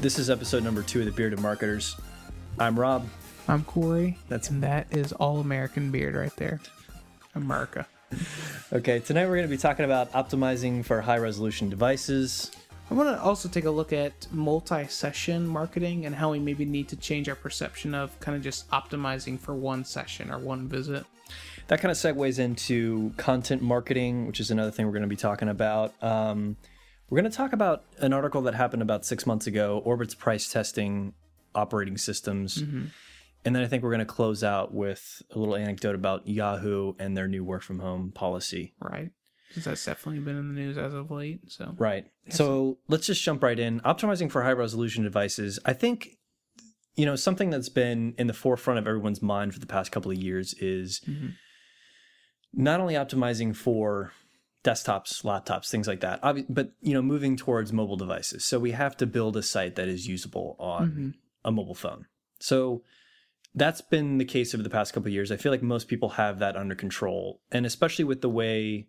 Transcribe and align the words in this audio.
This 0.00 0.18
is 0.18 0.28
episode 0.30 0.62
number 0.62 0.82
two 0.82 1.00
of 1.00 1.06
the 1.06 1.12
Bearded 1.12 1.40
Marketers. 1.40 1.96
I'm 2.58 2.78
Rob. 2.78 3.06
I'm 3.48 3.64
Corey. 3.64 4.18
That's- 4.28 4.50
and 4.50 4.62
that 4.62 4.86
is 4.90 5.12
all 5.12 5.40
American 5.40 5.90
beard 5.90 6.14
right 6.14 6.34
there. 6.36 6.60
America. 7.34 7.86
Okay, 8.72 9.00
tonight 9.00 9.26
we're 9.26 9.36
going 9.36 9.48
to 9.48 9.54
be 9.54 9.56
talking 9.56 9.84
about 9.84 10.12
optimizing 10.12 10.84
for 10.84 11.00
high 11.00 11.18
resolution 11.18 11.68
devices. 11.68 12.50
I 12.90 12.94
want 12.94 13.08
to 13.08 13.20
also 13.20 13.48
take 13.48 13.64
a 13.64 13.70
look 13.70 13.92
at 13.92 14.28
multi-session 14.32 15.46
marketing 15.46 16.06
and 16.06 16.14
how 16.14 16.30
we 16.30 16.38
maybe 16.38 16.64
need 16.64 16.88
to 16.88 16.96
change 16.96 17.28
our 17.28 17.34
perception 17.34 17.94
of 17.94 18.18
kind 18.20 18.36
of 18.36 18.42
just 18.44 18.70
optimizing 18.70 19.40
for 19.40 19.54
one 19.54 19.84
session 19.84 20.30
or 20.30 20.38
one 20.38 20.68
visit. 20.68 21.04
That 21.66 21.80
kind 21.80 21.90
of 21.90 21.96
segues 21.98 22.38
into 22.38 23.12
content 23.16 23.60
marketing, 23.60 24.26
which 24.28 24.38
is 24.38 24.52
another 24.52 24.70
thing 24.70 24.86
we're 24.86 24.92
going 24.92 25.02
to 25.02 25.08
be 25.08 25.16
talking 25.16 25.48
about. 25.48 26.00
Um, 26.02 26.56
we're 27.08 27.20
going 27.20 27.30
to 27.30 27.36
talk 27.36 27.52
about 27.52 27.84
an 27.98 28.12
article 28.12 28.42
that 28.42 28.54
happened 28.54 28.82
about 28.82 29.04
six 29.04 29.26
months 29.26 29.46
ago 29.46 29.82
Orbitz 29.86 30.16
price 30.16 30.50
testing 30.50 31.14
operating 31.54 31.96
systems. 31.96 32.62
Mm-hmm. 32.62 32.86
And 33.44 33.54
then 33.54 33.62
I 33.62 33.66
think 33.68 33.84
we're 33.84 33.90
going 33.90 34.00
to 34.00 34.04
close 34.04 34.42
out 34.42 34.74
with 34.74 35.22
a 35.30 35.38
little 35.38 35.54
anecdote 35.54 35.94
about 35.94 36.26
Yahoo 36.26 36.94
and 36.98 37.16
their 37.16 37.28
new 37.28 37.44
work 37.44 37.62
from 37.62 37.78
home 37.78 38.10
policy. 38.12 38.74
Right. 38.80 39.10
Because 39.48 39.64
that's 39.64 39.84
definitely 39.84 40.20
been 40.20 40.36
in 40.36 40.48
the 40.52 40.60
news 40.60 40.76
as 40.76 40.92
of 40.92 41.12
late. 41.12 41.40
So 41.52 41.72
Right. 41.78 42.06
So 42.28 42.78
let's 42.88 43.06
just 43.06 43.22
jump 43.22 43.44
right 43.44 43.58
in. 43.58 43.80
Optimizing 43.80 44.30
for 44.30 44.42
high 44.42 44.52
resolution 44.52 45.04
devices. 45.04 45.60
I 45.64 45.74
think, 45.74 46.18
you 46.96 47.06
know, 47.06 47.14
something 47.14 47.50
that's 47.50 47.68
been 47.68 48.14
in 48.18 48.26
the 48.26 48.32
forefront 48.32 48.80
of 48.80 48.88
everyone's 48.88 49.22
mind 49.22 49.54
for 49.54 49.60
the 49.60 49.66
past 49.66 49.92
couple 49.92 50.10
of 50.10 50.18
years 50.18 50.52
is 50.54 51.00
mm-hmm. 51.08 51.28
not 52.52 52.80
only 52.80 52.94
optimizing 52.94 53.54
for 53.54 54.12
desktops, 54.66 55.22
laptops, 55.22 55.70
things 55.70 55.86
like 55.86 56.00
that, 56.00 56.20
but, 56.48 56.72
you 56.80 56.92
know, 56.92 57.02
moving 57.02 57.36
towards 57.36 57.72
mobile 57.72 57.96
devices. 57.96 58.44
So 58.44 58.58
we 58.58 58.72
have 58.72 58.96
to 58.96 59.06
build 59.06 59.36
a 59.36 59.42
site 59.42 59.76
that 59.76 59.86
is 59.86 60.08
usable 60.08 60.56
on 60.58 60.90
mm-hmm. 60.90 61.10
a 61.44 61.52
mobile 61.52 61.76
phone. 61.76 62.06
So 62.40 62.82
that's 63.54 63.80
been 63.80 64.18
the 64.18 64.24
case 64.24 64.54
over 64.54 64.62
the 64.64 64.70
past 64.70 64.92
couple 64.92 65.06
of 65.06 65.12
years. 65.12 65.30
I 65.30 65.36
feel 65.36 65.52
like 65.52 65.62
most 65.62 65.86
people 65.86 66.10
have 66.10 66.40
that 66.40 66.56
under 66.56 66.74
control. 66.74 67.40
And 67.52 67.64
especially 67.64 68.04
with 68.04 68.22
the 68.22 68.28
way 68.28 68.88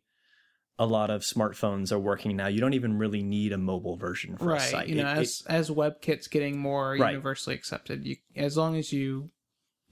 a 0.80 0.86
lot 0.86 1.12
of 1.12 1.22
smartphones 1.22 1.92
are 1.92 2.00
working 2.00 2.36
now, 2.36 2.48
you 2.48 2.60
don't 2.60 2.74
even 2.74 2.98
really 2.98 3.22
need 3.22 3.54
a 3.54 3.58
mobile 3.58 3.98
version 3.98 4.36
for 4.36 4.46
a 4.46 4.54
right, 4.54 4.62
site. 4.62 4.88
you 4.88 4.96
know, 4.96 5.10
It- 5.12 5.18
as 5.20 5.44
as 5.48 5.70
WebKit's 5.70 6.28
getting 6.28 6.60
more 6.60 6.98
Right. 6.98 7.12
universally 7.12 7.56
accepted, 7.56 8.06
you 8.06 8.18
as 8.36 8.58
long 8.58 8.76
as 8.76 8.92
you 8.92 9.30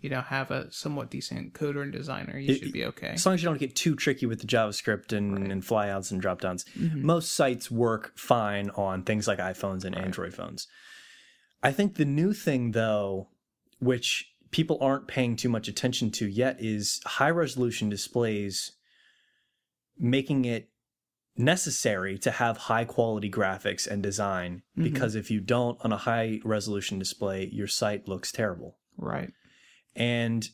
you 0.01 0.09
know 0.09 0.21
have 0.21 0.51
a 0.51 0.71
somewhat 0.71 1.09
decent 1.09 1.53
coder 1.53 1.81
and 1.81 1.91
designer, 1.91 2.37
you 2.37 2.53
It- 2.53 2.59
should 2.59 2.71
be 2.73 2.85
okay. 2.85 3.09
as 3.09 3.25
long 3.25 3.35
as 3.35 3.41
you 3.43 3.49
don't 3.49 3.59
get 3.59 3.75
too 3.75 3.95
tricky 3.95 4.25
with 4.25 4.39
the 4.41 4.47
JavaScript 4.47 5.11
and, 5.13 5.51
and 5.51 5.63
flyouts 5.63 6.11
and 6.11 6.21
dropdowns, 6.21 6.65
Mm-hmm. 6.77 7.05
most 7.05 7.33
sites 7.33 7.71
work 7.71 8.11
fine 8.17 8.69
on 8.71 9.03
things 9.03 9.27
like 9.27 9.39
iPhones 9.39 9.83
and 9.85 9.95
Android 9.97 10.33
phones. 10.33 10.67
I 11.63 11.71
think 11.71 11.95
the 11.95 12.05
new 12.05 12.33
thing, 12.33 12.71
though, 12.71 13.29
which 13.79 14.31
people 14.51 14.77
aren't 14.81 15.07
paying 15.07 15.35
too 15.35 15.49
much 15.49 15.67
attention 15.67 16.11
to 16.11 16.27
yet, 16.27 16.57
is 16.59 17.01
high 17.05 17.29
resolution 17.31 17.89
displays 17.89 18.73
making 19.97 20.45
it 20.45 20.69
necessary 21.37 22.17
to 22.19 22.31
have 22.31 22.57
high 22.57 22.85
quality 22.85 23.29
graphics 23.29 23.87
and 23.87 24.01
design 24.03 24.61
Mm-hmm. 24.77 24.83
because 24.93 25.15
if 25.15 25.31
you 25.31 25.39
don't 25.41 25.77
on 25.83 25.91
a 25.93 25.97
high 25.97 26.39
resolution 26.45 26.99
display 26.99 27.49
your 27.51 27.67
site 27.67 28.07
looks 28.07 28.31
terrible 28.31 28.77
Right. 28.97 29.31
And 29.95 30.49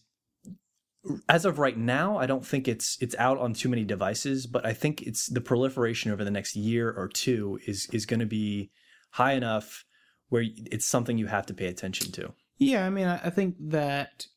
as 1.27 1.45
of 1.45 1.57
right 1.57 1.77
now 1.77 2.17
i 2.17 2.27
don't 2.27 2.45
think 2.45 2.67
it's 2.67 2.97
it's 3.01 3.15
out 3.17 3.39
on 3.39 3.53
too 3.53 3.69
many 3.69 3.83
devices 3.83 4.45
but 4.45 4.65
i 4.65 4.73
think 4.73 5.01
it's 5.01 5.27
the 5.27 5.41
proliferation 5.41 6.11
over 6.11 6.23
the 6.23 6.31
next 6.31 6.55
year 6.55 6.91
or 6.91 7.07
two 7.07 7.59
is 7.65 7.87
is 7.91 8.05
going 8.05 8.19
to 8.19 8.25
be 8.25 8.69
high 9.11 9.33
enough 9.33 9.83
where 10.29 10.45
it's 10.57 10.85
something 10.85 11.17
you 11.17 11.27
have 11.27 11.45
to 11.45 11.53
pay 11.53 11.65
attention 11.67 12.11
to 12.11 12.33
Yeah, 12.61 12.85
I 12.85 12.91
mean, 12.91 13.07
I 13.07 13.31
think 13.31 13.55
that, 13.59 14.27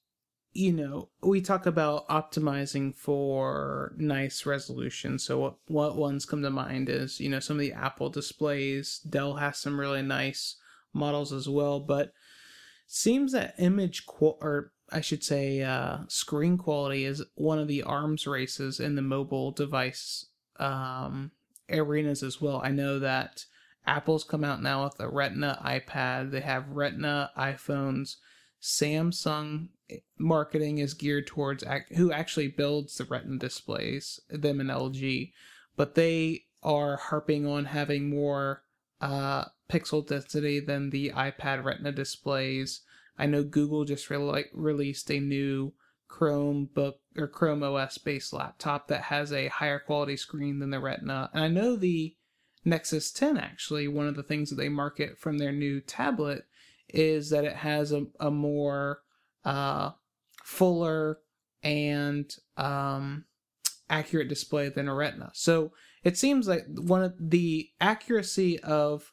you 0.54 0.72
know, 0.72 1.10
we 1.22 1.42
talk 1.42 1.66
about 1.66 2.08
optimizing 2.08 2.94
for 2.96 3.92
nice 3.98 4.46
resolution. 4.46 5.18
So, 5.18 5.38
what, 5.38 5.56
what 5.66 5.96
ones 5.96 6.24
come 6.24 6.40
to 6.40 6.48
mind 6.48 6.88
is, 6.88 7.20
you 7.20 7.28
know, 7.28 7.38
some 7.38 7.56
of 7.56 7.60
the 7.60 7.74
Apple 7.74 8.08
displays. 8.08 9.00
Dell 9.06 9.34
has 9.34 9.58
some 9.58 9.78
really 9.78 10.00
nice 10.00 10.56
models 10.94 11.34
as 11.34 11.50
well, 11.50 11.80
but 11.80 12.12
seems 12.86 13.32
that 13.32 13.56
image, 13.58 14.06
qu- 14.06 14.38
or 14.40 14.72
I 14.94 15.00
should 15.00 15.24
say, 15.24 15.60
uh, 15.60 15.98
screen 16.06 16.56
quality 16.56 17.04
is 17.04 17.22
one 17.34 17.58
of 17.58 17.66
the 17.66 17.82
arms 17.82 18.26
races 18.26 18.78
in 18.78 18.94
the 18.94 19.02
mobile 19.02 19.50
device 19.50 20.26
um, 20.60 21.32
arenas 21.68 22.22
as 22.22 22.40
well. 22.40 22.60
I 22.62 22.70
know 22.70 23.00
that 23.00 23.44
Apple's 23.86 24.22
come 24.22 24.44
out 24.44 24.62
now 24.62 24.84
with 24.84 25.00
a 25.00 25.08
Retina 25.08 25.60
iPad. 25.64 26.30
They 26.30 26.40
have 26.40 26.68
Retina 26.68 27.32
iPhones. 27.36 28.16
Samsung 28.62 29.68
marketing 30.16 30.78
is 30.78 30.94
geared 30.94 31.26
towards 31.26 31.64
ac- 31.64 31.94
who 31.96 32.12
actually 32.12 32.48
builds 32.48 32.96
the 32.96 33.04
Retina 33.04 33.38
displays, 33.38 34.20
them 34.30 34.60
and 34.60 34.70
LG, 34.70 35.32
but 35.76 35.96
they 35.96 36.44
are 36.62 36.96
harping 36.96 37.46
on 37.46 37.64
having 37.66 38.08
more 38.08 38.62
uh, 39.00 39.46
pixel 39.68 40.06
density 40.06 40.60
than 40.60 40.90
the 40.90 41.10
iPad 41.10 41.64
Retina 41.64 41.92
displays. 41.92 42.82
I 43.18 43.26
know 43.26 43.44
Google 43.44 43.84
just 43.84 44.10
re- 44.10 44.44
released 44.52 45.10
a 45.10 45.20
new 45.20 45.72
Chromebook 46.08 46.94
or 47.16 47.28
Chrome 47.28 47.62
OS 47.62 47.98
based 47.98 48.32
laptop 48.32 48.88
that 48.88 49.02
has 49.02 49.32
a 49.32 49.48
higher 49.48 49.78
quality 49.78 50.16
screen 50.16 50.58
than 50.58 50.70
the 50.70 50.80
Retina, 50.80 51.30
and 51.32 51.44
I 51.44 51.48
know 51.48 51.76
the 51.76 52.14
Nexus 52.64 53.10
10 53.10 53.36
actually, 53.36 53.88
one 53.88 54.06
of 54.06 54.16
the 54.16 54.22
things 54.22 54.50
that 54.50 54.56
they 54.56 54.68
market 54.68 55.18
from 55.18 55.38
their 55.38 55.52
new 55.52 55.80
tablet 55.80 56.46
is 56.88 57.30
that 57.30 57.44
it 57.44 57.56
has 57.56 57.92
a, 57.92 58.06
a 58.20 58.30
more 58.30 59.00
uh, 59.44 59.90
fuller 60.42 61.18
and 61.62 62.34
um, 62.56 63.24
accurate 63.90 64.28
display 64.28 64.68
than 64.68 64.88
a 64.88 64.94
Retina. 64.94 65.30
So 65.34 65.72
it 66.02 66.16
seems 66.16 66.48
like 66.48 66.64
one 66.68 67.02
of 67.02 67.14
the 67.18 67.70
accuracy 67.80 68.58
of 68.60 69.12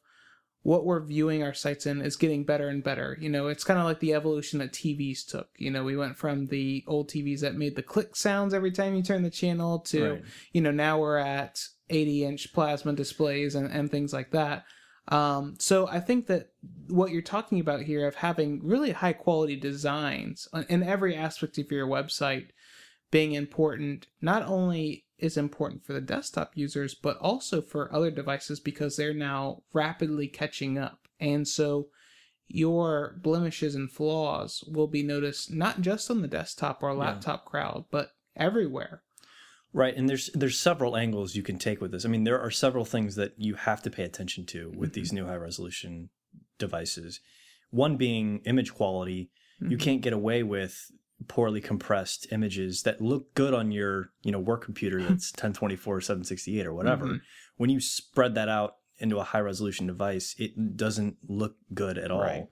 what 0.63 0.85
we're 0.85 1.03
viewing 1.03 1.41
our 1.41 1.53
sites 1.53 1.85
in 1.85 2.01
is 2.01 2.15
getting 2.15 2.43
better 2.43 2.67
and 2.67 2.83
better. 2.83 3.17
You 3.19 3.29
know, 3.29 3.47
it's 3.47 3.63
kind 3.63 3.79
of 3.79 3.85
like 3.85 3.99
the 3.99 4.13
evolution 4.13 4.59
that 4.59 4.73
TVs 4.73 5.25
took. 5.25 5.49
You 5.57 5.71
know, 5.71 5.83
we 5.83 5.97
went 5.97 6.17
from 6.17 6.47
the 6.47 6.83
old 6.87 7.09
TVs 7.09 7.39
that 7.41 7.55
made 7.55 7.75
the 7.75 7.81
click 7.81 8.15
sounds 8.15 8.53
every 8.53 8.71
time 8.71 8.95
you 8.95 9.01
turn 9.01 9.23
the 9.23 9.29
channel 9.31 9.79
to, 9.79 10.11
Right. 10.11 10.23
you 10.51 10.61
know, 10.61 10.71
now 10.71 10.99
we're 10.99 11.17
at 11.17 11.63
80 11.89 12.25
inch 12.25 12.53
plasma 12.53 12.93
displays 12.93 13.55
and, 13.55 13.71
and 13.71 13.89
things 13.89 14.13
like 14.13 14.31
that. 14.31 14.65
Um, 15.07 15.55
so 15.59 15.87
I 15.87 15.99
think 15.99 16.27
that 16.27 16.51
what 16.87 17.09
you're 17.11 17.23
talking 17.23 17.59
about 17.59 17.81
here 17.81 18.07
of 18.07 18.15
having 18.15 18.61
really 18.63 18.91
high 18.91 19.13
quality 19.13 19.55
designs 19.55 20.47
in 20.69 20.83
every 20.83 21.15
aspect 21.15 21.57
of 21.57 21.71
your 21.71 21.87
website 21.87 22.49
being 23.09 23.33
important 23.33 24.07
not 24.21 24.43
only 24.43 25.05
is 25.21 25.37
important 25.37 25.85
for 25.85 25.93
the 25.93 26.01
desktop 26.01 26.51
users 26.55 26.93
but 26.93 27.17
also 27.17 27.61
for 27.61 27.93
other 27.93 28.11
devices 28.11 28.59
because 28.59 28.95
they're 28.95 29.13
now 29.13 29.61
rapidly 29.73 30.27
catching 30.27 30.77
up 30.77 31.07
and 31.19 31.47
so 31.47 31.87
your 32.47 33.15
blemishes 33.21 33.75
and 33.75 33.91
flaws 33.91 34.63
will 34.67 34.87
be 34.87 35.03
noticed 35.03 35.53
not 35.53 35.81
just 35.81 36.11
on 36.11 36.21
the 36.21 36.27
desktop 36.27 36.83
or 36.83 36.93
laptop 36.93 37.45
crowd 37.45 37.85
but 37.91 38.11
everywhere 38.35 39.01
Right, 39.73 39.95
and 39.95 40.09
there's 40.09 40.29
there's 40.33 40.59
several 40.59 40.97
angles 40.97 41.35
you 41.35 41.43
can 41.43 41.57
take 41.57 41.79
with 41.79 41.91
this. 41.91 42.05
I 42.05 42.09
mean, 42.09 42.25
there 42.25 42.41
are 42.41 42.51
several 42.51 42.83
things 42.83 43.15
that 43.15 43.33
you 43.37 43.55
have 43.55 43.81
to 43.83 43.89
pay 43.89 44.03
attention 44.03 44.45
to 44.47 44.69
with 44.69 44.89
mm-hmm. 44.89 44.99
these 44.99 45.13
new 45.13 45.25
high 45.25 45.37
resolution 45.37 46.09
devices. 46.59 47.21
One 47.69 47.95
being 47.95 48.41
image 48.45 48.73
quality. 48.73 49.31
You 49.61 49.67
mm-hmm. 49.67 49.77
can't 49.77 50.01
get 50.01 50.11
away 50.11 50.43
with 50.43 50.91
poorly 51.27 51.61
compressed 51.61 52.27
images 52.31 52.83
that 52.83 53.01
look 53.01 53.33
good 53.33 53.53
on 53.53 53.71
your, 53.71 54.11
you 54.23 54.31
know, 54.31 54.39
work 54.39 54.63
computer 54.63 54.99
that's 55.01 55.31
1024 55.31 56.01
768 56.01 56.65
or 56.65 56.73
whatever. 56.73 57.05
Mm-hmm. 57.05 57.17
When 57.57 57.69
you 57.69 57.79
spread 57.79 58.35
that 58.35 58.49
out 58.49 58.75
into 58.99 59.19
a 59.19 59.23
high 59.23 59.39
resolution 59.39 59.87
device, 59.87 60.35
it 60.37 60.77
doesn't 60.77 61.17
look 61.27 61.55
good 61.73 61.97
at 61.97 62.11
all. 62.11 62.21
Right. 62.21 62.47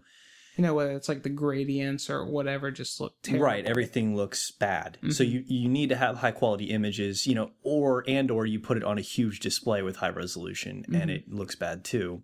you 0.57 0.63
know 0.63 0.73
whether 0.73 0.91
it's 0.91 1.07
like 1.07 1.23
the 1.23 1.29
gradients 1.29 2.09
or 2.09 2.25
whatever 2.25 2.71
just 2.71 2.99
look 2.99 3.13
terrible 3.21 3.45
Right, 3.45 3.65
everything 3.65 4.15
looks 4.15 4.51
bad. 4.51 4.97
So 5.11 5.23
mm-hmm. 5.23 5.31
you 5.31 5.43
you 5.47 5.69
need 5.69 5.89
to 5.89 5.95
have 5.95 6.17
high 6.17 6.31
quality 6.31 6.65
images, 6.65 7.25
you 7.25 7.35
know, 7.35 7.51
or 7.63 8.03
and 8.07 8.29
or 8.29 8.45
you 8.45 8.59
put 8.59 8.77
it 8.77 8.83
on 8.83 8.97
a 8.97 9.01
huge 9.01 9.39
display 9.39 9.81
with 9.81 9.97
high 9.97 10.09
resolution 10.09 10.83
and 10.87 10.95
mm-hmm. 10.95 11.09
it 11.09 11.31
looks 11.31 11.55
bad 11.55 11.83
too. 11.83 12.23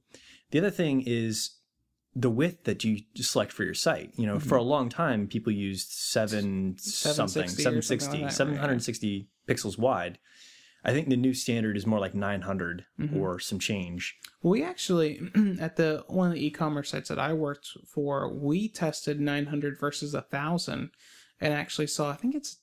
The 0.52 0.60
other 0.60 0.72
thing 0.72 1.04
is 1.06 1.55
the 2.16 2.30
width 2.30 2.64
that 2.64 2.84
you 2.84 3.00
select 3.16 3.52
for 3.52 3.64
your 3.64 3.74
site. 3.74 4.12
You 4.16 4.26
know, 4.26 4.40
for 4.40 4.56
a 4.56 4.62
mm-hmm. 4.62 4.70
long 4.70 4.90
time 4.90 5.28
people 5.28 5.52
used 5.52 5.92
7 5.92 6.78
something, 6.80 7.50
760 7.50 7.64
something 7.64 8.30
760, 8.30 9.08
like 9.08 9.28
that, 9.48 9.54
right, 9.54 9.58
pixels 9.58 9.78
wide. 9.78 10.20
I 10.86 10.94
think 10.94 11.10
the 11.10 11.18
new 11.18 11.34
standard 11.34 11.76
is 11.76 11.88
more 11.88 12.00
like 12.00 12.14
900 12.14 12.86
mm-hmm. 13.00 13.18
or 13.18 13.40
some 13.40 13.58
change. 13.58 14.16
We 14.44 14.64
actually, 14.64 15.20
at 15.60 15.78
the 15.78 16.04
one 16.08 16.28
of 16.28 16.34
the 16.36 16.46
e-commerce 16.46 16.92
sites 16.92 17.10
that 17.10 17.20
I 17.20 17.34
worked 17.34 17.70
for, 17.88 18.32
we 18.32 18.70
tested 18.70 19.20
900 19.20 19.80
versus 19.80 20.14
a 20.14 20.22
thousand, 20.22 20.92
and 21.42 21.54
actually 21.54 21.88
saw 21.88 22.12
I 22.12 22.16
think 22.16 22.36
it's 22.36 22.58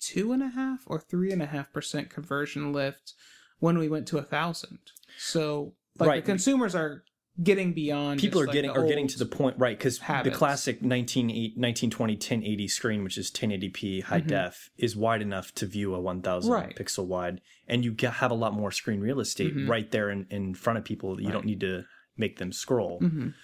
two 0.00 0.32
and 0.32 0.42
a 0.42 0.48
half 0.48 0.84
or 0.86 0.98
three 0.98 1.30
and 1.30 1.42
a 1.42 1.46
half 1.46 1.72
percent 1.72 2.08
conversion 2.08 2.72
lift 2.72 3.12
when 3.58 3.76
we 3.78 3.88
went 3.88 4.08
to 4.08 4.18
a 4.18 4.22
thousand. 4.22 4.78
So, 5.18 5.74
like 5.98 6.08
Right. 6.08 6.24
the 6.24 6.32
consumers 6.32 6.74
are 6.74 7.04
getting 7.42 7.72
beyond 7.72 8.18
people 8.18 8.40
are 8.40 8.46
like, 8.46 8.52
getting 8.54 8.70
are 8.70 8.86
getting 8.86 9.06
to 9.06 9.18
the 9.18 9.24
point 9.26 9.56
right 9.58 9.78
because 9.78 9.98
the 10.24 10.30
classic 10.32 10.82
19, 10.82 11.26
1920 11.28 12.14
1080 12.14 12.68
screen 12.68 13.04
which 13.04 13.16
is 13.16 13.30
1080p 13.30 14.02
high 14.02 14.18
def 14.20 14.70
is 14.76 14.96
wide 14.96 15.22
enough 15.22 15.54
to 15.54 15.64
view 15.66 15.94
a 15.94 16.00
1000 16.00 16.50
Mm-hmm. 16.50 16.52
Right. 16.66 16.76
pixel 16.76 17.06
wide 17.06 17.40
and 17.68 17.84
you 17.84 17.94
have 18.10 18.30
a 18.30 18.34
lot 18.34 18.54
more 18.54 18.72
screen 18.72 19.00
real 19.00 19.20
estate 19.20 19.54
Mhm. 19.56 19.68
right 19.68 19.88
there 19.90 20.10
in, 20.10 20.26
in 20.30 20.54
front 20.54 20.78
of 20.78 20.84
people 20.84 21.20
you 21.20 21.30
don't 21.30 21.44
need 21.44 21.60
to 21.60 21.84
make 22.16 22.38
them 22.38 22.50
scroll 22.50 22.98
Mhm. 23.00 23.34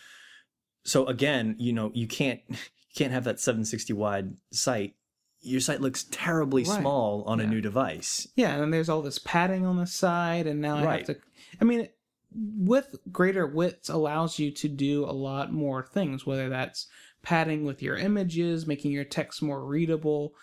so 0.84 1.06
again 1.06 1.54
you 1.58 1.72
know 1.72 1.90
you 1.94 2.06
can't 2.08 2.40
you 2.48 2.56
can't 2.96 3.12
have 3.12 3.24
that 3.24 3.38
760 3.40 3.92
wide 3.92 4.34
site 4.52 4.94
your 5.40 5.60
site 5.60 5.80
looks 5.80 6.04
terribly 6.10 6.64
Right. 6.64 6.80
small 6.80 7.22
on 7.26 7.38
a 7.38 7.46
new 7.46 7.60
device 7.60 8.26
Yeah, 8.34 8.54
and 8.54 8.62
then 8.62 8.70
there's 8.70 8.88
all 8.88 9.02
this 9.02 9.18
padding 9.18 9.66
on 9.66 9.76
the 9.76 9.86
side, 9.86 10.46
and 10.46 10.60
now 10.62 10.76
I 10.78 10.96
have 10.96 11.06
to. 11.06 11.16
I 11.60 11.64
mean, 11.64 11.86
with 12.34 12.96
greater 13.12 13.46
widths 13.46 13.88
allows 13.88 14.38
you 14.38 14.50
to 14.50 14.68
do 14.68 15.04
a 15.04 15.12
lot 15.12 15.52
more 15.52 15.82
things, 15.82 16.26
whether 16.26 16.48
that's 16.48 16.86
padding 17.22 17.64
with 17.64 17.82
your 17.82 17.96
images, 17.96 18.66
making 18.66 18.92
your 18.92 19.04
text 19.04 19.42
more 19.42 19.64
readable, 19.64 20.34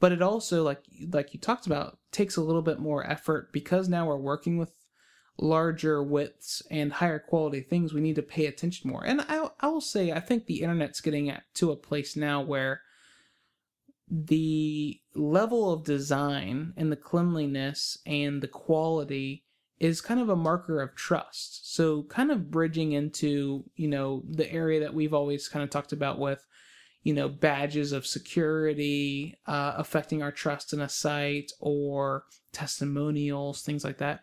but 0.00 0.12
it 0.12 0.22
also, 0.22 0.62
like 0.62 0.84
like 1.10 1.34
you 1.34 1.40
talked 1.40 1.66
about, 1.66 1.98
takes 2.12 2.36
a 2.36 2.42
little 2.42 2.62
bit 2.62 2.78
more 2.78 3.04
effort 3.08 3.52
because 3.52 3.88
now 3.88 4.06
we're 4.06 4.16
working 4.16 4.58
with 4.58 4.72
larger 5.40 6.02
widths 6.02 6.62
and 6.70 6.92
higher 6.92 7.18
quality 7.18 7.60
things. 7.60 7.92
We 7.92 8.00
need 8.00 8.16
to 8.16 8.22
pay 8.22 8.46
attention 8.46 8.90
more, 8.90 9.04
and 9.04 9.22
I 9.22 9.48
I 9.60 9.68
will 9.68 9.80
say 9.80 10.12
I 10.12 10.20
think 10.20 10.46
the 10.46 10.62
internet's 10.62 11.00
getting 11.00 11.30
at, 11.30 11.42
to 11.54 11.72
a 11.72 11.76
place 11.76 12.14
now 12.16 12.42
where 12.42 12.82
the 14.10 15.00
level 15.14 15.72
of 15.72 15.84
design 15.84 16.72
and 16.76 16.90
the 16.90 16.96
cleanliness 16.96 17.98
and 18.06 18.40
the 18.40 18.48
quality 18.48 19.44
is 19.80 20.00
kind 20.00 20.20
of 20.20 20.28
a 20.28 20.36
marker 20.36 20.80
of 20.80 20.94
trust. 20.94 21.74
So 21.74 22.02
kind 22.04 22.30
of 22.30 22.50
bridging 22.50 22.92
into, 22.92 23.64
you 23.76 23.88
know, 23.88 24.24
the 24.28 24.50
area 24.52 24.80
that 24.80 24.94
we've 24.94 25.14
always 25.14 25.48
kind 25.48 25.62
of 25.62 25.70
talked 25.70 25.92
about 25.92 26.18
with, 26.18 26.44
you 27.04 27.14
know, 27.14 27.28
badges 27.28 27.92
of 27.92 28.06
security 28.06 29.38
uh, 29.46 29.74
affecting 29.76 30.22
our 30.22 30.32
trust 30.32 30.72
in 30.72 30.80
a 30.80 30.88
site 30.88 31.52
or 31.60 32.24
testimonials, 32.52 33.62
things 33.62 33.84
like 33.84 33.98
that. 33.98 34.20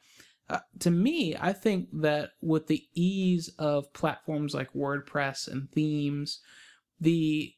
Uh, 0.50 0.60
to 0.80 0.92
me, 0.92 1.36
I 1.40 1.54
think 1.54 1.88
that 2.02 2.32
with 2.42 2.68
the 2.68 2.84
ease 2.94 3.50
of 3.58 3.92
platforms 3.94 4.54
like 4.54 4.74
WordPress 4.74 5.48
and 5.48 5.72
themes, 5.72 6.42
the 7.00 7.54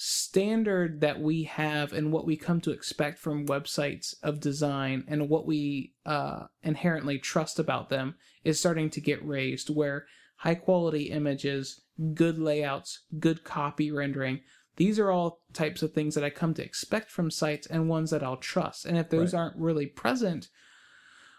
standard 0.00 1.00
that 1.00 1.20
we 1.20 1.42
have 1.42 1.92
and 1.92 2.12
what 2.12 2.24
we 2.24 2.36
come 2.36 2.60
to 2.60 2.70
expect 2.70 3.18
from 3.18 3.46
websites 3.46 4.14
of 4.22 4.38
design 4.38 5.02
and 5.08 5.28
what 5.28 5.44
we 5.44 5.92
uh, 6.06 6.44
inherently 6.62 7.18
trust 7.18 7.58
about 7.58 7.88
them 7.88 8.14
is 8.44 8.60
starting 8.60 8.88
to 8.88 9.00
get 9.00 9.26
raised 9.26 9.68
where 9.74 10.06
high 10.36 10.54
quality 10.54 11.10
images 11.10 11.80
good 12.14 12.38
layouts 12.38 13.00
good 13.18 13.42
copy 13.42 13.90
rendering 13.90 14.38
these 14.76 15.00
are 15.00 15.10
all 15.10 15.40
types 15.52 15.82
of 15.82 15.92
things 15.92 16.14
that 16.14 16.22
i 16.22 16.30
come 16.30 16.54
to 16.54 16.64
expect 16.64 17.10
from 17.10 17.28
sites 17.28 17.66
and 17.66 17.88
ones 17.88 18.10
that 18.12 18.22
i'll 18.22 18.36
trust 18.36 18.86
and 18.86 18.96
if 18.96 19.10
those 19.10 19.34
Right. 19.34 19.40
aren't 19.40 19.56
really 19.56 19.86
present 19.86 20.48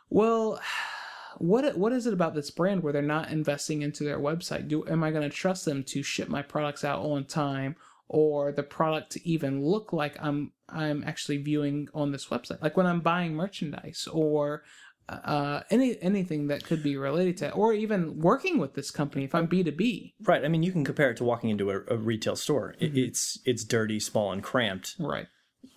well 0.09 0.59
what 1.38 1.77
what 1.77 1.94
is 1.94 2.06
it 2.07 2.13
about 2.13 2.33
this 2.35 2.51
brand 2.51 2.83
where 2.83 2.91
they're 2.91 3.01
not 3.01 3.29
investing 3.31 3.83
into 3.83 4.03
their 4.03 4.19
website 4.19 4.67
do 4.67 4.85
am 4.89 5.01
i 5.01 5.11
going 5.11 5.23
to 5.23 5.29
trust 5.33 5.63
them 5.63 5.81
to 5.85 6.03
ship 6.03 6.27
my 6.27 6.41
products 6.41 6.83
out 6.83 7.00
on 7.00 7.23
time 7.23 7.77
or 8.09 8.51
the 8.51 8.63
product 8.63 9.11
to 9.13 9.27
even 9.29 9.63
look 9.63 9.94
like 9.94 10.17
I'm 10.21 10.51
I'm 10.67 11.03
actually 11.06 11.38
viewing 11.38 11.88
on 11.94 12.11
this 12.11 12.25
website. 12.27 12.61
Like 12.61 12.75
when 12.75 12.85
I'm 12.88 13.00
buying 13.01 13.35
merchandise 13.35 14.07
or 14.11 14.63
uh, 15.07 15.61
any 15.71 15.97
anything 16.01 16.47
that 16.47 16.63
could 16.63 16.83
be 16.83 16.95
related 16.97 17.38
to, 17.38 17.47
it, 17.47 17.56
or 17.57 17.73
even 17.73 18.19
working 18.19 18.57
with 18.59 18.73
this 18.75 18.91
company 18.91 19.25
if 19.25 19.33
I'm 19.33 19.45
B 19.47 19.63
two 19.63 19.71
B. 19.71 20.13
right 20.27 20.44
i 20.45 20.47
mean 20.47 20.61
you 20.61 20.71
can 20.71 20.83
compare 20.85 21.09
it 21.09 21.17
to 21.17 21.23
walking 21.23 21.50
into 21.50 21.71
a, 21.71 21.79
a 21.88 21.97
retail 21.97 22.35
store 22.35 22.75
Mm-hmm. 22.79 22.95
it, 22.95 22.97
it's 23.07 23.39
it's 23.45 23.63
dirty 23.63 24.00
small 24.00 24.31
and 24.31 24.44
cramped 24.44 24.95
Right. 25.00 25.25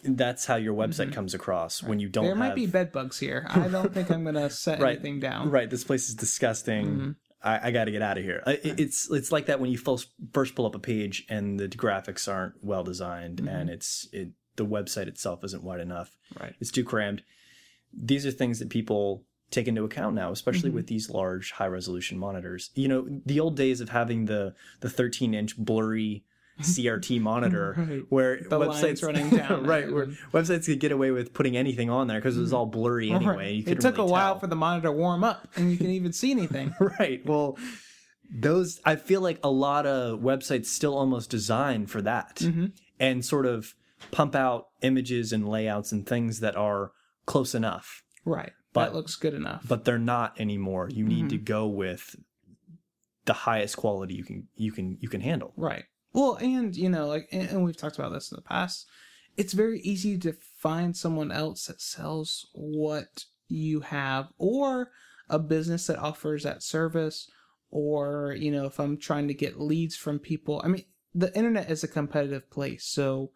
that's 0.05 0.45
how 0.45 0.57
your 0.57 0.75
website 0.75 1.15
comes 1.15 1.33
across 1.33 1.83
when 1.83 1.99
you 1.99 2.09
don't 2.11 2.25
Mm-hmm. 2.25 2.29
There 2.41 2.49
might 2.49 2.55
be 2.55 2.67
bed 2.67 2.93
bugs 2.93 3.19
here. 3.21 3.47
I 3.49 3.69
don't 3.69 3.93
think 3.95 4.11
I'm 4.11 4.23
gonna 4.25 4.51
set 4.67 4.81
Right. 4.81 4.93
anything 4.97 5.21
down. 5.21 5.51
right 5.51 5.71
this 5.71 5.85
place 5.85 6.09
is 6.11 6.15
disgusting 6.15 6.87
Mm-hmm. 6.87 7.11
I, 7.45 7.69
I 7.69 7.71
got 7.71 7.85
to 7.87 7.91
get 7.91 8.03
out 8.03 8.19
of 8.19 8.25
here 8.25 8.43
it, 8.47 8.79
it's 8.81 9.11
it's 9.11 9.33
like 9.33 9.47
that 9.47 9.61
when 9.61 9.71
you 9.71 9.79
first 9.79 10.09
first 10.33 10.55
pull 10.55 10.67
up 10.67 10.75
a 10.75 10.79
page 10.79 11.25
and 11.29 11.59
the 11.59 11.69
graphics 11.69 12.33
aren't 12.33 12.55
well 12.63 12.85
designed 12.85 13.39
Mm-hmm. 13.39 13.49
and 13.49 13.71
it's 13.71 14.09
it 14.13 14.31
the 14.57 14.67
website 14.67 15.07
itself 15.09 15.43
isn't 15.45 15.63
wide 15.65 15.81
enough 15.81 16.17
Right. 16.41 16.55
it's 16.61 16.71
too 16.71 16.85
crammed 16.85 17.23
these 17.93 18.25
are 18.27 18.31
things 18.31 18.59
that 18.59 18.69
people 18.71 19.25
take 19.51 19.69
into 19.69 19.85
account 19.85 20.15
now 20.15 20.31
especially 20.33 20.69
Mm-hmm. 20.71 20.77
with 20.77 20.87
these 20.87 21.11
large 21.11 21.53
high 21.53 21.67
resolution 21.67 22.19
monitors 22.19 22.71
you 22.75 22.89
know 22.89 23.07
the 23.27 23.41
old 23.41 23.57
days 23.57 23.81
of 23.81 23.89
having 23.91 24.27
the 24.27 24.55
the 24.81 24.89
13 24.91 25.35
inch 25.35 25.57
blurry 25.59 26.25
CRT 26.63 27.21
monitor 27.21 27.75
Right. 27.79 28.03
where 28.09 28.37
The 28.43 28.59
websites 28.59 29.03
running 29.07 29.31
down 29.31 29.65
right 29.75 29.93
where 29.93 30.07
websites 30.33 30.67
could 30.67 30.81
get 30.81 30.93
away 30.93 31.11
with 31.11 31.33
putting 31.35 31.57
anything 31.57 31.91
on 31.91 32.07
there 32.07 32.19
because 32.19 32.37
it 32.37 32.41
was 32.41 32.53
all 32.53 32.67
blurry 32.67 33.11
anyway 33.13 33.37
Right. 33.63 33.69
It 33.69 33.81
took 33.81 33.97
really 33.99 34.09
a 34.09 34.13
while 34.13 34.33
tell. 34.35 34.41
for 34.41 34.47
the 34.49 34.57
monitor 34.57 34.89
to 34.89 34.93
warm 34.93 35.23
up, 35.25 35.49
and 35.57 35.71
you 35.71 35.77
can 35.77 35.89
even 35.91 36.13
see 36.13 36.31
anything. 36.31 36.75
right 36.99 37.25
well 37.27 37.59
those 38.35 38.81
i 38.85 38.97
feel 38.97 39.21
like 39.21 39.39
a 39.45 39.51
lot 39.51 39.87
of 39.87 40.21
websites 40.21 40.67
still 40.67 40.97
almost 40.97 41.29
design 41.31 41.87
for 41.87 42.01
that 42.03 42.37
Mm-hmm. 42.37 42.67
and 42.99 43.25
sort 43.25 43.45
of 43.47 43.75
pump 44.11 44.35
out 44.35 44.69
images 44.81 45.33
and 45.33 45.49
layouts 45.49 45.93
and 45.93 46.07
things 46.07 46.41
that 46.41 46.57
are 46.57 46.93
close 47.27 47.55
enough 47.55 48.03
Right. 48.25 48.53
But- 48.73 48.87
that 48.87 48.95
looks 48.95 49.17
good 49.17 49.35
enough. 49.35 49.65
but 49.69 49.85
they're 49.85 49.99
not 49.99 50.41
anymore 50.41 50.89
you 50.91 51.05
need 51.05 51.29
to 51.31 51.37
Mm-hmm. 51.37 51.45
go 51.45 51.67
with 51.67 52.17
the 53.25 53.33
highest 53.35 53.77
quality 53.77 54.15
you 54.15 54.25
can 54.25 54.49
you 54.57 54.73
can 54.73 54.97
you 55.01 55.09
can 55.09 55.21
handle 55.21 55.53
Right. 55.57 55.85
Well, 56.13 56.37
and 56.37 56.77
you 56.77 56.89
know, 56.89 57.07
like, 57.07 57.29
and, 57.33 57.65
we've 57.65 57.77
talked 57.77 57.99
about 57.99 58.13
this 58.13 58.31
in 58.31 58.37
the 58.37 58.43
past. 58.43 58.87
It's 59.37 59.55
very 59.55 59.81
easy 59.81 60.19
to 60.19 60.37
find 60.59 60.97
someone 60.97 61.33
else 61.33 61.67
that 61.67 61.81
sells 61.81 62.49
what 62.53 63.25
you 63.49 63.81
have, 63.81 64.29
or 64.39 64.91
a 65.29 65.39
business 65.39 65.87
that 65.87 65.99
offers 65.99 66.43
that 66.43 66.63
service, 66.63 67.31
or 67.71 68.37
you 68.39 68.51
know, 68.51 68.67
if 68.67 68.79
I'm 68.79 68.99
trying 68.99 69.29
to 69.29 69.35
get 69.35 69.61
leads 69.61 69.97
from 69.97 70.19
people. 70.19 70.61
I 70.65 70.69
mean, 70.69 70.85
the 71.15 71.35
internet 71.37 71.71
is 71.71 71.83
a 71.83 71.89
competitive 71.89 72.51
place, 72.51 72.85
so 72.85 73.33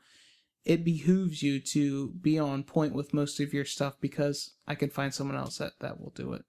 it 0.64 0.84
behooves 0.84 1.42
you 1.42 1.60
to 1.60 2.10
be 2.20 2.38
on 2.38 2.64
point 2.64 2.92
with 2.92 3.14
most 3.14 3.40
of 3.40 3.54
your 3.54 3.64
stuff 3.64 3.94
because 4.00 4.54
I 4.66 4.74
can 4.74 4.90
find 4.90 5.14
someone 5.14 5.36
else 5.36 5.58
that 5.58 5.74
that 5.80 6.00
will 6.00 6.10
do 6.10 6.32
it. 6.34 6.44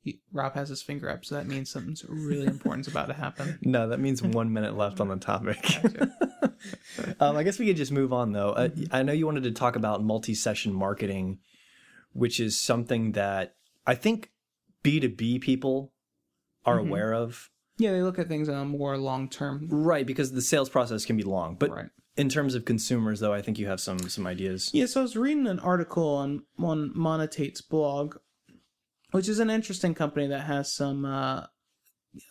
He, 0.00 0.20
Rob 0.32 0.54
has 0.54 0.68
his 0.68 0.80
finger 0.82 1.10
up, 1.10 1.24
so 1.24 1.34
that 1.34 1.46
means 1.46 1.68
something's 1.70 2.04
really 2.08 2.46
important's 2.46 2.88
about 2.88 3.06
to 3.08 3.14
happen. 3.14 3.58
no 3.62 3.88
that 3.88 3.98
means 4.00 4.22
one 4.22 4.52
minute 4.52 4.76
left 4.76 5.00
on 5.00 5.08
the 5.08 5.16
topic 5.16 5.58
um, 7.20 7.36
i 7.36 7.42
guess 7.42 7.58
we 7.58 7.66
could 7.66 7.76
just 7.76 7.92
move 7.92 8.12
on 8.12 8.32
though 8.32 8.50
uh, 8.50 8.68
i 8.92 9.02
know 9.02 9.12
you 9.12 9.26
wanted 9.26 9.42
to 9.44 9.50
talk 9.52 9.76
about 9.76 10.02
multi-session 10.02 10.72
marketing 10.72 11.38
which 12.12 12.40
is 12.40 12.58
something 12.60 13.12
that 13.12 13.54
i 13.86 13.94
think 13.94 14.30
b2b 14.84 15.40
people 15.40 15.92
are 16.64 16.78
Mhm. 16.78 16.88
aware 16.88 17.12
of 17.14 17.50
Yeah, 17.78 17.92
they 17.92 18.02
look 18.02 18.18
at 18.18 18.28
things 18.28 18.48
on 18.48 18.56
a 18.56 18.64
more 18.64 18.98
long 18.98 19.28
term. 19.28 19.68
right 19.70 20.06
because 20.06 20.32
the 20.32 20.42
sales 20.42 20.68
process 20.68 21.04
can 21.04 21.16
be 21.16 21.22
long 21.22 21.54
but 21.56 21.70
Right. 21.70 21.90
in 22.16 22.28
terms 22.28 22.54
of 22.54 22.64
consumers 22.64 23.20
though 23.20 23.32
i 23.32 23.42
think 23.42 23.58
you 23.58 23.66
have 23.66 23.80
some 23.80 23.98
some 24.08 24.26
ideas 24.26 24.70
Yeah, 24.72 24.86
so 24.86 25.00
I 25.00 25.02
was 25.02 25.16
reading 25.16 25.46
an 25.46 25.60
article 25.60 26.08
on 26.16 26.42
on 26.58 26.92
Monetate's 26.94 27.60
blog, 27.60 28.16
which 29.10 29.28
is 29.28 29.38
an 29.38 29.50
interesting 29.50 29.94
company 29.94 30.26
that 30.26 30.42
has 30.42 30.72
some 30.72 31.04
uh, 31.04 31.44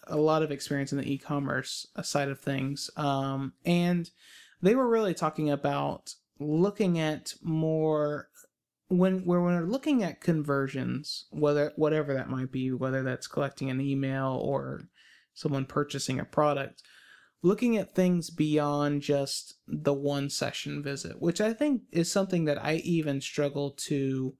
a 0.07 0.17
lot 0.17 0.43
of 0.43 0.51
experience 0.51 0.91
in 0.91 0.98
the 0.98 1.12
e-commerce 1.12 1.88
side 2.01 2.29
of 2.29 2.39
things, 2.39 2.89
um, 2.98 3.53
and 3.65 4.10
they 4.62 4.75
were 4.75 4.89
really 4.89 5.13
talking 5.13 5.50
about 5.50 6.13
looking 6.39 7.00
at 7.00 7.34
more 7.41 8.29
when 8.89 9.25
when 9.25 9.41
we're 9.41 9.62
looking 9.62 10.03
at 10.03 10.22
conversions, 10.22 11.25
whether 11.31 11.74
whatever 11.75 12.13
that 12.13 12.29
might 12.29 12.51
be, 12.51 12.72
whether 12.72 13.03
that's 13.03 13.27
collecting 13.27 13.69
an 13.69 13.81
email 13.81 14.39
or 14.41 14.84
someone 15.34 15.65
purchasing 15.65 16.19
a 16.19 16.25
product, 16.25 16.81
looking 17.43 17.77
at 17.77 17.93
things 17.93 18.29
beyond 18.29 19.01
just 19.01 19.55
the 19.67 19.93
one 19.93 20.29
session 20.29 20.81
visit, 20.81 21.22
which 21.22 21.41
I 21.41 21.53
think 21.53 21.84
is 21.91 22.12
something 22.12 22.46
that 22.46 22.63
I 22.63 22.75
even 22.77 23.22
struggle 23.22 23.72
to 23.88 24.36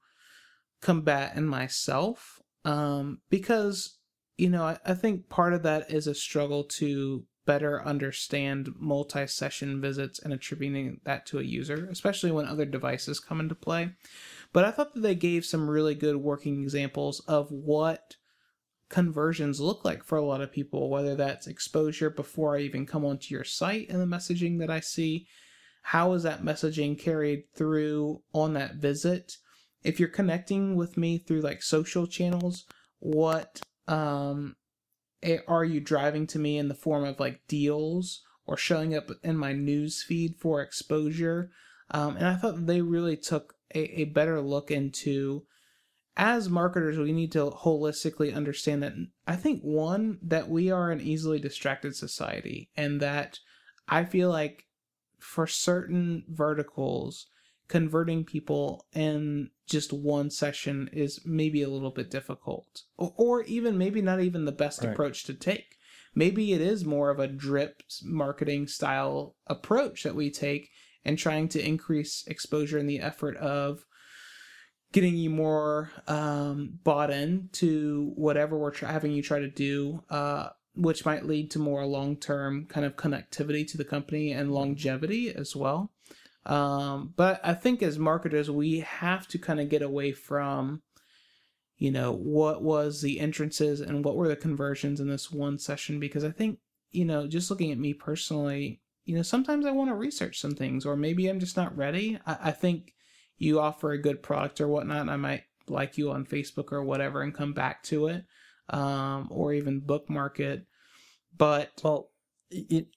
combat 0.82 1.36
in 1.36 1.46
myself. 1.46 2.42
Um, 2.66 3.20
because, 3.30 3.98
you 4.38 4.50
know, 4.50 4.64
I, 4.64 4.78
I 4.86 4.94
think 4.94 5.30
part 5.30 5.54
of 5.54 5.64
that 5.64 5.92
is 5.92 6.08
a 6.08 6.16
struggle 6.16 6.64
to 6.64 7.26
better 7.46 7.82
understand 7.84 8.70
multi 8.78 9.26
session 9.26 9.82
visits 9.82 10.20
and 10.20 10.34
attributing 10.34 11.00
that 11.06 11.26
to 11.26 11.40
a 11.40 11.44
user, 11.44 11.88
especially 11.90 12.30
when 12.30 12.46
other 12.46 12.66
devices 12.66 13.20
come 13.20 13.40
into 13.40 13.56
play. 13.56 13.90
But 14.54 14.66
I 14.66 14.72
thought 14.72 14.94
that 14.94 15.02
they 15.02 15.16
gave 15.16 15.46
some 15.46 15.70
really 15.70 15.96
good 15.96 16.18
working 16.18 16.62
examples 16.62 17.22
of 17.22 17.50
what 17.52 18.18
conversions 18.90 19.60
look 19.60 19.84
like 19.84 20.04
for 20.04 20.18
a 20.18 20.26
lot 20.26 20.42
of 20.42 20.52
people, 20.52 20.90
whether 20.90 21.16
that's 21.16 21.48
exposure 21.48 22.10
before 22.10 22.56
I 22.56 22.62
even 22.62 22.86
come 22.86 23.06
onto 23.06 23.34
your 23.34 23.44
site 23.44 23.90
and 23.90 24.00
the 24.00 24.06
messaging 24.06 24.60
that 24.60 24.70
I 24.70 24.82
see. 24.82 25.28
How 25.82 26.14
is 26.14 26.24
that 26.24 26.44
messaging 26.44 27.00
carried 27.00 27.46
through 27.56 28.22
on 28.34 28.54
that 28.54 28.76
visit? 28.76 29.38
If 29.84 30.00
you're 30.00 30.10
connecting 30.10 30.76
with 30.76 30.98
me 30.98 31.18
through 31.18 31.42
like 31.42 31.62
social 31.62 32.08
channels, 32.08 32.66
what 33.00 33.62
um 33.88 34.56
are 35.48 35.66
you 35.66 35.80
driving 35.80 36.28
to 36.28 36.40
me 36.40 36.58
in 36.58 36.68
the 36.68 36.76
form 36.76 37.04
of 37.04 37.20
like 37.20 37.42
deals 37.48 38.22
or 38.46 38.56
showing 38.56 38.96
up 38.96 39.10
in 39.24 39.38
my 39.38 39.54
news 39.54 40.04
feed 40.04 40.36
for 40.38 40.62
exposure? 40.62 41.52
Um, 41.92 42.18
and 42.18 42.28
I 42.28 42.36
thought 42.36 42.66
they 42.66 42.82
really 42.82 43.18
took 43.18 43.56
a, 43.74 44.02
a 44.02 44.06
better 44.06 44.42
look 44.42 44.72
into 44.72 45.46
as 46.18 46.50
marketers, 46.50 46.98
we 46.98 47.12
need 47.12 47.32
to 47.34 47.52
holistically 47.52 48.34
understand 48.34 48.82
that 48.82 48.94
I 49.28 49.36
think 49.36 49.62
one, 49.62 50.18
that 50.24 50.50
we 50.50 50.72
are 50.72 50.90
an 50.90 51.00
easily 51.00 51.40
distracted 51.40 51.96
society, 51.96 52.72
and 52.76 53.00
that 53.02 53.38
I 53.88 54.04
feel 54.04 54.30
like 54.30 54.66
for 55.20 55.46
certain 55.46 56.24
verticals, 56.28 57.28
converting 57.68 58.24
people 58.24 58.86
in 58.94 59.50
just 59.68 59.92
one 59.92 60.30
session 60.30 60.90
is 60.94 61.20
maybe 61.26 61.62
a 61.62 61.70
little 61.70 61.92
bit 61.92 62.10
difficult, 62.10 62.84
or, 62.98 63.14
or 63.18 63.44
even 63.44 63.78
maybe 63.78 64.02
not 64.02 64.22
even 64.22 64.46
the 64.46 64.52
best 64.52 64.82
Right. 64.84 64.92
approach 64.92 65.24
to 65.26 65.34
take. 65.34 65.76
Maybe 66.16 66.54
it 66.54 66.62
is 66.62 66.86
more 66.86 67.10
of 67.10 67.20
a 67.20 67.28
drip 67.28 67.84
marketing 68.04 68.68
style 68.68 69.36
approach 69.46 70.04
that 70.04 70.16
we 70.16 70.32
take 70.32 70.70
and 71.06 71.18
trying 71.18 71.48
to 71.50 71.66
increase 71.66 72.24
exposure 72.28 72.78
in 72.78 72.88
the 72.88 73.00
effort 73.00 73.36
of 73.38 73.86
getting 74.94 75.16
you 75.16 75.30
more 75.30 75.92
um, 76.08 76.80
bought 76.84 77.12
in 77.12 77.50
to 77.52 78.12
whatever 78.16 78.58
we're 78.58 78.72
try- 78.72 78.92
having 78.92 79.12
you 79.12 79.22
try 79.22 79.40
to 79.40 79.50
do, 79.50 80.02
uh, 80.10 80.50
which 80.76 81.06
might 81.06 81.26
lead 81.26 81.52
to 81.52 81.60
more 81.60 81.86
long 81.86 82.16
term 82.16 82.66
kind 82.66 82.86
of 82.86 82.96
connectivity 82.96 83.68
to 83.68 83.78
the 83.78 83.84
company 83.86 84.32
and 84.32 84.52
longevity 84.52 85.30
as 85.34 85.56
well. 85.56 85.92
Um, 86.48 87.14
but 87.18 87.42
I 87.44 87.54
think 87.54 87.84
as 87.84 88.00
marketers, 88.00 88.50
we 88.50 88.80
have 88.80 89.28
to 89.28 89.38
kind 89.38 89.60
of 89.60 89.68
get 89.68 89.82
away 89.82 90.14
from, 90.14 90.82
you 91.78 91.92
know, 91.92 92.14
what 92.14 92.64
was 92.64 93.02
the 93.02 93.20
entrances 93.20 93.82
and 93.82 94.04
what 94.04 94.16
were 94.16 94.30
the 94.30 94.36
conversions 94.38 95.02
in 95.02 95.10
this 95.10 95.30
one 95.30 95.60
session 95.60 96.00
because 96.00 96.24
I 96.24 96.32
think, 96.32 96.60
you 96.92 97.04
know, 97.04 97.28
just 97.28 97.50
looking 97.50 97.74
at 97.74 97.78
me 97.78 97.94
personally, 97.94 98.82
you 99.04 99.14
know, 99.14 99.24
sometimes 99.24 99.66
I 99.66 99.72
want 99.72 99.90
to 99.90 99.96
research 99.96 100.40
some 100.40 100.56
things 100.56 100.86
or 100.86 100.96
maybe 100.96 101.28
I'm 101.28 101.42
just 101.42 101.58
not 101.58 101.76
ready. 101.76 102.18
I, 102.26 102.38
I 102.44 102.52
think 102.52 102.94
you 103.38 103.60
offer 103.60 103.92
a 103.92 104.02
good 104.02 104.24
product 104.24 104.62
or 104.62 104.70
whatnot, 104.70 105.10
I 105.10 105.18
might 105.18 105.44
like 105.68 105.98
you 105.98 106.12
on 106.12 106.26
Facebook 106.26 106.72
or 106.72 106.82
whatever 106.82 107.22
and 107.24 107.36
come 107.36 107.52
back 107.52 107.84
to 107.84 108.08
it, 108.08 108.24
um, 108.70 109.28
or 109.30 109.52
even 109.52 109.82
bookmark 109.82 110.40
it. 110.40 110.66
But 111.38 111.72
Well, 111.84 112.10
it, 112.50 112.88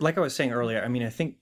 like 0.00 0.18
I 0.18 0.20
was 0.20 0.36
saying 0.36 0.52
earlier, 0.52 0.82
I 0.82 0.88
mean, 0.88 1.02
I 1.02 1.08
think 1.08 1.36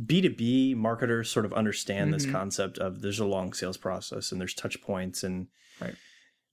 B2B 0.00 0.74
marketers 0.76 1.30
sort 1.30 1.44
of 1.44 1.52
understand 1.52 2.12
this 2.14 2.26
Mhm. 2.26 2.32
concept 2.32 2.78
of 2.78 3.02
there's 3.02 3.18
a 3.18 3.26
long 3.26 3.52
sales 3.52 3.76
process 3.76 4.32
and 4.32 4.40
there's 4.40 4.54
touch 4.54 4.80
points 4.80 5.22
and 5.22 5.48
Right. 5.80 5.94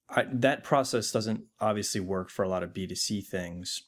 I, 0.09 0.23
that 0.33 0.63
process 0.63 1.11
doesn't 1.11 1.45
obviously 1.59 2.01
work 2.01 2.29
for 2.29 2.43
a 2.43 2.49
lot 2.49 2.63
of 2.63 2.73
B2C 2.73 3.21
things. 3.25 3.83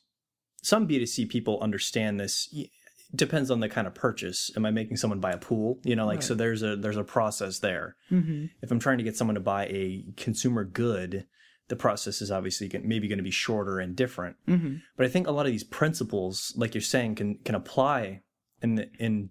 Some 0.62 0.88
B2C 0.88 1.26
people 1.30 1.60
understand 1.62 2.20
this 2.20 2.48
Y- 2.54 2.70
depends 3.14 3.50
on 3.52 3.60
the 3.60 3.68
kind 3.68 3.88
of 3.88 3.96
purchase. 3.96 4.52
Am 4.56 4.66
I 4.66 4.72
making 4.72 4.98
someone 4.98 5.20
buy 5.20 5.32
a 5.32 5.38
pool? 5.38 5.80
You 5.84 5.96
know, 5.96 6.06
like 6.06 6.22
so 6.22 6.34
there's 6.36 6.62
a 6.64 6.76
there's 6.78 6.96
a 6.98 7.04
process 7.04 7.60
there. 7.60 7.96
Mhm. 8.12 8.52
If 8.62 8.72
I'm 8.72 8.80
trying 8.80 9.00
to 9.00 9.04
get 9.04 9.18
someone 9.18 9.36
to 9.36 9.42
buy 9.42 9.66
a 9.66 10.06
consumer 10.16 10.64
good, 10.64 11.26
the 11.68 11.76
process 11.76 12.22
is 12.22 12.32
obviously 12.32 12.70
maybe 12.84 13.08
going 13.08 13.18
to 13.18 13.24
be 13.24 13.32
shorter 13.32 13.80
and 13.80 13.96
different. 13.96 14.38
Mhm. 14.48 14.82
But 14.96 15.06
I 15.06 15.10
think 15.10 15.28
a 15.28 15.32
lot 15.32 15.46
of 15.46 15.52
these 15.52 15.64
principles, 15.64 16.54
like 16.56 16.74
you're 16.76 16.82
saying, 16.82 17.16
can 17.16 17.36
can 17.40 17.56
apply 17.56 18.22
in 18.62 18.90
in 19.00 19.30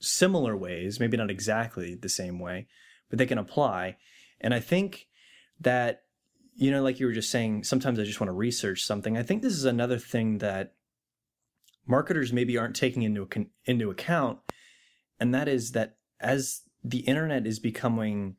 similar 0.00 0.56
ways, 0.56 0.98
maybe 0.98 1.16
not 1.16 1.30
exactly 1.30 1.94
the 1.94 2.08
same 2.08 2.38
way, 2.38 2.66
but 3.08 3.18
they 3.18 3.26
can 3.26 3.38
apply. 3.38 3.96
And 4.40 4.54
I 4.54 4.60
think 4.60 5.06
that 5.60 6.02
you 6.54 6.70
know, 6.70 6.82
like 6.82 7.00
you 7.00 7.06
were 7.06 7.12
just 7.12 7.30
saying, 7.30 7.64
sometimes 7.64 7.98
I 7.98 8.04
just 8.04 8.20
want 8.20 8.28
to 8.28 8.34
research 8.34 8.82
something. 8.82 9.16
I 9.16 9.22
think 9.22 9.40
this 9.40 9.54
is 9.54 9.64
another 9.64 9.98
thing 9.98 10.38
that 10.38 10.74
marketers 11.86 12.32
maybe 12.32 12.58
aren't 12.58 12.76
taking 12.76 13.02
into 13.02 13.28
into 13.64 13.90
account, 13.90 14.40
and 15.18 15.34
that 15.34 15.48
is 15.48 15.72
that 15.72 15.96
as 16.20 16.62
the 16.84 17.00
internet 17.00 17.46
is 17.46 17.58
becoming 17.58 18.36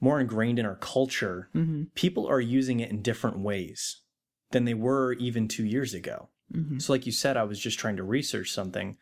more 0.00 0.20
ingrained 0.20 0.58
in 0.58 0.66
our 0.66 0.76
culture, 0.76 1.48
Mhm. 1.54 1.92
people 1.94 2.26
are 2.26 2.40
using 2.40 2.80
it 2.80 2.90
in 2.90 3.02
different 3.02 3.38
ways 3.38 4.02
than 4.50 4.64
they 4.64 4.74
were 4.74 5.14
even 5.14 5.48
two 5.48 5.64
years 5.64 5.94
ago. 5.94 6.28
Mhm. 6.54 6.80
So, 6.80 6.92
like 6.92 7.06
you 7.06 7.12
said, 7.12 7.36
I 7.36 7.44
was 7.44 7.58
just 7.58 7.78
trying 7.78 7.96
to 7.96 8.02
research 8.04 8.50
something. 8.52 8.96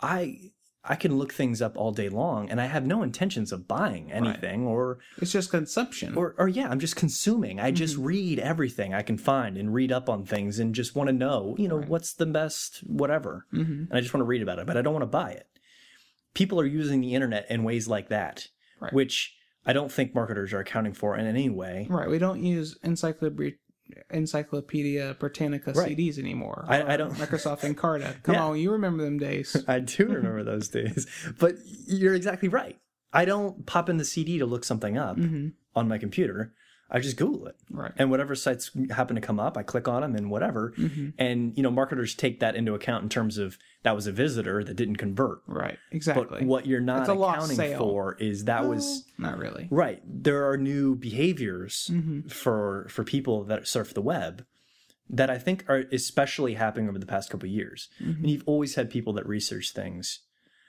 I 0.00 0.52
I 0.84 0.94
can 0.94 1.18
look 1.18 1.34
things 1.34 1.60
up 1.60 1.76
all 1.76 1.90
day 1.92 2.08
long, 2.08 2.48
and 2.48 2.60
I 2.60 2.66
have 2.66 2.86
no 2.86 3.02
intentions 3.02 3.52
of 3.52 3.66
buying 3.68 4.10
anything, 4.12 4.64
or 4.66 5.00
It's 5.20 5.32
just 5.32 5.50
consumption. 5.50 6.14
or 6.14 6.34
or 6.38 6.48
yeah, 6.48 6.68
I'm 6.70 6.78
just 6.78 6.96
consuming. 6.96 7.60
I 7.60 7.72
just 7.72 7.96
read 7.96 8.38
everything 8.38 8.94
I 8.94 9.02
can 9.02 9.18
find 9.18 9.58
and 9.58 9.74
read 9.74 9.92
up 9.92 10.08
on 10.08 10.24
things, 10.24 10.58
and 10.58 10.74
just 10.74 10.94
want 10.94 11.08
to 11.08 11.12
know, 11.12 11.56
you 11.58 11.68
know, 11.68 11.78
Right. 11.78 11.88
what's 11.88 12.14
the 12.14 12.26
best 12.26 12.78
whatever, 12.86 13.44
Mhm. 13.52 13.88
and 13.90 13.92
I 13.92 14.00
just 14.00 14.14
want 14.14 14.22
to 14.22 14.26
read 14.28 14.40
about 14.40 14.60
it, 14.60 14.66
but 14.66 14.76
I 14.76 14.82
don't 14.82 14.94
want 14.94 15.02
to 15.02 15.06
buy 15.06 15.32
it. 15.32 15.48
People 16.32 16.60
are 16.60 16.66
using 16.66 17.00
the 17.00 17.14
internet 17.14 17.50
in 17.50 17.64
ways 17.64 17.88
like 17.88 18.08
that, 18.08 18.48
Right. 18.80 18.92
which 18.92 19.34
I 19.66 19.72
don't 19.74 19.92
think 19.92 20.14
marketers 20.14 20.52
are 20.54 20.60
accounting 20.60 20.94
for 20.94 21.16
in 21.18 21.26
any 21.26 21.50
way. 21.50 21.86
Right. 21.90 22.08
We 22.08 22.18
don't 22.18 22.42
use 22.42 22.78
Encyclopedia, 22.82 23.58
Encyclopedia 24.10 25.16
Britannica 25.18 25.72
Right. 25.72 25.96
CDs 25.96 26.18
anymore. 26.18 26.64
I- 26.68 26.94
I 26.94 26.96
don't- 26.96 27.12
Microsoft 27.14 27.60
Encarta. 27.60 28.22
Come 28.22 28.34
Yeah. 28.34 28.44
on, 28.44 28.58
you 28.58 28.72
remember 28.72 29.04
them 29.04 29.18
days. 29.18 29.56
I 29.68 29.80
do 29.80 30.06
remember 30.06 30.44
those 30.44 30.68
days. 30.78 31.06
But 31.38 31.54
you're 31.86 32.14
exactly 32.14 32.48
right. 32.48 32.78
I 33.12 33.24
don't 33.24 33.64
pop 33.66 33.88
in 33.88 33.96
the 33.96 34.04
CD 34.04 34.38
to 34.38 34.46
look 34.46 34.64
something 34.64 34.98
up 34.98 35.16
Mhm. 35.16 35.52
on 35.74 35.88
my 35.88 35.98
computer. 35.98 36.52
I 36.90 37.00
just 37.00 37.18
Google 37.18 37.46
it. 37.48 37.56
Right. 37.70 37.92
And 37.98 38.10
whatever 38.10 38.34
sites 38.34 38.70
happen 38.90 39.14
to 39.16 39.20
come 39.20 39.38
up, 39.38 39.58
I 39.58 39.62
click 39.62 39.86
on 39.88 40.00
them 40.00 40.14
and 40.14 40.30
whatever. 40.30 40.72
Mhm. 40.78 41.12
And, 41.18 41.54
you 41.54 41.62
know, 41.62 41.70
marketers 41.70 42.14
take 42.14 42.40
that 42.40 42.56
into 42.56 42.72
account 42.72 43.02
in 43.02 43.08
terms 43.10 43.36
of 43.36 43.58
that 43.82 43.94
was 43.94 44.06
a 44.06 44.12
visitor 44.12 44.64
that 44.64 44.74
didn't 44.74 44.96
convert. 44.96 45.42
Right. 45.46 45.78
Exactly. 45.92 46.24
But 46.30 46.42
what 46.44 46.66
you're 46.66 46.80
not 46.80 47.00
It's 47.00 47.08
a 47.10 47.14
lost 47.14 47.52
accounting 47.52 47.76
for 47.76 48.14
is 48.18 48.44
that 48.46 48.66
was 48.66 49.04
not 49.18 49.36
really. 49.36 49.68
right. 49.70 50.00
There 50.06 50.48
are 50.48 50.56
new 50.56 50.94
behaviors 50.96 51.90
Mhm. 51.92 52.30
for 52.32 52.86
for 52.88 53.04
people 53.04 53.44
that 53.44 53.68
surf 53.68 53.92
the 53.92 54.00
web 54.02 54.46
that 55.10 55.28
I 55.30 55.36
think 55.38 55.64
are 55.68 55.84
especially 55.92 56.54
happening 56.54 56.88
over 56.88 56.98
the 56.98 57.06
past 57.06 57.28
couple 57.30 57.46
of 57.48 57.52
years. 57.52 57.88
Mm-hmm. 58.00 58.22
And 58.22 58.30
you've 58.30 58.44
always 58.46 58.76
had 58.76 58.88
people 58.90 59.12
that 59.14 59.26
research 59.26 59.72
things. 59.72 60.20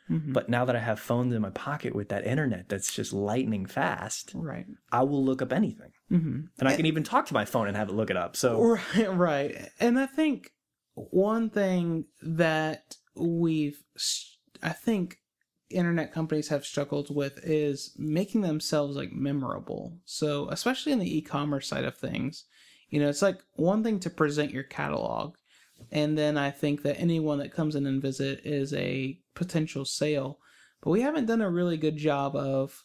Mhm. 0.09 0.33
But 0.33 0.49
now 0.49 0.65
that 0.65 0.75
I 0.75 0.79
have 0.79 0.99
phones 0.99 1.33
in 1.33 1.41
my 1.41 1.49
pocket 1.51 1.93
with 1.95 2.09
that 2.09 2.25
internet 2.25 2.67
that's 2.67 2.93
just 2.93 3.13
lightning 3.13 3.65
fast, 3.65 4.31
Right. 4.33 4.65
I 4.91 5.03
will 5.03 5.23
look 5.23 5.41
up 5.41 5.53
anything. 5.53 5.91
Hmm 6.09 6.41
And 6.59 6.67
I 6.67 6.75
can 6.75 6.85
even 6.85 7.03
talk 7.03 7.27
to 7.27 7.33
my 7.33 7.45
phone 7.45 7.67
and 7.67 7.77
have 7.77 7.89
it 7.89 7.93
look 7.93 8.09
it 8.09 8.17
up. 8.17 8.35
So 8.35 8.59
Right, 8.95 9.13
right. 9.13 9.69
And 9.79 9.99
I 9.99 10.05
think 10.05 10.51
one 10.95 11.49
thing 11.49 12.05
that 12.21 12.95
we've, 13.15 13.81
I 14.61 14.69
think 14.69 15.17
internet 15.69 16.11
companies 16.11 16.47
have 16.47 16.65
struggled 16.65 17.13
with 17.15 17.39
is 17.43 17.93
making 17.97 18.41
themselves 18.41 18.95
like 18.95 19.11
memorable. 19.11 19.97
So, 20.05 20.49
especially 20.49 20.91
in 20.91 20.99
the 20.99 21.17
e 21.17 21.21
commerce 21.21 21.67
side 21.67 21.85
of 21.85 21.95
things, 21.95 22.45
you 22.89 22.99
know, 22.99 23.09
it's 23.09 23.21
like 23.21 23.39
one 23.53 23.83
thing 23.83 23.99
to 24.01 24.09
present 24.09 24.51
your 24.51 24.63
catalog. 24.63 25.35
And 25.91 26.17
then 26.17 26.37
I 26.37 26.51
think 26.51 26.81
that 26.83 26.99
anyone 26.99 27.39
that 27.39 27.53
comes 27.53 27.75
in 27.75 27.85
and 27.85 28.01
visit 28.01 28.41
is 28.43 28.73
a 28.73 29.19
potential 29.35 29.85
sale. 29.85 30.39
But 30.81 30.91
we 30.91 31.01
haven't 31.01 31.25
done 31.25 31.41
a 31.41 31.49
really 31.49 31.77
good 31.77 31.97
job 31.97 32.35
of 32.35 32.83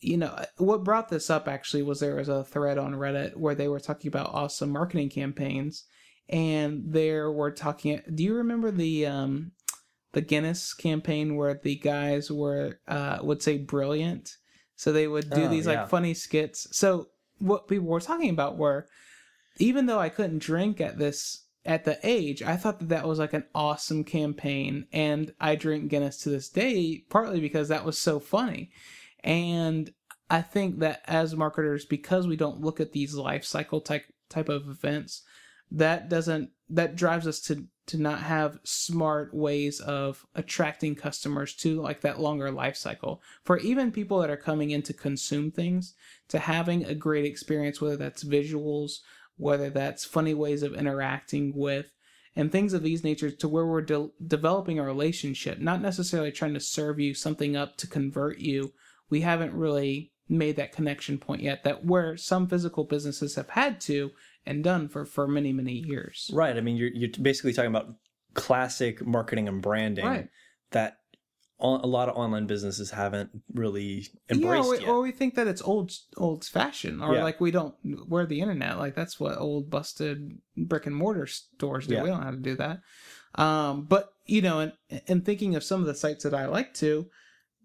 you 0.00 0.16
know 0.16 0.34
what 0.56 0.84
brought 0.84 1.08
this 1.08 1.28
up 1.30 1.46
actually 1.48 1.82
was 1.82 2.00
there 2.00 2.16
was 2.16 2.28
a 2.28 2.44
thread 2.44 2.78
on 2.78 2.94
reddit 2.94 3.36
where 3.36 3.54
they 3.54 3.68
were 3.68 3.80
talking 3.80 4.08
about 4.08 4.32
awesome 4.32 4.70
marketing 4.70 5.08
campaigns 5.10 5.84
and 6.28 6.82
there 6.86 7.30
were 7.30 7.50
talking 7.50 8.00
do 8.14 8.22
you 8.22 8.34
remember 8.34 8.70
the 8.70 9.06
um 9.06 9.52
the 10.12 10.20
guinness 10.20 10.74
campaign 10.74 11.36
where 11.36 11.60
the 11.62 11.76
guys 11.76 12.30
were 12.30 12.80
uh 12.88 13.18
would 13.22 13.42
say 13.42 13.58
brilliant? 13.58 14.36
So 14.74 14.92
they 14.92 15.06
would 15.06 15.28
do 15.30 15.44
Oh, 15.44 15.48
these 15.48 15.66
yeah. 15.66 15.82
like 15.82 15.90
funny 15.90 16.14
skits. 16.14 16.66
So 16.72 17.08
what 17.38 17.68
people 17.68 17.86
were 17.86 18.00
talking 18.00 18.30
about 18.30 18.56
were 18.58 18.86
even 19.58 19.86
though 19.86 19.98
i 19.98 20.08
couldn't 20.08 20.38
drink 20.38 20.80
at 20.80 20.98
this 20.98 21.44
at 21.64 21.84
the 21.84 21.98
age 22.02 22.42
i 22.42 22.56
thought 22.56 22.78
that 22.78 22.88
that 22.90 23.06
was 23.08 23.18
like 23.18 23.32
an 23.32 23.44
awesome 23.54 24.04
campaign 24.04 24.86
and 24.92 25.32
i 25.40 25.54
drink 25.54 25.88
guinness 25.88 26.18
to 26.18 26.28
this 26.30 26.48
day 26.48 27.02
partly 27.10 27.40
because 27.40 27.68
that 27.68 27.84
was 27.84 27.98
so 27.98 28.18
funny 28.20 28.70
and 29.22 29.90
I 30.28 30.42
think 30.42 30.78
that 30.78 31.02
as 31.06 31.34
marketers, 31.34 31.84
because 31.84 32.26
we 32.26 32.36
don't 32.36 32.60
look 32.60 32.80
at 32.80 32.92
these 32.92 33.14
life 33.14 33.44
cycle 33.44 33.80
type 33.80 34.04
type 34.28 34.48
of 34.48 34.68
events, 34.68 35.22
that 35.70 36.08
doesn't 36.08 36.50
that 36.68 36.96
drives 36.96 37.26
us 37.26 37.40
to 37.40 37.66
to 37.86 37.98
not 37.98 38.20
have 38.20 38.60
smart 38.62 39.34
ways 39.34 39.80
of 39.80 40.24
attracting 40.36 40.94
customers 40.94 41.54
to 41.56 41.80
like 41.80 42.02
that 42.02 42.20
longer 42.20 42.52
life 42.52 42.76
cycle. 42.76 43.20
For 43.42 43.58
even 43.58 43.90
people 43.90 44.20
that 44.20 44.30
are 44.30 44.36
coming 44.36 44.70
in 44.70 44.82
to 44.82 44.92
consume 44.92 45.50
things, 45.50 45.94
to 46.28 46.38
having 46.38 46.84
a 46.84 46.94
great 46.94 47.24
experience, 47.24 47.80
whether 47.80 47.96
that's 47.96 48.22
visuals, 48.22 48.98
whether 49.36 49.70
that's 49.70 50.04
funny 50.04 50.34
ways 50.34 50.62
of 50.62 50.74
interacting 50.74 51.52
with 51.56 51.92
and 52.36 52.52
things 52.52 52.72
of 52.72 52.84
these 52.84 53.02
natures 53.02 53.34
to 53.36 53.48
where 53.48 53.66
we're 53.66 53.82
de- 53.82 54.10
developing 54.24 54.78
a 54.78 54.84
relationship, 54.84 55.58
not 55.58 55.82
necessarily 55.82 56.30
trying 56.30 56.54
to 56.54 56.60
serve 56.60 57.00
you 57.00 57.12
something 57.12 57.56
up 57.56 57.76
to 57.78 57.88
convert 57.88 58.38
you 58.38 58.72
we 59.10 59.20
haven't 59.20 59.52
really 59.52 60.12
made 60.28 60.56
that 60.56 60.72
connection 60.72 61.18
point 61.18 61.42
yet 61.42 61.64
that 61.64 61.84
where 61.84 62.16
some 62.16 62.46
physical 62.48 62.84
businesses 62.84 63.34
have 63.34 63.50
had 63.50 63.80
to 63.80 64.10
and 64.46 64.62
done 64.64 64.88
for 64.88 65.04
for 65.04 65.26
many 65.28 65.52
many 65.52 65.72
years 65.72 66.30
Right. 66.32 66.56
I 66.56 66.60
mean, 66.60 66.76
you're 66.76 66.90
you're 66.94 67.10
basically 67.20 67.52
talking 67.52 67.70
about 67.70 67.94
classic 68.34 69.04
marketing 69.04 69.48
and 69.48 69.60
branding 69.60 70.04
Right. 70.04 70.28
that 70.70 70.96
a 71.62 71.66
lot 71.86 72.08
of 72.08 72.16
online 72.16 72.46
businesses 72.46 72.90
haven't 72.90 73.28
really 73.52 74.06
yeah, 74.30 74.34
embraced 74.36 74.68
or, 74.68 74.74
yet. 74.76 74.88
or 74.88 75.02
we 75.02 75.10
think 75.12 75.34
that 75.34 75.46
it's 75.46 75.60
old 75.60 75.92
old 76.16 76.42
fashioned 76.44 77.02
or 77.02 77.14
Yeah. 77.16 77.22
like 77.24 77.38
we 77.38 77.50
don't 77.50 77.74
we're 78.08 78.24
the 78.24 78.40
internet 78.40 78.78
like 78.78 78.94
that's 78.94 79.20
what 79.20 79.36
old 79.36 79.68
busted 79.68 80.38
brick 80.56 80.86
and 80.86 80.96
mortar 80.96 81.26
stores 81.26 81.86
do 81.86 81.94
Yeah. 81.96 82.02
we 82.04 82.08
don't 82.08 82.20
know 82.20 82.24
how 82.24 82.30
to 82.30 82.36
do 82.38 82.56
that 82.56 82.80
um 83.34 83.84
but 83.84 84.08
you 84.24 84.40
know 84.40 84.60
and 84.60 84.72
and 85.06 85.24
thinking 85.26 85.54
of 85.54 85.62
some 85.62 85.80
of 85.80 85.86
the 85.86 85.94
sites 85.94 86.24
that 86.24 86.32
i 86.32 86.46
like 86.46 86.72
to 86.74 87.10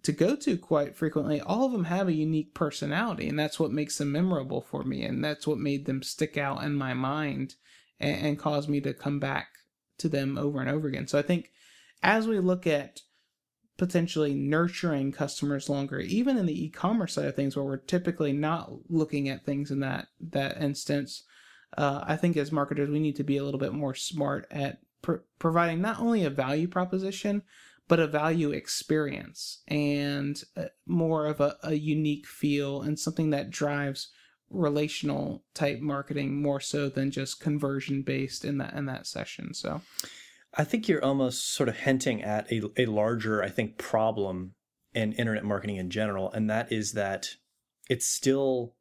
to 0.05 0.11
go 0.11 0.35
to 0.35 0.55
quite 0.55 0.95
frequently 0.95 1.41
all 1.41 1.65
of 1.65 1.71
them 1.71 1.85
have 1.85 2.07
a 2.07 2.13
unique 2.13 2.53
personality 2.53 3.27
and 3.27 3.39
that's 3.39 3.59
what 3.59 3.71
makes 3.71 3.97
them 3.97 4.11
memorable 4.11 4.61
for 4.61 4.83
me 4.83 5.01
and 5.01 5.25
that's 5.25 5.47
what 5.47 5.57
made 5.57 5.85
them 5.87 6.03
stick 6.03 6.37
out 6.37 6.63
in 6.63 6.75
my 6.75 6.93
mind 6.93 7.55
and, 7.99 8.15
and 8.23 8.39
cause 8.39 8.67
me 8.67 8.79
to 8.79 8.93
come 8.93 9.19
back 9.19 9.47
to 9.97 10.07
them 10.07 10.37
over 10.37 10.61
and 10.61 10.69
over 10.69 10.87
again. 10.87 11.07
So 11.07 11.17
i 11.17 11.23
think 11.23 11.49
as 12.03 12.27
we 12.27 12.39
look 12.39 12.67
at 12.67 13.01
potentially 13.77 14.35
nurturing 14.35 15.11
customers 15.11 15.69
longer 15.69 15.99
even 15.99 16.37
in 16.37 16.45
the 16.45 16.65
e-commerce 16.65 17.13
side 17.13 17.25
of 17.25 17.35
things 17.35 17.55
where 17.55 17.65
we're 17.65 17.77
typically 17.77 18.31
not 18.31 18.71
looking 18.87 19.27
at 19.27 19.43
things 19.43 19.71
in 19.71 19.79
that 19.79 20.07
that 20.19 20.61
instance 20.61 21.23
uh, 21.79 22.01
i 22.07 22.15
think 22.15 22.37
as 22.37 22.51
marketers 22.51 22.89
we 22.89 22.99
need 22.99 23.15
to 23.15 23.23
be 23.23 23.37
a 23.37 23.43
little 23.43 23.59
bit 23.59 23.73
more 23.73 23.95
smart 23.95 24.45
at 24.51 24.77
pr- 25.01 25.15
providing 25.39 25.81
not 25.81 25.99
only 25.99 26.23
a 26.23 26.29
value 26.29 26.67
proposition 26.67 27.41
but 27.87 27.99
a 27.99 28.07
value 28.07 28.51
experience 28.51 29.61
and 29.67 30.43
uh, 30.57 30.65
more 30.85 31.27
of 31.27 31.39
a, 31.39 31.57
a 31.63 31.73
unique 31.73 32.27
feel 32.27 32.81
and 32.81 32.99
something 32.99 33.29
that 33.29 33.49
drives 33.49 34.09
relational 34.49 35.43
type 35.53 35.79
marketing 35.79 36.41
more 36.41 36.59
so 36.59 36.87
than 36.87 37.11
just 37.11 37.41
conversion 37.41 38.01
based 38.01 38.45
in 38.45 38.57
that 38.57 38.73
in 38.73 38.85
that 38.85 39.07
session 39.07 39.53
so 39.53 39.81
I 40.57 40.63
think 40.63 40.87
you're 40.87 41.03
almost 41.03 41.53
sort 41.53 41.67
of 41.67 41.79
hinting 41.79 42.23
at 42.23 42.49
a, 42.51 42.61
a 42.77 42.85
larger, 42.85 43.43
I 43.43 43.49
think, 43.49 43.77
problem 43.77 44.53
in 44.93 45.11
internet 45.13 45.43
marketing 45.43 45.75
in 45.75 45.89
general, 45.89 46.31
and 46.31 46.49
that 46.49 46.71
is 46.71 46.93
that 46.93 47.35
it's 47.89 48.07
still 48.07 48.73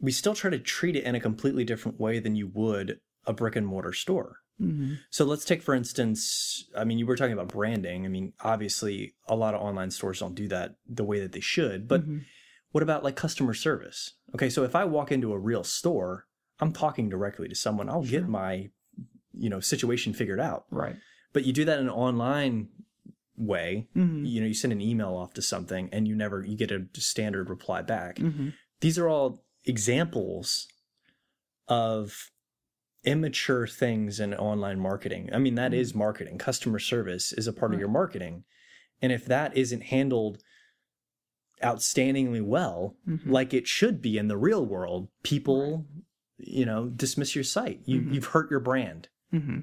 we 0.00 0.12
still 0.12 0.34
try 0.34 0.48
to 0.48 0.58
treat 0.58 0.96
it 0.96 1.04
in 1.04 1.14
a 1.14 1.20
completely 1.20 1.62
different 1.62 2.00
way 2.00 2.18
than 2.18 2.34
you 2.34 2.50
would 2.54 3.00
a 3.26 3.34
brick 3.34 3.54
and 3.54 3.66
mortar 3.66 3.92
store. 3.92 4.38
Mm-hmm. 4.60 4.94
So 5.10 5.24
let's 5.24 5.44
take 5.44 5.62
for 5.62 5.74
instance, 5.74 6.68
I 6.76 6.84
mean, 6.84 6.98
you 6.98 7.06
were 7.06 7.16
talking 7.16 7.32
about 7.32 7.48
branding. 7.48 8.04
I 8.04 8.08
mean, 8.08 8.32
obviously, 8.40 9.14
a 9.28 9.34
lot 9.36 9.54
of 9.54 9.60
online 9.62 9.90
stores 9.90 10.20
don't 10.20 10.34
do 10.34 10.48
that 10.48 10.76
the 10.88 11.04
way 11.04 11.20
that 11.20 11.32
they 11.32 11.40
should. 11.40 11.88
But 11.88 12.06
Mhm. 12.08 12.24
what 12.72 12.82
about 12.82 13.02
like 13.04 13.16
customer 13.16 13.54
service? 13.54 14.14
Okay, 14.34 14.50
so 14.50 14.62
if 14.64 14.74
I 14.76 14.84
walk 14.84 15.10
into 15.10 15.32
a 15.32 15.38
real 15.38 15.64
store, 15.64 16.26
I'm 16.60 16.72
talking 16.72 17.08
directly 17.08 17.48
to 17.48 17.54
someone. 17.54 17.88
I'll 17.88 18.04
Sure. 18.04 18.20
get 18.20 18.28
my, 18.28 18.70
you 19.32 19.48
know, 19.50 19.60
situation 19.60 20.12
figured 20.12 20.40
out. 20.40 20.66
right 20.70 20.96
But 21.32 21.44
you 21.46 21.52
do 21.52 21.64
that 21.64 21.78
in 21.78 21.86
an 21.86 21.90
online 21.90 22.68
way. 23.36 23.88
mm-hmm. 23.96 24.24
You 24.24 24.40
know, 24.42 24.46
you 24.46 24.54
send 24.54 24.72
an 24.72 24.80
email 24.82 25.14
off 25.14 25.32
to 25.34 25.42
something, 25.42 25.88
and 25.92 26.06
you 26.06 26.14
never 26.14 26.44
you 26.44 26.56
get 26.56 26.70
a 26.70 26.86
standard 27.00 27.48
reply 27.48 27.80
back. 27.82 28.16
Mm-hmm. 28.16 28.50
These 28.80 28.98
are 28.98 29.08
all 29.08 29.42
examples 29.64 30.66
of 31.68 32.30
immature 33.04 33.66
things 33.66 34.20
in 34.20 34.34
online 34.34 34.78
marketing. 34.78 35.30
I 35.32 35.38
mean, 35.38 35.54
that 35.54 35.72
is 35.72 35.94
marketing. 35.94 36.38
Customer 36.38 36.78
service 36.78 37.32
is 37.32 37.46
a 37.46 37.52
part 37.52 37.72
of 37.72 37.80
your 37.80 37.88
marketing. 37.88 38.44
And 39.00 39.10
if 39.12 39.24
that 39.26 39.56
isn't 39.56 39.84
handled 39.84 40.42
outstandingly 41.62 42.42
well, 42.42 42.96
Mhm. 43.06 43.30
like 43.30 43.52
it 43.54 43.66
should 43.66 44.00
be 44.00 44.16
in 44.18 44.28
the 44.28 44.36
real 44.36 44.64
world, 44.64 45.08
people, 45.22 45.86
you 46.38 46.64
know, 46.64 46.88
dismiss 46.88 47.34
your 47.34 47.44
site. 47.44 47.80
You, 47.84 48.00
Mhm. 48.00 48.14
You've 48.14 48.24
hurt 48.26 48.50
your 48.50 48.60
brand. 48.60 49.08
hmm 49.30 49.60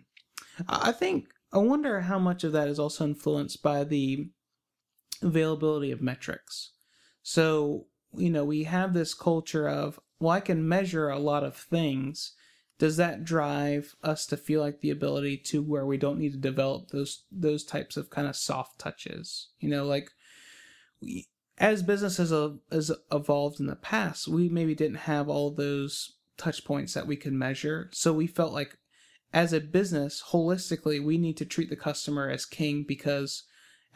I 0.67 0.91
think 0.91 1.27
I 1.51 1.59
wonder 1.59 2.01
how 2.01 2.17
much 2.19 2.43
of 2.43 2.51
that 2.53 2.67
is 2.67 2.79
also 2.79 3.05
influenced 3.05 3.61
by 3.61 3.83
the 3.83 4.29
availability 5.21 5.91
of 5.91 6.01
metrics. 6.01 6.71
So 7.21 7.87
you 8.15 8.29
know 8.29 8.45
we 8.45 8.63
have 8.63 8.93
this 8.93 9.13
culture 9.13 9.67
of 9.67 9.99
well 10.19 10.31
I 10.31 10.39
can 10.39 10.67
measure 10.67 11.09
a 11.09 11.19
lot 11.19 11.43
of 11.43 11.55
things. 11.55 12.33
Does 12.79 12.97
that 12.97 13.23
drive 13.23 13.95
us 14.03 14.25
to 14.27 14.37
feel 14.37 14.61
like 14.61 14.81
the 14.81 14.91
ability 14.91 15.37
to 15.37 15.63
where 15.63 15.85
we 15.85 15.97
don't 15.97 16.19
need 16.19 16.33
to 16.33 16.37
develop 16.37 16.89
those 16.89 17.23
those 17.31 17.63
types 17.63 17.97
of 17.97 18.09
kind 18.09 18.27
of 18.27 18.35
soft 18.35 18.79
touches? 18.79 19.49
You 19.59 19.69
know, 19.69 19.85
like 19.85 20.11
we, 21.01 21.27
as 21.57 21.81
businesses 21.81 22.29
have- 22.29 22.59
has 22.71 22.91
evolved 23.11 23.59
in 23.59 23.65
the 23.65 23.75
past, 23.75 24.27
we 24.27 24.47
maybe 24.47 24.75
didn't 24.75 24.97
have 24.97 25.27
all 25.27 25.49
those 25.49 26.17
touch 26.37 26.63
points 26.63 26.93
that 26.93 27.07
we 27.07 27.15
could 27.15 27.33
measure. 27.33 27.89
So 27.93 28.13
we 28.13 28.27
felt 28.27 28.53
like 28.53 28.77
as 29.33 29.53
a 29.53 29.59
business, 29.59 30.23
holistically, 30.29 31.03
we 31.03 31.17
need 31.17 31.37
to 31.37 31.45
treat 31.45 31.69
the 31.69 31.75
customer 31.75 32.29
as 32.29 32.45
king 32.45 32.83
because 32.83 33.43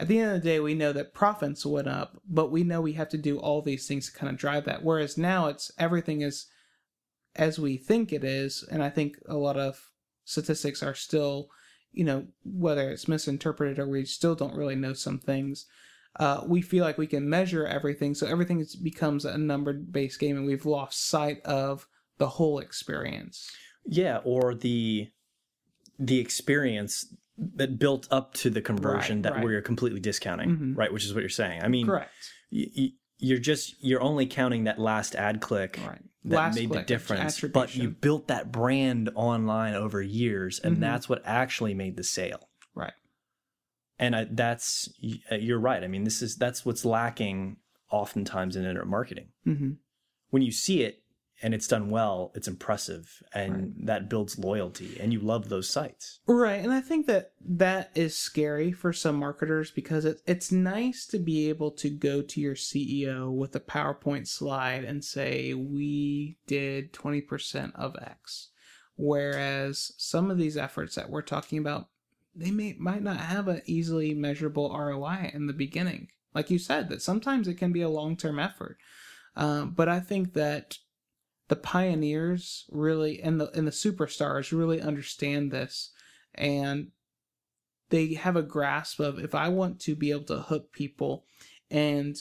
at 0.00 0.08
the 0.08 0.18
end 0.18 0.36
of 0.36 0.42
the 0.42 0.48
day, 0.48 0.58
we 0.58 0.74
know 0.74 0.92
that 0.92 1.14
profits 1.14 1.64
went 1.64 1.86
up, 1.86 2.20
but 2.28 2.50
we 2.50 2.64
know 2.64 2.80
we 2.80 2.94
have 2.94 3.08
to 3.10 3.18
do 3.18 3.38
all 3.38 3.62
these 3.62 3.86
things 3.86 4.10
to 4.10 4.18
kind 4.18 4.30
of 4.32 4.38
drive 4.38 4.64
that. 4.64 4.82
Whereas 4.82 5.16
now 5.16 5.46
it's 5.46 5.70
everything 5.78 6.22
is 6.22 6.46
as 7.36 7.58
we 7.58 7.76
think 7.76 8.12
it 8.12 8.24
is. 8.24 8.64
And 8.70 8.82
I 8.82 8.90
think 8.90 9.16
a 9.28 9.36
lot 9.36 9.56
of 9.56 9.90
statistics 10.24 10.82
are 10.82 10.94
still, 10.94 11.48
you 11.92 12.04
know, 12.04 12.26
whether 12.44 12.90
it's 12.90 13.08
misinterpreted 13.08 13.78
or 13.78 13.86
we 13.88 14.04
still 14.04 14.34
don't 14.34 14.54
really 14.54 14.76
know 14.76 14.92
some 14.92 15.18
things. 15.18 15.66
Uh, 16.20 16.42
we 16.46 16.60
feel 16.60 16.84
like 16.84 16.98
we 16.98 17.06
can 17.06 17.28
measure 17.28 17.66
everything. 17.66 18.14
So 18.14 18.26
everything 18.26 18.60
is, 18.60 18.76
becomes 18.76 19.24
a 19.24 19.38
number 19.38 19.72
based 19.72 20.20
game 20.20 20.36
and 20.36 20.46
we've 20.46 20.66
lost 20.66 21.08
sight 21.08 21.40
of 21.44 21.86
the 22.18 22.28
whole 22.28 22.58
experience. 22.58 23.50
Yeah, 23.86 24.18
or 24.24 24.54
the 24.54 25.08
the 25.98 26.18
experience 26.18 27.14
that 27.56 27.78
built 27.78 28.06
up 28.10 28.34
to 28.34 28.50
the 28.50 28.60
conversion 28.60 29.18
Right, 29.18 29.22
that 29.24 29.32
right. 29.36 29.44
we're 29.44 29.62
completely 29.62 30.00
discounting, 30.00 30.50
Mhm. 30.56 30.76
right? 30.76 30.92
Which 30.92 31.04
is 31.04 31.14
what 31.14 31.20
you're 31.20 31.28
saying. 31.30 31.62
I 31.62 31.68
mean, 31.68 31.86
Correct. 31.86 32.10
y- 32.50 32.70
y- 32.76 32.92
you're 33.18 33.38
just 33.38 33.74
you're 33.82 34.02
only 34.02 34.26
counting 34.26 34.64
that 34.64 34.78
last 34.78 35.14
ad 35.14 35.40
click 35.40 35.78
Right. 35.86 36.02
That 36.24 36.36
Last 36.36 36.54
made 36.54 36.70
the 36.70 36.82
difference 36.82 37.40
but 37.40 37.74
you 37.74 37.90
built 37.90 38.28
that 38.28 38.52
brand 38.52 39.10
online 39.14 39.74
over 39.74 40.00
years 40.00 40.58
and 40.60 40.76
Mhm. 40.76 40.80
that's 40.80 41.08
what 41.08 41.20
actually 41.24 41.74
made 41.74 41.96
the 41.96 42.04
sale 42.04 42.48
Right. 42.74 42.92
and 43.98 44.14
I, 44.16 44.26
that's 44.30 44.88
uh, 45.30 45.34
you're 45.36 45.58
right 45.58 45.82
i 45.82 45.88
mean 45.88 46.04
this 46.04 46.22
is 46.22 46.36
that's 46.36 46.64
what's 46.64 46.84
lacking 46.84 47.56
oftentimes 47.90 48.56
in 48.56 48.64
internet 48.64 48.86
marketing 48.88 49.28
Mm-hmm. 49.46 49.72
when 50.30 50.42
you 50.42 50.52
see 50.52 50.82
it 50.82 51.01
and 51.42 51.54
it's 51.54 51.66
done 51.66 51.90
well 51.90 52.32
it's 52.34 52.48
impressive 52.48 53.22
and 53.34 53.74
that 53.84 54.08
builds 54.08 54.38
loyalty 54.38 54.96
and 55.00 55.12
you 55.12 55.20
love 55.20 55.48
those 55.48 55.68
sites 55.68 56.20
Right, 56.26 56.62
and 56.62 56.72
I 56.72 56.80
think 56.80 57.06
that 57.06 57.32
that 57.40 57.90
is 57.94 58.16
scary 58.16 58.72
for 58.72 58.92
some 58.92 59.16
marketers 59.16 59.70
because 59.70 60.04
it, 60.04 60.20
it's 60.26 60.52
nice 60.52 61.06
to 61.06 61.18
be 61.18 61.48
able 61.48 61.72
to 61.72 61.90
go 61.90 62.22
to 62.22 62.40
your 62.40 62.54
CEO 62.54 63.30
with 63.30 63.56
a 63.56 63.60
PowerPoint 63.60 64.28
slide 64.28 64.84
and 64.84 65.04
say, 65.04 65.52
We 65.52 66.38
did 66.46 66.92
20% 66.92 67.74
of 67.74 67.96
X. 68.00 68.50
Whereas 68.96 69.92
some 69.96 70.30
of 70.30 70.38
these 70.38 70.56
efforts 70.56 70.94
that 70.94 71.10
we're 71.10 71.22
talking 71.22 71.58
about, 71.58 71.88
they 72.34 72.50
may 72.50 72.76
might 72.78 73.02
not 73.02 73.18
have 73.18 73.48
an 73.48 73.62
easily 73.66 74.14
measurable 74.14 74.76
ROI 74.76 75.32
in 75.34 75.46
the 75.46 75.52
beginning. 75.52 76.08
Like 76.34 76.50
you 76.50 76.58
said, 76.58 76.88
that 76.88 77.02
sometimes 77.02 77.48
it 77.48 77.54
can 77.54 77.72
be 77.72 77.82
a 77.82 77.88
long 77.88 78.16
term 78.16 78.38
effort. 78.38 78.78
Um, 79.34 79.70
but 79.70 79.88
I 79.88 80.00
think 80.00 80.34
that 80.34 80.78
the 81.52 81.56
pioneers 81.56 82.64
really 82.70 83.20
and 83.20 83.38
the 83.38 83.50
and 83.50 83.66
the 83.66 83.70
superstars 83.72 84.56
really 84.56 84.80
understand 84.80 85.50
this 85.50 85.90
and 86.34 86.86
they 87.90 88.14
have 88.14 88.36
a 88.36 88.42
grasp 88.42 88.98
of 89.00 89.18
if 89.18 89.34
I 89.34 89.50
want 89.50 89.78
to 89.80 89.94
be 89.94 90.12
able 90.12 90.24
to 90.24 90.38
hook 90.40 90.72
people 90.72 91.26
and 91.70 92.16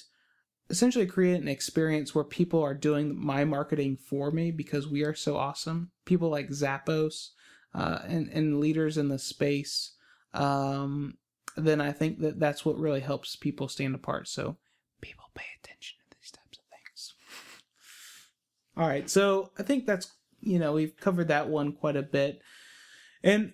essentially 0.70 1.06
create 1.06 1.42
an 1.42 1.48
experience 1.48 2.14
where 2.14 2.26
people 2.26 2.62
are 2.62 2.74
doing 2.74 3.18
my 3.18 3.46
marketing 3.46 3.96
for 3.96 4.32
me 4.32 4.52
because 4.52 4.86
we 4.90 5.02
are 5.04 5.16
so 5.16 5.38
awesome. 5.38 5.92
People 6.04 6.28
like 6.30 6.50
Zappos 6.50 7.30
uh, 7.74 8.00
and 8.06 8.28
and 8.28 8.60
leaders 8.60 8.98
in 8.98 9.08
the 9.08 9.18
space. 9.18 9.94
Um, 10.34 11.14
then 11.56 11.80
I 11.80 11.94
think 11.94 12.20
that 12.20 12.38
that's 12.38 12.66
what 12.66 12.78
really 12.78 13.00
helps 13.00 13.38
people 13.38 13.70
stand 13.70 13.96
apart. 13.96 14.28
So 14.28 14.58
people 15.00 15.30
pay 15.36 15.46
attention 15.64 16.00
to 16.10 16.18
these 16.20 16.32
types 16.32 16.58
of 16.58 16.66
things. 16.66 17.14
All 18.82 18.88
right, 18.88 19.08
so 19.08 19.52
I 19.60 19.62
think 19.62 19.86
that's 19.86 20.12
you 20.40 20.58
know 20.58 20.74
we've 20.74 20.98
covered 20.98 21.28
that 21.28 21.48
one 21.48 21.72
quite 21.74 21.96
a 21.96 22.02
bit, 22.02 22.42
and 23.22 23.54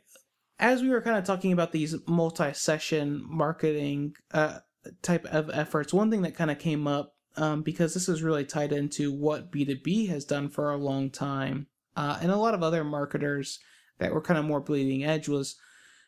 as 0.58 0.82
we 0.82 0.88
were 0.88 1.02
kind 1.02 1.18
of 1.18 1.26
talking 1.26 1.52
about 1.52 1.74
these 1.74 1.98
multi-session 2.08 3.26
marketing 3.28 4.16
uh, 4.34 4.60
type 5.02 5.26
of 5.26 5.50
efforts, 5.50 5.94
one 5.94 6.10
thing 6.10 6.22
that 6.22 6.38
kind 6.38 6.50
of 6.50 6.60
came 6.60 6.88
up 6.88 7.14
um, 7.36 7.62
because 7.62 7.94
this 7.94 8.08
is 8.08 8.24
really 8.24 8.46
tied 8.46 8.72
into 8.72 9.12
what 9.12 9.52
B2B 9.52 10.08
has 10.08 10.24
done 10.24 10.48
for 10.48 10.72
a 10.72 10.78
long 10.78 11.10
time, 11.10 11.68
uh, 11.98 12.18
and 12.22 12.32
a 12.32 12.38
lot 12.38 12.54
of 12.54 12.64
other 12.64 12.86
marketers 12.86 13.60
that 14.00 14.14
were 14.14 14.22
kind 14.22 14.40
of 14.40 14.46
more 14.46 14.62
bleeding 14.62 15.04
edge 15.04 15.28
was 15.28 15.58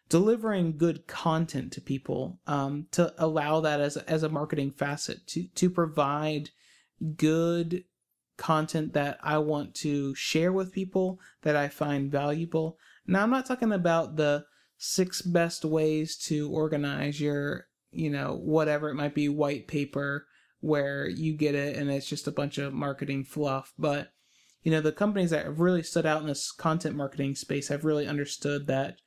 delivering 0.08 0.77
good 0.77 1.08
content 1.08 1.73
to 1.73 1.82
people 1.82 2.39
um, 2.47 2.88
to 2.91 3.13
allow 3.17 3.60
that 3.60 3.82
as 3.82 3.97
a, 3.97 4.10
as 4.10 4.23
a 4.23 4.29
marketing 4.29 4.71
facet 4.71 5.27
to 5.27 5.49
to 5.55 5.69
provide 5.69 6.51
good 7.17 7.84
content 8.39 8.93
that 8.93 9.19
I 9.21 9.38
want 9.38 9.75
to 9.75 10.15
share 10.15 10.52
with 10.52 10.71
people 10.71 11.19
that 11.43 11.56
I 11.56 11.67
find 11.67 12.12
valuable. 12.12 12.80
Now, 13.06 13.21
I'm 13.21 13.30
not 13.30 13.45
talking 13.45 13.71
about 13.71 14.15
the 14.15 14.45
six 14.78 15.21
best 15.21 15.65
ways 15.65 16.17
to 16.28 16.49
organize 16.49 17.19
your, 17.21 17.67
you 17.91 18.10
know, 18.10 18.39
whatever 18.41 18.89
it 18.89 18.95
might 18.95 19.13
be, 19.13 19.30
white 19.30 19.67
paper 19.67 20.25
where 20.62 21.08
you 21.08 21.38
get 21.38 21.54
it 21.54 21.75
and 21.75 21.89
it's 21.91 22.08
just 22.08 22.28
a 22.28 22.32
bunch 22.32 22.58
of 22.58 22.73
marketing 22.73 23.25
fluff. 23.25 23.73
But, 23.78 24.12
you 24.63 24.71
know, 24.71 24.82
the 24.82 24.91
companies 24.91 25.30
that 25.30 25.45
have 25.45 25.60
really 25.60 25.84
stood 25.84 26.06
out 26.06 26.21
in 26.21 26.28
this 26.28 26.52
content 26.52 26.95
marketing 26.95 27.36
space 27.36 27.67
have 27.67 27.86
really 27.86 28.08
understood 28.08 28.67
that, 28.67 28.97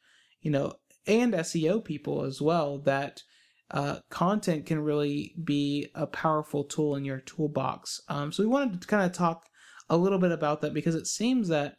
you 0.41 0.51
know, 0.51 0.75
and 1.07 1.33
SEO 1.33 1.83
people 1.83 2.23
as 2.23 2.41
well, 2.41 2.79
that 2.79 3.23
uh, 3.73 3.97
content 4.11 4.67
can 4.67 4.79
really 4.79 5.35
be 5.43 5.89
a 5.95 6.07
powerful 6.07 6.65
tool 6.65 6.95
in 6.97 7.05
your 7.05 7.21
toolbox. 7.21 8.01
Um, 8.09 8.31
so 8.31 8.43
we 8.43 8.49
wanted 8.49 8.81
to 8.81 8.87
kind 8.87 9.05
of 9.05 9.13
talk 9.13 9.47
a 9.89 9.97
little 9.97 10.19
bit 10.19 10.33
about 10.33 10.61
that 10.61 10.75
because 10.75 10.95
it 10.95 11.07
seems 11.07 11.49
that 11.49 11.77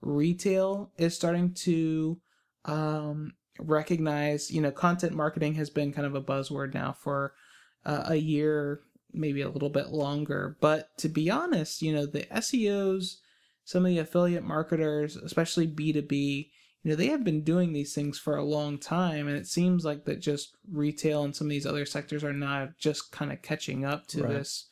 retail 0.00 0.92
is 0.98 1.14
starting 1.14 1.54
to 1.54 2.20
um, 2.64 3.32
recognize, 3.60 4.50
you 4.50 4.60
know, 4.60 4.70
content 4.70 5.14
marketing 5.14 5.54
has 5.54 5.70
been 5.70 5.92
kind 5.92 6.06
of 6.06 6.14
a 6.14 6.22
buzzword 6.22 6.74
now 6.74 6.92
for 6.92 7.34
uh, 7.84 8.04
a 8.06 8.16
year, 8.16 8.80
maybe 9.12 9.42
a 9.42 9.48
little 9.48 9.70
bit 9.70 9.88
longer. 9.88 10.56
But 10.60 10.96
to 10.98 11.08
be 11.08 11.30
honest, 11.30 11.82
you 11.82 11.92
know, 11.92 12.06
the 12.06 12.24
SEOs, 12.24 13.16
some 13.64 13.84
of 13.84 13.90
the 13.90 13.98
affiliate 13.98 14.44
marketers, 14.44 15.16
especially 15.16 15.68
B2B, 15.68 16.50
you 16.82 16.90
know, 16.90 16.96
they 16.96 17.08
have 17.08 17.24
been 17.24 17.42
doing 17.42 17.72
these 17.72 17.94
things 17.94 18.18
for 18.18 18.36
a 18.36 18.44
long 18.44 18.78
time. 18.78 19.26
And 19.28 19.36
it 19.36 19.46
seems 19.46 19.84
like 19.84 20.04
that 20.04 20.20
just 20.20 20.56
retail 20.70 21.24
and 21.24 21.34
some 21.34 21.46
of 21.48 21.50
these 21.50 21.66
other 21.66 21.84
sectors 21.84 22.22
are 22.24 22.32
not 22.32 22.78
just 22.78 23.10
kind 23.12 23.32
of 23.32 23.42
catching 23.42 23.84
up 23.84 24.06
to 24.08 24.22
Right. 24.22 24.32
this, 24.34 24.68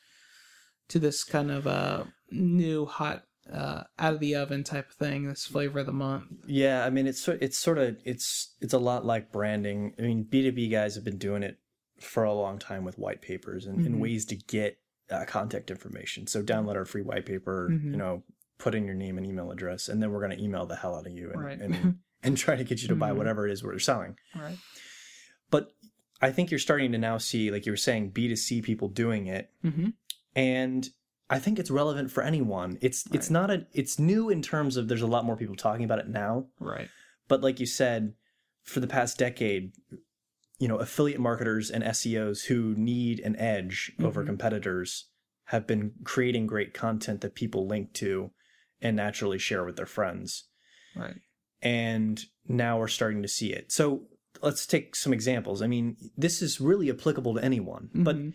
to 0.89 0.99
this 0.99 1.23
kind 1.23 1.51
of 1.51 1.67
uh, 1.67 2.05
new 2.31 2.85
hot 2.85 3.23
uh, 3.51 3.83
out 3.97 4.13
of 4.13 4.19
the 4.19 4.35
oven 4.35 4.63
type 4.63 4.89
of 4.89 4.95
thing, 4.95 5.27
this 5.27 5.45
flavor 5.45 5.79
of 5.79 5.85
the 5.85 5.91
month. 5.93 6.25
Yeah, 6.47 6.83
I 6.85 6.89
mean 6.89 7.07
it's 7.07 7.21
sor- 7.21 7.37
it's 7.39 7.57
sort 7.57 7.77
of 7.77 7.97
it's 8.03 8.55
it's 8.59 8.73
a 8.73 8.77
lot 8.77 9.05
like 9.05 9.31
branding. 9.31 9.93
I 9.97 10.01
mean 10.01 10.23
B 10.23 10.43
two 10.43 10.51
B 10.51 10.67
guys 10.67 10.95
have 10.95 11.05
been 11.05 11.17
doing 11.17 11.43
it 11.43 11.57
for 11.99 12.23
a 12.25 12.33
long 12.33 12.59
time 12.59 12.83
with 12.83 12.99
white 12.99 13.21
papers 13.21 13.65
and, 13.65 13.85
and 13.85 13.95
Mhm. 13.95 13.99
ways 13.99 14.25
to 14.25 14.35
get 14.35 14.77
uh, 15.09 15.23
contact 15.25 15.71
information. 15.71 16.27
So 16.27 16.43
download 16.43 16.75
our 16.75 16.83
free 16.83 17.01
white 17.03 17.25
paper. 17.25 17.69
Mhm. 17.71 17.91
You 17.91 17.97
know, 17.97 18.23
put 18.57 18.73
in 18.75 18.85
your 18.85 18.95
name 18.95 19.17
and 19.17 19.25
email 19.25 19.51
address, 19.51 19.87
and 19.87 20.01
then 20.01 20.11
we're 20.11 20.25
going 20.25 20.35
to 20.37 20.43
email 20.43 20.65
the 20.65 20.75
hell 20.75 20.95
out 20.95 21.05
of 21.05 21.11
you 21.13 21.31
and 21.31 21.43
Right. 21.43 21.59
and, 21.59 21.99
and 22.23 22.37
try 22.37 22.55
to 22.55 22.63
get 22.63 22.81
you 22.81 22.87
to 22.89 22.95
buy 22.95 23.11
Mhm. 23.11 23.17
whatever 23.17 23.47
it 23.47 23.51
is 23.51 23.63
we're 23.63 23.77
selling. 23.79 24.17
right. 24.35 24.57
But 25.49 25.71
I 26.21 26.31
think 26.31 26.49
you're 26.51 26.59
starting 26.59 26.91
to 26.93 26.97
now 26.97 27.17
see, 27.19 27.51
like 27.51 27.65
you 27.65 27.71
were 27.71 27.77
saying, 27.77 28.09
B 28.09 28.27
two 28.27 28.35
C 28.35 28.61
people 28.61 28.89
doing 28.89 29.27
it, 29.27 29.51
Mm-hmm. 29.63 29.89
and 30.35 30.89
I 31.29 31.39
think 31.39 31.59
it's 31.59 31.69
relevant 31.69 32.09
for 32.11 32.23
anyone. 32.23 32.77
It's 32.81 33.05
it's 33.13 33.29
not 33.29 33.51
a 33.51 33.67
it's 33.73 33.99
new 33.99 34.29
in 34.29 34.41
terms 34.41 34.77
of 34.77 34.87
there's 34.87 35.01
a 35.01 35.07
lot 35.07 35.25
more 35.25 35.35
people 35.37 35.55
talking 35.55 35.83
about 35.85 35.99
it 35.99 36.07
now. 36.07 36.47
Right. 36.59 36.89
But 37.27 37.41
like 37.41 37.59
you 37.59 37.65
said, 37.65 38.13
for 38.63 38.79
the 38.79 38.87
past 38.87 39.17
decade, 39.17 39.73
you 40.57 40.67
know, 40.67 40.77
affiliate 40.77 41.19
marketers 41.19 41.69
and 41.69 41.83
SEOs 41.83 42.45
who 42.45 42.73
need 42.75 43.19
an 43.19 43.35
edge 43.35 43.91
over 43.99 44.23
Mhm. 44.23 44.27
competitors 44.27 45.09
have 45.45 45.67
been 45.67 45.93
creating 46.03 46.47
great 46.47 46.73
content 46.73 47.21
that 47.21 47.35
people 47.35 47.67
link 47.67 47.93
to 47.93 48.31
and 48.81 48.95
naturally 48.95 49.37
share 49.39 49.63
with 49.63 49.75
their 49.75 49.85
friends. 49.85 50.45
Right. 50.95 51.15
And 51.61 52.23
now 52.47 52.79
we're 52.79 52.87
starting 52.87 53.21
to 53.21 53.27
see 53.27 53.51
it. 53.53 53.71
So 53.71 54.07
let's 54.41 54.65
take 54.65 54.95
some 54.95 55.13
examples. 55.13 55.61
I 55.61 55.67
mean, 55.67 55.97
this 56.15 56.41
is 56.41 56.61
really 56.61 56.89
applicable 56.89 57.35
to 57.35 57.43
anyone, 57.43 57.89
but 57.93 58.15
Mhm. 58.15 58.33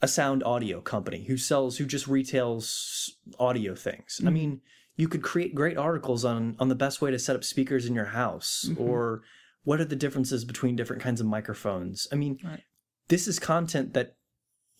a 0.00 0.08
sound 0.08 0.42
audio 0.42 0.80
company 0.80 1.24
who 1.24 1.36
sells 1.36 1.76
who 1.78 1.84
just 1.86 2.08
retails 2.08 3.16
audio 3.38 3.74
things. 3.74 4.20
I 4.22 4.28
Mhm. 4.28 4.32
mean, 4.32 4.60
you 4.96 5.08
could 5.08 5.22
create 5.22 5.54
great 5.54 5.76
articles 5.76 6.24
on 6.24 6.56
on 6.58 6.68
the 6.68 6.74
best 6.74 7.00
way 7.00 7.10
to 7.10 7.18
set 7.18 7.36
up 7.36 7.44
speakers 7.44 7.86
in 7.86 7.94
your 7.94 8.06
house 8.06 8.66
Mhm. 8.68 8.80
or 8.80 9.22
what 9.64 9.80
are 9.80 9.84
the 9.84 9.96
differences 9.96 10.44
between 10.44 10.74
different 10.74 11.02
kinds 11.02 11.20
of 11.20 11.26
microphones. 11.26 12.08
I 12.10 12.16
mean, 12.16 12.38
Right. 12.42 12.64
this 13.08 13.28
is 13.28 13.38
content 13.38 13.92
that 13.94 14.16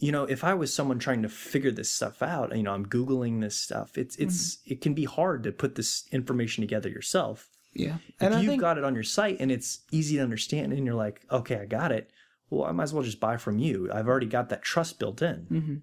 you 0.05 0.11
know, 0.11 0.25
if 0.25 0.43
I 0.43 0.53
was 0.55 0.75
someone 0.75 0.99
trying 0.99 1.23
to 1.23 1.29
figure 1.29 1.71
this 1.71 1.91
stuff 1.99 2.23
out, 2.23 2.57
you 2.57 2.65
know, 2.65 2.75
I'm 2.75 2.87
googling 2.87 3.41
this 3.41 3.57
stuff. 3.57 3.97
It's 3.97 4.17
it's 4.17 4.57
Mm-hmm. 4.57 4.73
it 4.73 4.81
can 4.81 4.95
be 4.95 5.05
hard 5.05 5.45
to 5.45 5.53
put 5.53 5.77
this 5.77 5.91
information 6.11 6.61
together 6.67 6.89
yourself. 6.89 7.49
yeah. 7.85 7.99
If 8.21 8.33
I 8.33 8.41
you've 8.41 8.51
think 8.51 8.61
got 8.61 8.79
it 8.79 8.85
on 8.85 8.95
your 8.95 9.05
site 9.19 9.37
and 9.41 9.51
it's 9.53 9.71
easy 9.93 10.17
to 10.17 10.23
understand 10.23 10.73
and 10.73 10.85
you're 10.85 11.03
like, 11.07 11.23
"Okay, 11.31 11.57
I 11.65 11.67
got 11.67 11.93
it." 11.93 12.11
Well, 12.51 12.65
I 12.69 12.73
might 12.73 12.83
as 12.89 12.93
well 12.95 13.05
just 13.05 13.21
buy 13.29 13.37
from 13.39 13.59
you. 13.67 13.91
I've 13.95 14.09
already 14.09 14.27
got 14.37 14.49
that 14.51 14.63
trust 14.63 14.99
built 14.99 15.23
in. 15.23 15.37
hmm 15.49 15.77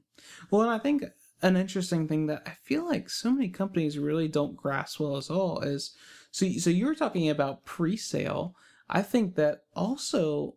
Well, 0.52 0.62
and 0.64 0.72
I 0.72 0.80
think 0.80 1.04
an 1.42 1.56
interesting 1.56 2.08
thing 2.10 2.28
that 2.28 2.44
I 2.46 2.54
feel 2.62 2.84
like 2.86 3.10
so 3.10 3.32
many 3.32 3.48
companies 3.62 3.98
really 3.98 4.28
don't 4.28 4.58
grasp 4.64 5.00
well 5.00 5.16
as 5.16 5.30
all 5.30 5.62
is 5.62 5.96
so. 6.32 6.46
So 6.64 6.70
you 6.70 6.86
were 6.88 6.96
talking 7.04 7.30
about 7.30 7.64
pre-sale. 7.64 8.54
I 8.90 9.02
think 9.02 9.36
that 9.36 9.64
also 9.76 10.56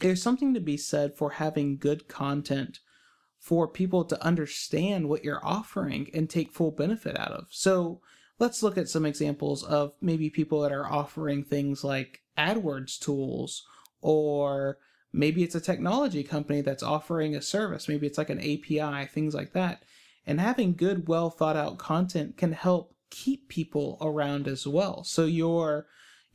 there's 0.00 0.22
something 0.22 0.54
to 0.54 0.60
be 0.60 0.76
said 0.76 1.16
for 1.16 1.30
having 1.32 1.78
good 1.78 2.08
content 2.08 2.80
for 3.38 3.68
people 3.68 4.04
to 4.04 4.24
understand 4.24 5.08
what 5.08 5.24
you're 5.24 5.44
offering 5.44 6.10
and 6.12 6.28
take 6.28 6.52
full 6.52 6.70
benefit 6.70 7.18
out 7.18 7.32
of. 7.32 7.46
So 7.50 8.00
let's 8.38 8.62
look 8.62 8.76
at 8.76 8.88
some 8.88 9.06
examples 9.06 9.62
of 9.62 9.92
maybe 10.00 10.30
people 10.30 10.60
that 10.62 10.72
are 10.72 10.90
offering 10.90 11.44
things 11.44 11.84
like 11.84 12.22
AdWords 12.36 12.98
tools 12.98 13.64
or 14.00 14.78
maybe 15.12 15.42
it's 15.42 15.54
a 15.54 15.60
technology 15.60 16.22
company 16.22 16.60
that's 16.60 16.82
offering 16.82 17.34
a 17.34 17.42
service. 17.42 17.88
Maybe 17.88 18.06
it's 18.06 18.18
like 18.18 18.30
an 18.30 18.40
api 18.40 19.06
things 19.06 19.34
like 19.34 19.52
that. 19.52 19.82
And 20.26 20.40
having 20.40 20.74
good 20.74 21.08
well 21.08 21.30
thought 21.30 21.56
out 21.56 21.78
content 21.78 22.36
can 22.36 22.52
help 22.52 22.94
keep 23.10 23.48
people 23.48 23.96
around 24.00 24.48
as 24.48 24.66
well. 24.66 25.04
So 25.04 25.24
your 25.24 25.86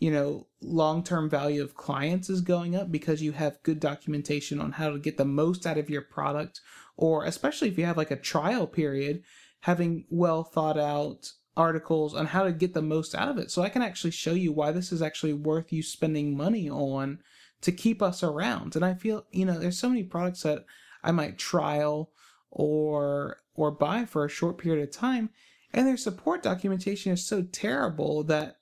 you 0.02 0.12
know 0.12 0.48
long 0.62 1.04
term 1.04 1.30
value 1.30 1.64
of 1.64 1.76
clients 1.76 2.30
is 2.30 2.42
going 2.42 2.76
up 2.76 2.92
because 2.92 3.22
you 3.22 3.32
have 3.32 3.64
good 3.64 3.80
documentation 3.80 4.60
on 4.60 4.74
how 4.74 4.90
to 4.90 5.00
get 5.00 5.18
the 5.18 5.24
most 5.26 5.66
out 5.66 5.78
of 5.78 5.90
your 5.90 6.02
product 6.02 6.60
or 6.98 7.24
especially 7.24 7.70
if 7.70 7.78
you 7.78 7.86
have 7.86 7.98
like 7.98 8.12
a 8.12 8.18
trial 8.18 8.68
period 8.68 9.24
having 9.62 10.06
well 10.10 10.44
thought 10.44 10.78
out 10.78 11.32
articles 11.56 12.14
on 12.14 12.26
how 12.26 12.44
to 12.44 12.52
get 12.52 12.74
the 12.74 12.82
most 12.82 13.16
out 13.16 13.30
of 13.30 13.38
it 13.38 13.50
so 13.50 13.62
i 13.62 13.70
can 13.70 13.82
actually 13.82 14.12
show 14.12 14.34
you 14.34 14.52
why 14.52 14.72
this 14.72 14.92
is 14.92 15.02
actually 15.02 15.34
worth 15.34 15.72
you 15.72 15.82
spending 15.82 16.36
money 16.36 16.70
on 16.70 17.20
to 17.62 17.72
keep 17.72 18.02
us 18.02 18.24
around. 18.24 18.76
And 18.76 18.84
I 18.84 18.94
feel, 18.94 19.26
you 19.32 19.46
know, 19.46 19.58
there's 19.58 19.80
so 19.80 19.90
many 19.90 20.04
products 20.04 20.44
that 20.44 20.66
I 21.04 21.12
might 21.12 21.38
trial 21.38 22.12
or 22.50 23.38
or 23.56 23.72
buy 23.72 24.06
for 24.06 24.26
a 24.26 24.30
short 24.30 24.58
period 24.58 24.84
of 24.84 24.94
time 24.94 25.30
and 25.74 25.88
their 25.88 25.98
support 25.98 26.44
documentation 26.44 27.12
is 27.12 27.26
so 27.26 27.44
terrible 27.44 28.24
that 28.26 28.58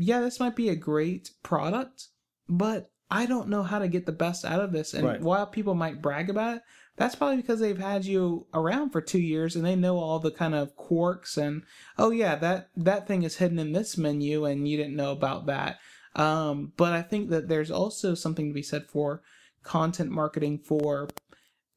yeah, 0.00 0.20
this 0.20 0.40
might 0.40 0.56
be 0.56 0.68
a 0.70 0.76
great 0.76 1.30
product, 1.42 2.08
but 2.48 2.90
I 3.10 3.26
don't 3.26 3.48
know 3.48 3.62
how 3.62 3.78
to 3.80 3.88
get 3.88 4.06
the 4.06 4.12
best 4.12 4.44
out 4.44 4.60
of 4.60 4.72
this. 4.72 4.94
And 4.94 5.06
Right. 5.06 5.20
while 5.20 5.46
people 5.46 5.74
might 5.74 6.00
brag 6.00 6.30
about 6.30 6.56
it, 6.56 6.62
that's 6.96 7.14
probably 7.14 7.36
because 7.36 7.60
they've 7.60 7.78
had 7.78 8.04
you 8.04 8.46
around 8.54 8.90
for 8.90 9.00
two 9.00 9.20
years 9.20 9.56
and 9.56 9.64
they 9.64 9.76
know 9.76 9.98
all 9.98 10.18
the 10.18 10.30
kind 10.30 10.54
of 10.54 10.76
quirks 10.76 11.36
and 11.36 11.62
oh 11.98 12.10
yeah, 12.10 12.36
that 12.36 12.70
that 12.76 13.06
thing 13.06 13.22
is 13.22 13.36
hidden 13.36 13.58
in 13.58 13.72
this 13.72 13.98
menu 13.98 14.44
and 14.44 14.68
you 14.68 14.76
didn't 14.76 14.96
know 14.96 15.12
about 15.12 15.46
that. 15.46 15.78
Um, 16.14 16.72
but 16.76 16.92
I 16.92 17.02
think 17.02 17.30
that 17.30 17.48
there's 17.48 17.70
also 17.70 18.14
something 18.14 18.48
to 18.48 18.54
be 18.54 18.62
said 18.62 18.86
for 18.86 19.22
content 19.62 20.10
marketing 20.10 20.58
for 20.58 21.08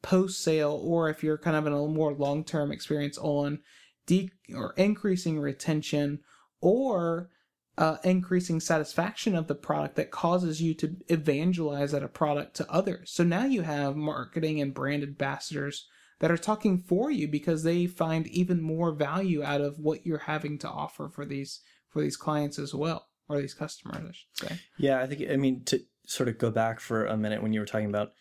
post 0.02 0.44
sale, 0.44 0.80
or 0.84 1.10
if 1.10 1.24
you're 1.24 1.38
kind 1.38 1.56
of 1.56 1.66
in 1.68 1.74
a 1.74 1.88
more 1.88 2.14
long 2.14 2.44
term 2.44 2.72
experience 2.72 3.18
on 3.18 3.60
de- 4.06 4.32
or 4.56 4.74
increasing 4.78 5.40
retention 5.40 6.20
or 6.62 7.30
uh, 7.78 7.98
increasing 8.04 8.60
satisfaction 8.60 9.36
of 9.36 9.48
the 9.48 9.56
product 9.56 9.96
that 9.96 10.12
causes 10.12 10.62
you 10.62 10.74
to 10.76 10.96
evangelize 11.08 11.92
that 11.92 12.04
a 12.04 12.08
product 12.08 12.56
to 12.56 12.72
others. 12.72 13.12
So 13.12 13.24
now 13.24 13.46
you 13.46 13.64
have 13.64 13.96
marketing 13.96 14.62
and 14.62 14.74
brand 14.74 15.02
ambassadors 15.04 15.88
that 16.20 16.30
are 16.32 16.38
talking 16.38 16.78
for 16.78 17.10
you 17.10 17.28
because 17.28 17.64
they 17.64 17.88
find 17.88 18.28
even 18.28 18.62
more 18.62 18.92
value 18.94 19.44
out 19.44 19.62
of 19.62 19.80
what 19.80 20.06
you're 20.06 20.20
having 20.20 20.58
to 20.60 20.70
offer 20.70 21.10
for 21.10 21.26
these 21.26 21.62
for 21.90 22.02
these 22.02 22.16
clients 22.18 22.58
as 22.60 22.74
well 22.74 23.08
or 23.28 23.40
these 23.40 23.54
customers 23.54 23.98
I 23.98 24.12
should 24.12 24.50
say. 24.50 24.60
Yeah, 24.78 25.02
I 25.02 25.08
think 25.08 25.30
I 25.30 25.36
mean 25.36 25.64
to 25.66 25.80
sort 26.06 26.30
of 26.30 26.38
go 26.38 26.52
back 26.52 26.80
for 26.80 27.06
a 27.06 27.18
minute 27.18 27.42
when 27.42 27.54
you 27.54 27.60
were 27.60 27.66
talking 27.66 27.90
about 27.90 28.14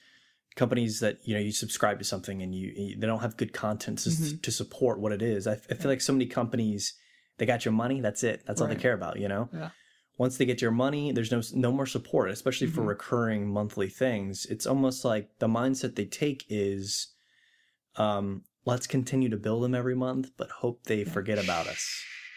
companies 0.56 1.00
that 1.00 1.18
you 1.24 1.34
know 1.34 1.40
you 1.40 1.52
subscribe 1.52 1.98
to 1.98 2.04
something 2.04 2.42
and 2.42 2.54
you, 2.54 2.96
they 2.98 3.06
don't 3.06 3.20
have 3.20 3.36
good 3.36 3.52
content 3.52 3.98
to, 3.98 4.08
Mhm. 4.10 4.42
to 4.42 4.50
support 4.50 4.98
what 4.98 5.12
it 5.12 5.22
is. 5.22 5.46
I, 5.46 5.52
I 5.70 5.74
feel 5.74 5.90
like 5.90 6.00
so 6.00 6.12
many 6.12 6.26
companies 6.26 6.94
they 7.42 7.46
got 7.46 7.64
your 7.64 7.72
money, 7.72 8.00
that's 8.00 8.22
it. 8.22 8.44
That's 8.46 8.60
all 8.60 8.68
they 8.68 8.76
care 8.76 8.92
about, 8.92 9.18
you 9.18 9.26
know. 9.26 9.48
Yeah. 9.52 9.70
Once 10.16 10.36
they 10.36 10.44
get 10.44 10.62
your 10.62 10.70
money, 10.70 11.10
there's 11.10 11.32
no 11.32 11.42
no 11.54 11.72
more 11.72 11.86
support, 11.86 12.30
especially 12.30 12.68
for 12.68 12.82
Mhm. 12.82 12.86
recurring 12.86 13.48
monthly 13.52 13.88
things. 13.88 14.46
It's 14.48 14.64
almost 14.64 15.04
like 15.04 15.28
the 15.40 15.48
mindset 15.48 15.96
they 15.96 16.04
take 16.04 16.44
is, 16.48 17.08
um, 17.96 18.44
let's 18.64 18.86
continue 18.86 19.28
to 19.28 19.36
bill 19.36 19.60
them 19.60 19.74
every 19.74 19.96
month, 19.96 20.30
but 20.36 20.50
hope 20.50 20.84
they 20.84 21.02
forget 21.02 21.36
about 21.42 21.66
us, 21.66 21.84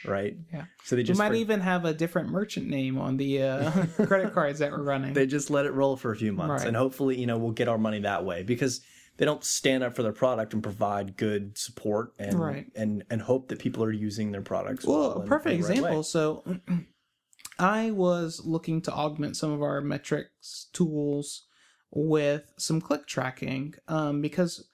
right? 0.06 0.36
Yeah. 0.52 0.66
So 0.86 0.96
they 0.96 1.02
We 1.02 1.04
just 1.04 1.20
might 1.20 1.30
for- 1.30 1.36
even 1.36 1.60
have 1.60 1.86
a 1.86 1.94
different 1.94 2.30
merchant 2.30 2.68
name 2.68 2.98
on 2.98 3.18
the 3.18 3.44
uh, 3.44 3.72
credit 4.08 4.34
cards 4.34 4.58
that 4.58 4.72
we're 4.72 4.82
running. 4.82 5.14
they 5.14 5.28
just 5.28 5.52
let 5.52 5.68
it 5.68 5.72
roll 5.74 5.98
for 5.98 6.12
a 6.12 6.16
few 6.16 6.34
months 6.34 6.62
Right. 6.64 6.68
and 6.70 6.76
hopefully 6.76 7.20
you 7.20 7.28
know 7.28 7.38
we'll 7.38 7.52
get 7.52 7.68
our 7.68 7.78
money 7.78 8.00
that 8.00 8.26
way 8.26 8.42
because 8.42 8.82
they 9.18 9.26
don't 9.26 9.44
stand 9.44 9.84
up 9.84 9.96
for 9.96 10.04
their 10.04 10.12
product 10.12 10.54
and 10.54 10.62
provide 10.62 11.18
good 11.18 11.58
support 11.58 12.14
and 12.20 12.40
Right. 12.40 12.72
and 12.76 13.04
and 13.10 13.22
hope 13.22 13.48
that 13.50 13.60
people 13.60 13.84
are 13.84 13.92
using 13.92 14.32
their 14.32 14.42
products. 14.42 14.86
Well, 14.86 15.00
well 15.00 15.22
a 15.22 15.26
perfect 15.26 15.64
right 15.64 15.72
example. 15.72 16.04
So, 16.04 16.44
I 17.60 17.92
was 17.92 18.42
looking 18.44 18.82
to 18.82 18.92
augment 18.92 19.38
some 19.38 19.52
of 19.52 19.62
our 19.62 19.80
metrics 19.82 20.68
tools 20.74 21.44
with 21.92 22.52
some 22.58 22.82
click 22.82 23.08
tracking 23.08 23.76
um, 23.88 24.22
because 24.22 24.68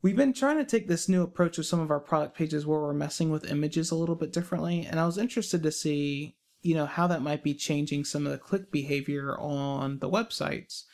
we've 0.00 0.16
been 0.16 0.32
trying 0.32 0.56
to 0.56 0.64
take 0.64 0.88
this 0.88 1.08
new 1.08 1.22
approach 1.22 1.58
with 1.58 1.66
some 1.66 1.80
of 1.80 1.90
our 1.90 2.00
product 2.00 2.36
pages 2.36 2.64
where 2.64 2.80
we're 2.80 2.94
messing 2.94 3.30
with 3.30 3.50
images 3.50 3.90
a 3.90 3.96
little 3.96 4.14
bit 4.14 4.32
differently. 4.32 4.86
And 4.86 4.98
I 4.98 5.04
was 5.04 5.18
interested 5.18 5.62
to 5.62 5.70
see, 5.70 6.36
you 6.62 6.74
know, 6.74 6.86
how 6.86 7.06
that 7.08 7.20
might 7.20 7.42
be 7.42 7.52
changing 7.52 8.04
some 8.04 8.24
of 8.24 8.32
the 8.32 8.38
click 8.38 8.70
behavior 8.70 9.36
on 9.38 9.98
the 9.98 10.08
websites. 10.08 10.84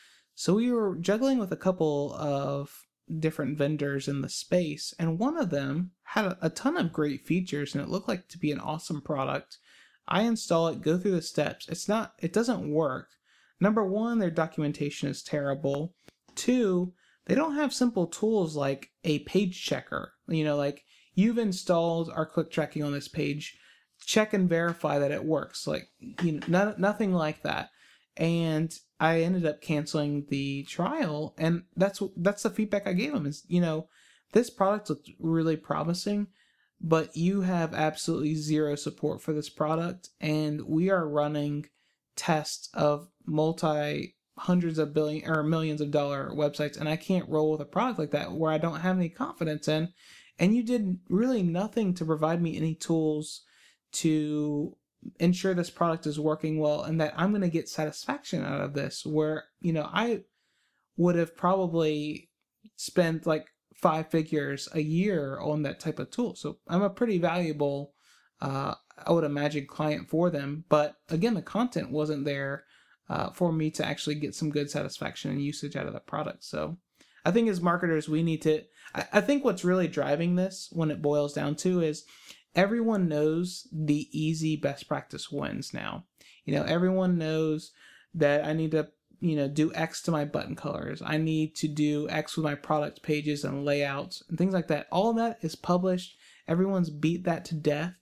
So 0.41 0.55
we 0.55 0.71
were 0.71 0.95
juggling 0.95 1.37
with 1.37 1.51
a 1.51 1.55
couple 1.55 2.15
of 2.15 2.87
different 3.19 3.59
vendors 3.59 4.07
in 4.07 4.21
the 4.21 4.27
space, 4.27 4.91
and 4.97 5.19
one 5.19 5.37
of 5.37 5.51
them 5.51 5.91
had 6.01 6.35
a, 6.41 6.49
ton 6.49 6.77
of 6.77 6.91
great 6.91 7.27
features, 7.27 7.75
and 7.75 7.83
it 7.83 7.89
looked 7.89 8.07
like 8.07 8.27
to 8.29 8.39
be 8.39 8.51
an 8.51 8.59
awesome 8.59 9.03
product. 9.03 9.59
I 10.07 10.23
install 10.23 10.69
it, 10.69 10.81
go 10.81 10.97
through 10.97 11.11
the 11.11 11.21
steps. 11.21 11.69
It's 11.69 11.87
not, 11.87 12.13
it 12.17 12.33
doesn't 12.33 12.73
work. 12.73 13.09
Number 13.59 13.85
one, 13.85 14.17
their 14.17 14.31
documentation 14.31 15.09
is 15.09 15.21
terrible. 15.21 15.93
Two, 16.33 16.93
they 17.27 17.35
don't 17.35 17.57
have 17.57 17.71
simple 17.71 18.07
tools 18.07 18.55
like 18.55 18.89
a 19.03 19.19
page 19.19 19.63
checker. 19.63 20.13
You 20.27 20.43
know, 20.43 20.55
like 20.55 20.85
you've 21.13 21.37
installed 21.37 22.09
our 22.09 22.25
click 22.25 22.49
tracking 22.49 22.83
on 22.83 22.93
this 22.93 23.07
page, 23.07 23.59
check 24.07 24.33
and 24.33 24.49
verify 24.49 24.97
that 24.97 25.11
it 25.11 25.23
works. 25.23 25.67
Like, 25.67 25.89
you 26.23 26.31
know, 26.31 26.47
no, 26.47 26.75
nothing 26.79 27.13
like 27.13 27.43
that. 27.43 27.69
And 28.17 28.73
I 28.99 29.21
ended 29.21 29.45
up 29.45 29.61
canceling 29.61 30.25
the 30.29 30.63
trial, 30.63 31.33
and 31.37 31.63
that's 31.75 32.01
that's 32.17 32.43
the 32.43 32.49
feedback 32.49 32.85
I 32.85 32.93
gave 32.93 33.13
them. 33.13 33.25
Is 33.25 33.43
you 33.47 33.61
know, 33.61 33.87
this 34.33 34.49
product 34.49 34.89
looks 34.89 35.09
really 35.19 35.55
promising, 35.55 36.27
but 36.79 37.15
you 37.15 37.41
have 37.41 37.73
absolutely 37.73 38.35
zero 38.35 38.75
support 38.75 39.21
for 39.21 39.33
this 39.33 39.49
product, 39.49 40.09
and 40.19 40.61
we 40.67 40.89
are 40.89 41.07
running 41.07 41.65
tests 42.15 42.69
of 42.73 43.07
multi 43.25 44.15
hundreds 44.37 44.79
of 44.79 44.93
billion 44.93 45.29
or 45.29 45.43
millions 45.43 45.81
of 45.81 45.91
dollar 45.91 46.31
websites, 46.33 46.77
and 46.77 46.89
I 46.89 46.95
can't 46.95 47.29
roll 47.29 47.51
with 47.51 47.61
a 47.61 47.65
product 47.65 47.99
like 47.99 48.11
that 48.11 48.33
where 48.33 48.51
I 48.51 48.57
don't 48.57 48.81
have 48.81 48.97
any 48.97 49.09
confidence 49.09 49.67
in. 49.67 49.89
And 50.39 50.55
you 50.55 50.63
did 50.63 50.99
really 51.09 51.43
nothing 51.43 51.93
to 51.95 52.05
provide 52.05 52.41
me 52.41 52.57
any 52.57 52.73
tools 52.73 53.43
to 53.93 54.75
ensure 55.19 55.53
this 55.53 55.69
product 55.69 56.05
is 56.05 56.19
working 56.19 56.59
well 56.59 56.83
and 56.83 56.99
that 57.01 57.13
I'm 57.17 57.31
going 57.31 57.41
to 57.41 57.49
get 57.49 57.69
satisfaction 57.69 58.43
out 58.43 58.61
of 58.61 58.73
this. 58.73 59.05
Where, 59.05 59.45
you 59.59 59.73
know, 59.73 59.89
I 59.91 60.23
would 60.97 61.15
have 61.15 61.35
probably 61.35 62.29
spent 62.75 63.25
like 63.25 63.47
five 63.75 64.09
figures 64.09 64.69
a 64.73 64.81
year 64.81 65.39
on 65.39 65.63
that 65.63 65.79
type 65.79 65.99
of 65.99 66.11
tool. 66.11 66.35
So 66.35 66.57
I'm 66.67 66.83
a 66.83 66.89
pretty 66.89 67.17
valuable, 67.17 67.93
uh, 68.41 68.75
I 69.05 69.11
would 69.11 69.23
imagine, 69.23 69.65
client 69.65 70.09
for 70.09 70.29
them. 70.29 70.65
But 70.69 70.95
again, 71.09 71.33
the 71.33 71.41
content 71.41 71.91
wasn't 71.91 72.25
there 72.25 72.65
uh, 73.09 73.31
for 73.31 73.51
me 73.51 73.71
to 73.71 73.85
actually 73.85 74.15
get 74.15 74.35
some 74.35 74.51
good 74.51 74.69
satisfaction 74.69 75.31
and 75.31 75.41
usage 75.41 75.75
out 75.75 75.87
of 75.87 75.93
the 75.93 75.99
product. 75.99 76.43
So 76.43 76.77
I 77.25 77.31
think 77.31 77.49
as 77.49 77.61
marketers, 77.61 78.07
we 78.07 78.23
need 78.23 78.41
to. 78.43 78.63
I, 78.93 79.05
I 79.13 79.21
think 79.21 79.43
what's 79.43 79.65
really 79.65 79.87
driving 79.87 80.35
this 80.35 80.69
when 80.71 80.91
it 80.91 81.01
boils 81.01 81.33
down 81.33 81.55
to 81.57 81.81
is 81.81 82.05
everyone 82.55 83.07
knows 83.07 83.67
the 83.71 84.07
easy 84.11 84.55
best 84.55 84.87
practice 84.87 85.31
wins 85.31 85.73
now. 85.73 86.05
You 86.45 86.55
know, 86.55 86.63
everyone 86.63 87.17
knows 87.17 87.71
that 88.13 88.45
I 88.45 88.53
need 88.53 88.71
to, 88.71 88.89
you 89.19 89.35
know, 89.35 89.47
do 89.47 89.73
X 89.73 90.01
to 90.03 90.11
my 90.11 90.25
button 90.25 90.55
colors. 90.55 91.01
I 91.05 91.17
need 91.17 91.55
to 91.57 91.67
do 91.67 92.09
X 92.09 92.35
with 92.35 92.43
my 92.43 92.55
product 92.55 93.03
pages 93.03 93.43
and 93.43 93.63
layouts 93.63 94.23
and 94.27 94.37
things 94.37 94.53
like 94.53 94.67
that. 94.67 94.87
All 94.91 95.13
that 95.13 95.37
is 95.41 95.55
published. 95.55 96.17
Everyone's 96.47 96.89
beat 96.89 97.23
that 97.25 97.45
to 97.45 97.55
death. 97.55 97.93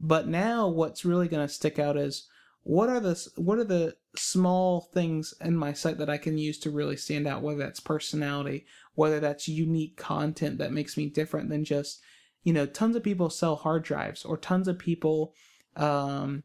But 0.00 0.26
now 0.26 0.68
what's 0.68 1.04
really 1.04 1.28
going 1.28 1.46
to 1.46 1.52
stick 1.52 1.78
out 1.78 1.96
is 1.96 2.28
what 2.64 2.88
are 2.88 3.00
the 3.00 3.28
what 3.36 3.58
are 3.58 3.64
the 3.64 3.94
small 4.16 4.80
things 4.92 5.34
in 5.40 5.56
my 5.56 5.72
site 5.72 5.98
that 5.98 6.10
I 6.10 6.16
can 6.16 6.38
use 6.38 6.58
to 6.60 6.70
really 6.70 6.96
stand 6.96 7.26
out 7.26 7.42
whether 7.42 7.58
that's 7.58 7.80
personality, 7.80 8.64
whether 8.94 9.20
that's 9.20 9.48
unique 9.48 9.96
content 9.96 10.58
that 10.58 10.72
makes 10.72 10.96
me 10.96 11.06
different 11.06 11.50
than 11.50 11.64
just 11.64 12.00
you 12.44 12.52
know, 12.52 12.66
tons 12.66 12.94
of 12.94 13.02
people 13.02 13.30
sell 13.30 13.56
hard 13.56 13.82
drives 13.82 14.24
or 14.24 14.36
tons 14.36 14.68
of 14.68 14.78
people 14.78 15.34
um, 15.76 16.44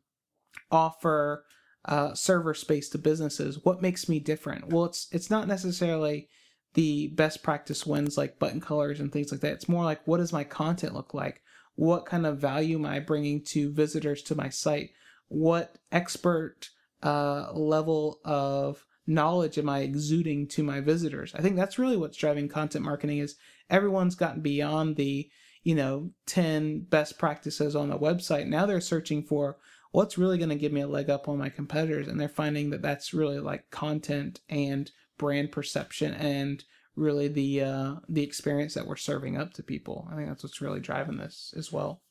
offer 0.71 1.45
uh, 1.85 2.13
server 2.13 2.53
space 2.53 2.89
to 2.89 2.97
businesses. 2.97 3.63
What 3.63 3.81
makes 3.81 4.09
me 4.09 4.19
different? 4.19 4.69
Well, 4.69 4.85
it's 4.85 5.07
it's 5.11 5.29
not 5.29 5.47
necessarily 5.47 6.29
the 6.73 7.07
best 7.09 7.43
practice 7.43 7.85
wins 7.85 8.17
like 8.17 8.39
button 8.39 8.61
colors 8.61 8.99
and 8.99 9.11
things 9.11 9.31
like 9.31 9.41
that. 9.41 9.53
It's 9.53 9.69
more 9.69 9.83
like 9.83 10.01
what 10.07 10.17
does 10.17 10.33
my 10.33 10.43
content 10.43 10.93
look 10.93 11.13
like? 11.13 11.41
What 11.75 12.05
kind 12.05 12.25
of 12.25 12.39
value 12.39 12.77
am 12.77 12.85
I 12.85 12.99
bringing 12.99 13.43
to 13.45 13.71
visitors 13.71 14.21
to 14.23 14.35
my 14.35 14.49
site? 14.49 14.91
What 15.27 15.77
expert 15.91 16.69
uh, 17.03 17.51
level 17.53 18.19
of 18.23 18.85
knowledge 19.07 19.57
am 19.57 19.69
I 19.69 19.79
exuding 19.79 20.47
to 20.49 20.63
my 20.63 20.79
visitors? 20.79 21.33
I 21.35 21.41
think 21.41 21.55
that's 21.55 21.79
really 21.79 21.97
what's 21.97 22.17
driving 22.17 22.47
content 22.47 22.85
marketing 22.85 23.19
is 23.19 23.35
everyone's 23.69 24.15
gotten 24.15 24.41
beyond 24.41 24.95
the 24.95 25.29
you 25.63 25.75
know 25.75 26.11
10 26.27 26.81
best 26.89 27.17
practices 27.17 27.75
on 27.75 27.89
the 27.89 27.97
website 27.97 28.47
now 28.47 28.65
they're 28.65 28.81
searching 28.81 29.23
for 29.23 29.57
what's 29.91 30.17
really 30.17 30.37
going 30.37 30.49
to 30.49 30.55
give 30.55 30.71
me 30.71 30.81
a 30.81 30.87
leg 30.87 31.09
up 31.09 31.27
on 31.27 31.37
my 31.37 31.49
competitors 31.49 32.07
and 32.07 32.19
they're 32.19 32.29
finding 32.29 32.69
that 32.69 32.81
that's 32.81 33.13
really 33.13 33.39
like 33.39 33.69
content 33.69 34.39
and 34.49 34.91
brand 35.17 35.51
perception 35.51 36.13
and 36.13 36.63
really 36.95 37.27
the 37.27 37.61
uh 37.61 37.95
the 38.07 38.23
experience 38.23 38.73
that 38.73 38.87
we're 38.87 38.95
serving 38.95 39.37
up 39.37 39.53
to 39.53 39.63
people 39.63 40.07
i 40.11 40.15
think 40.15 40.27
that's 40.27 40.43
what's 40.43 40.61
really 40.61 40.79
driving 40.79 41.17
this 41.17 41.53
as 41.57 41.71
well 41.71 42.01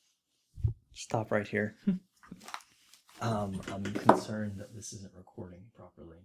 Stop 0.98 1.30
right 1.30 1.46
here. 1.46 1.76
um, 3.20 3.60
I'm 3.72 3.84
concerned 3.84 4.58
that 4.58 4.74
this 4.74 4.92
isn't 4.92 5.12
recording 5.16 5.60
properly. 5.76 6.16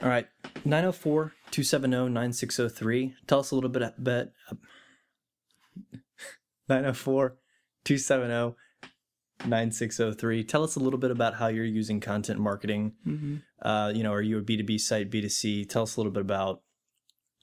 All 0.00 0.08
right, 0.08 0.28
904 0.64 1.32
270 1.50 2.08
9603. 2.08 3.14
Tell 3.26 3.40
us 3.40 3.50
a 3.50 3.56
little 3.56 3.68
bit 3.68 3.82
about 3.82 4.28
904 6.68 7.36
270 7.84 8.56
9603. 9.46 10.44
Tell 10.44 10.62
us 10.62 10.76
a 10.76 10.80
little 10.80 10.98
bit 10.98 11.10
about 11.10 11.34
how 11.34 11.48
you're 11.48 11.64
using 11.64 12.00
content 12.00 12.38
marketing. 12.38 12.92
mm-hmm. 13.06 13.36
Uh, 13.60 13.88
you 13.94 14.02
know, 14.02 14.12
are 14.12 14.22
you 14.22 14.38
a 14.38 14.42
B2B 14.42 14.80
site, 14.80 15.10
B2C? 15.10 15.68
Tell 15.68 15.82
us 15.82 15.96
a 15.96 16.00
little 16.00 16.12
bit 16.12 16.20
about 16.20 16.62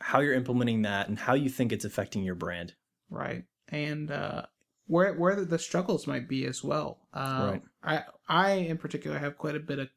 how 0.01 0.19
you're 0.19 0.33
implementing 0.33 0.83
that 0.83 1.09
and 1.09 1.19
how 1.19 1.33
you 1.33 1.49
think 1.49 1.71
it's 1.71 1.85
affecting 1.85 2.23
your 2.23 2.35
brand. 2.35 2.73
right 3.09 3.43
and 3.71 4.09
uh 4.11 4.43
where 4.87 5.13
where 5.13 5.35
the, 5.45 5.59
struggles 5.59 6.07
might 6.07 6.27
be 6.27 6.45
as 6.45 6.63
well 6.63 6.97
uh, 7.13 7.51
Right. 7.51 7.61
i 7.83 8.03
i 8.27 8.51
in 8.53 8.77
particular 8.77 9.19
have 9.19 9.37
quite 9.37 9.55
a 9.55 9.59
bit 9.59 9.77
of 9.77 9.89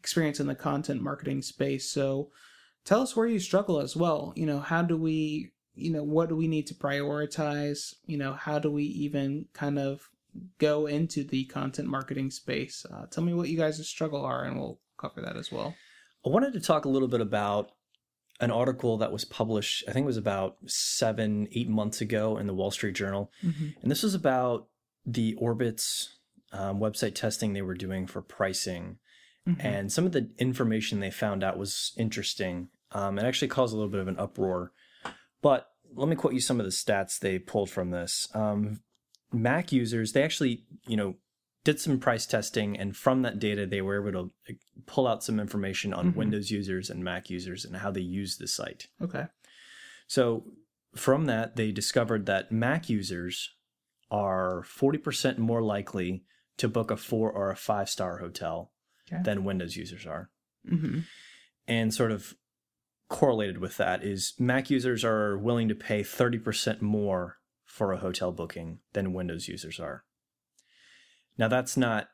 experience 0.00 0.40
in 0.40 0.46
the 0.48 0.54
content 0.56 1.00
marketing 1.02 1.42
space 1.42 1.88
so 1.90 2.30
tell 2.84 3.00
us 3.02 3.14
where 3.14 3.26
you 3.28 3.38
struggle 3.38 3.80
as 3.80 3.94
well 3.94 4.32
you 4.34 4.46
know 4.46 4.58
how 4.60 4.82
do 4.82 4.96
we 4.96 5.52
you 5.74 5.90
know 5.90 6.02
what 6.02 6.28
do 6.28 6.36
we 6.36 6.48
need 6.48 6.66
to 6.66 6.74
prioritize 6.74 7.94
you 8.06 8.16
know 8.16 8.32
how 8.32 8.58
do 8.58 8.70
we 8.70 8.84
even 8.84 9.46
kind 9.52 9.78
of 9.78 10.08
go 10.58 10.86
into 10.86 11.22
the 11.24 11.44
content 11.44 11.88
marketing 11.88 12.30
space 12.30 12.84
uh, 12.92 13.06
tell 13.06 13.24
me 13.24 13.34
what 13.34 13.48
you 13.48 13.56
guys' 13.56 13.86
struggle 13.88 14.24
are 14.24 14.44
and 14.44 14.58
we'll 14.58 14.78
cover 14.98 15.20
that 15.20 15.36
as 15.36 15.52
well 15.52 15.74
I 16.26 16.30
wanted 16.30 16.54
to 16.54 16.60
talk 16.60 16.86
a 16.86 16.88
little 16.88 17.08
bit 17.08 17.20
about 17.20 17.70
an 18.40 18.50
article 18.50 18.98
that 18.98 19.12
was 19.12 19.24
published, 19.24 19.84
I 19.88 19.92
think 19.92 20.04
it 20.04 20.06
was 20.06 20.16
about 20.16 20.56
seven, 20.66 21.48
eight 21.52 21.68
months 21.68 22.00
ago 22.00 22.38
in 22.38 22.46
the 22.46 22.54
Wall 22.54 22.70
Street 22.70 22.94
Journal. 22.94 23.30
mm-hmm. 23.44 23.68
And 23.80 23.90
this 23.90 24.02
was 24.02 24.14
about 24.14 24.68
the 25.06 25.36
Orbitz 25.40 26.08
um, 26.52 26.80
website 26.80 27.14
testing 27.14 27.52
they 27.52 27.62
were 27.62 27.74
doing 27.74 28.06
for 28.06 28.22
pricing. 28.22 28.98
Mm-hmm. 29.48 29.66
And 29.66 29.92
some 29.92 30.06
of 30.06 30.12
the 30.12 30.30
information 30.38 31.00
they 31.00 31.10
found 31.10 31.44
out 31.44 31.58
was 31.58 31.92
interesting. 31.96 32.68
Um, 32.92 33.18
it 33.18 33.24
actually 33.24 33.48
caused 33.48 33.74
a 33.74 33.76
little 33.76 33.90
bit 33.90 34.00
of 34.00 34.08
an 34.08 34.18
uproar. 34.18 34.72
But 35.44 35.68
let 35.94 36.08
me 36.08 36.16
quote 36.16 36.32
you 36.32 36.40
some 36.40 36.58
of 36.58 36.64
the 36.64 36.72
stats 36.72 37.18
they 37.18 37.38
pulled 37.38 37.68
from 37.70 37.90
this. 37.90 38.26
Um, 38.34 38.80
Mac 39.30 39.72
users, 39.72 40.12
they 40.12 40.22
actually, 40.22 40.64
you 40.88 40.96
know, 40.96 41.16
did 41.64 41.78
some 41.80 41.98
price 41.98 42.24
testing, 42.26 42.78
and 42.78 42.96
from 42.96 43.20
that 43.22 43.38
data, 43.38 43.66
they 43.66 43.82
were 43.82 44.00
able 44.08 44.30
to 44.46 44.54
pull 44.86 45.06
out 45.06 45.22
some 45.22 45.38
information 45.38 45.92
on 45.92 46.12
Mhm. 46.12 46.16
Windows 46.16 46.50
users 46.50 46.88
and 46.90 47.04
Mac 47.04 47.28
users 47.30 47.64
and 47.66 47.76
how 47.76 47.90
they 47.90 48.00
use 48.00 48.38
the 48.38 48.48
site. 48.48 48.88
okay 49.00 49.26
So 50.06 50.46
from 50.94 51.26
that, 51.26 51.56
they 51.56 51.72
discovered 51.72 52.24
that 52.26 52.50
Mac 52.52 52.88
users 52.88 53.50
are 54.10 54.62
40% 54.64 55.38
more 55.38 55.62
likely 55.62 56.24
to 56.58 56.68
book 56.68 56.90
a 56.90 56.96
four 56.96 57.30
or 57.32 57.50
a 57.50 57.56
five 57.56 57.88
star 57.90 58.18
hotel 58.18 58.72
Okay. 59.06 59.22
than 59.22 59.44
Windows 59.44 59.76
users 59.76 60.06
are. 60.06 60.30
mm-hmm. 60.66 61.00
And 61.66 61.92
sort 61.92 62.12
of 62.12 62.34
correlated 63.14 63.58
with 63.58 63.76
that 63.76 64.02
is 64.02 64.34
Mac 64.40 64.70
users 64.70 65.04
are 65.04 65.38
willing 65.38 65.68
to 65.68 65.74
pay 65.74 66.02
30% 66.02 66.82
more 66.82 67.36
for 67.64 67.92
a 67.92 67.98
hotel 67.98 68.32
booking 68.32 68.80
than 68.92 69.12
Windows 69.12 69.46
users 69.46 69.78
are. 69.78 70.02
Now, 71.38 71.46
that's 71.46 71.76
not 71.76 72.08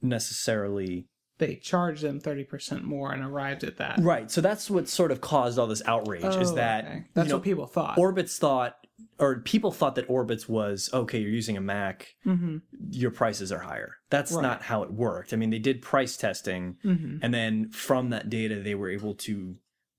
necessarily 0.00 1.08
they 1.38 1.56
charged 1.56 2.02
them 2.02 2.20
30% 2.20 2.82
more 2.82 3.10
and 3.12 3.24
arrived 3.24 3.64
at 3.64 3.78
that. 3.78 3.98
Right. 4.00 4.30
So 4.30 4.40
that's 4.40 4.70
what 4.70 4.88
sort 4.88 5.10
of 5.10 5.20
caused 5.20 5.58
all 5.58 5.66
this 5.66 5.82
outrage 5.86 6.24
is 6.24 6.52
Oh, 6.52 6.54
that 6.54 6.84
okay. 6.84 7.04
that's 7.14 7.26
you 7.26 7.30
know, 7.30 7.36
what 7.38 7.44
people 7.44 7.66
thought. 7.66 7.98
Orbitz 7.98 8.38
thought 8.38 8.76
or 9.18 9.40
people 9.40 9.72
thought 9.72 9.96
that 9.96 10.06
Orbitz 10.08 10.48
was 10.48 10.88
okay, 10.92 11.18
you're 11.18 11.30
using 11.30 11.56
a 11.56 11.60
Mac, 11.60 12.14
mm-hmm. 12.24 12.58
your 12.90 13.10
prices 13.10 13.50
are 13.50 13.58
higher. 13.58 13.96
That's 14.10 14.30
Right. 14.30 14.42
not 14.42 14.62
how 14.62 14.84
it 14.84 14.92
worked. 14.92 15.32
I 15.32 15.36
mean, 15.36 15.50
they 15.50 15.58
did 15.58 15.82
price 15.82 16.16
testing 16.16 16.76
Mm-hmm. 16.84 17.16
and 17.22 17.34
then 17.34 17.70
from 17.70 18.10
that 18.10 18.30
data 18.30 18.60
they 18.60 18.76
were 18.76 18.90
able 18.90 19.14
to 19.16 19.56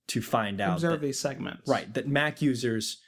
to 0.08 0.22
find 0.22 0.62
out 0.62 0.74
Observe 0.76 1.02
that, 1.02 1.06
these 1.08 1.20
segments. 1.20 1.68
right 1.68 1.94
that 1.94 2.08
Mac 2.08 2.42
users 2.42 3.02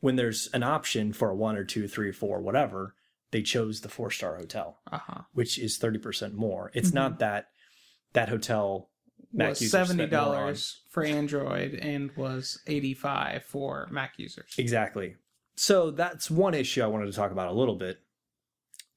when 0.00 0.16
there's 0.16 0.48
an 0.52 0.62
option 0.64 1.12
for 1.12 1.30
a 1.30 1.34
one 1.36 1.56
or 1.56 1.64
two, 1.64 1.86
three, 1.86 2.10
four, 2.10 2.40
whatever, 2.40 2.96
they 3.30 3.40
chose 3.42 3.80
the 3.82 3.88
four 3.88 4.10
star 4.10 4.36
hotel, 4.36 4.80
Uh-huh. 4.90 5.22
which 5.32 5.58
is 5.58 5.78
thirty 5.78 5.98
percent 5.98 6.34
more. 6.34 6.70
It's 6.74 6.90
Mhm. 6.90 6.94
not 6.94 7.18
that 7.20 7.50
that 8.12 8.28
hotel 8.28 8.90
Mac 9.32 9.50
was 9.50 9.62
users 9.62 9.70
seventy 9.72 10.02
spent 10.02 10.12
more 10.12 10.20
on- 10.20 10.26
dollars 10.46 10.82
for 10.90 11.04
Android 11.04 11.74
and 11.74 12.10
was 12.16 12.60
eighty 12.66 12.94
five 12.94 13.44
for 13.44 13.88
Mac 13.90 14.18
users. 14.18 14.54
Exactly. 14.58 15.16
So 15.54 15.90
that's 15.90 16.30
one 16.30 16.54
issue 16.54 16.82
I 16.82 16.86
wanted 16.88 17.06
to 17.06 17.12
talk 17.12 17.30
about 17.30 17.48
a 17.48 17.52
little 17.52 17.76
bit. 17.76 18.00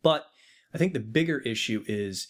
But 0.01 0.25
I 0.73 0.77
think 0.77 0.93
the 0.93 0.99
bigger 0.99 1.39
issue 1.39 1.83
is 1.87 2.27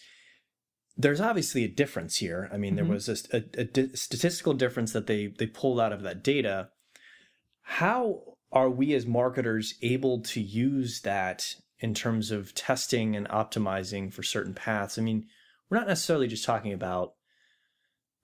there's 0.96 1.20
obviously 1.20 1.62
a 1.64 1.68
difference 1.68 2.16
here. 2.16 2.48
I 2.52 2.56
mean, 2.56 2.72
Mhm. 2.72 2.76
there 2.76 2.84
was 2.86 3.08
a, 3.08 3.36
a, 3.36 3.60
a 3.60 3.64
di- 3.64 3.94
statistical 3.94 4.54
difference 4.54 4.92
that 4.92 5.06
they 5.06 5.26
they 5.28 5.46
pulled 5.46 5.80
out 5.80 5.92
of 5.92 6.02
that 6.02 6.22
data. 6.22 6.70
How 7.62 8.22
are 8.52 8.70
we 8.70 8.94
as 8.94 9.06
marketers 9.06 9.74
able 9.82 10.20
to 10.22 10.40
use 10.40 11.00
that 11.02 11.56
in 11.80 11.92
terms 11.94 12.30
of 12.30 12.54
testing 12.54 13.14
and 13.16 13.28
optimizing 13.28 14.12
for 14.12 14.22
certain 14.22 14.54
paths? 14.54 14.98
I 14.98 15.02
mean, 15.02 15.26
we're 15.68 15.78
not 15.78 15.88
necessarily 15.88 16.28
just 16.28 16.44
talking 16.44 16.72
about 16.72 17.14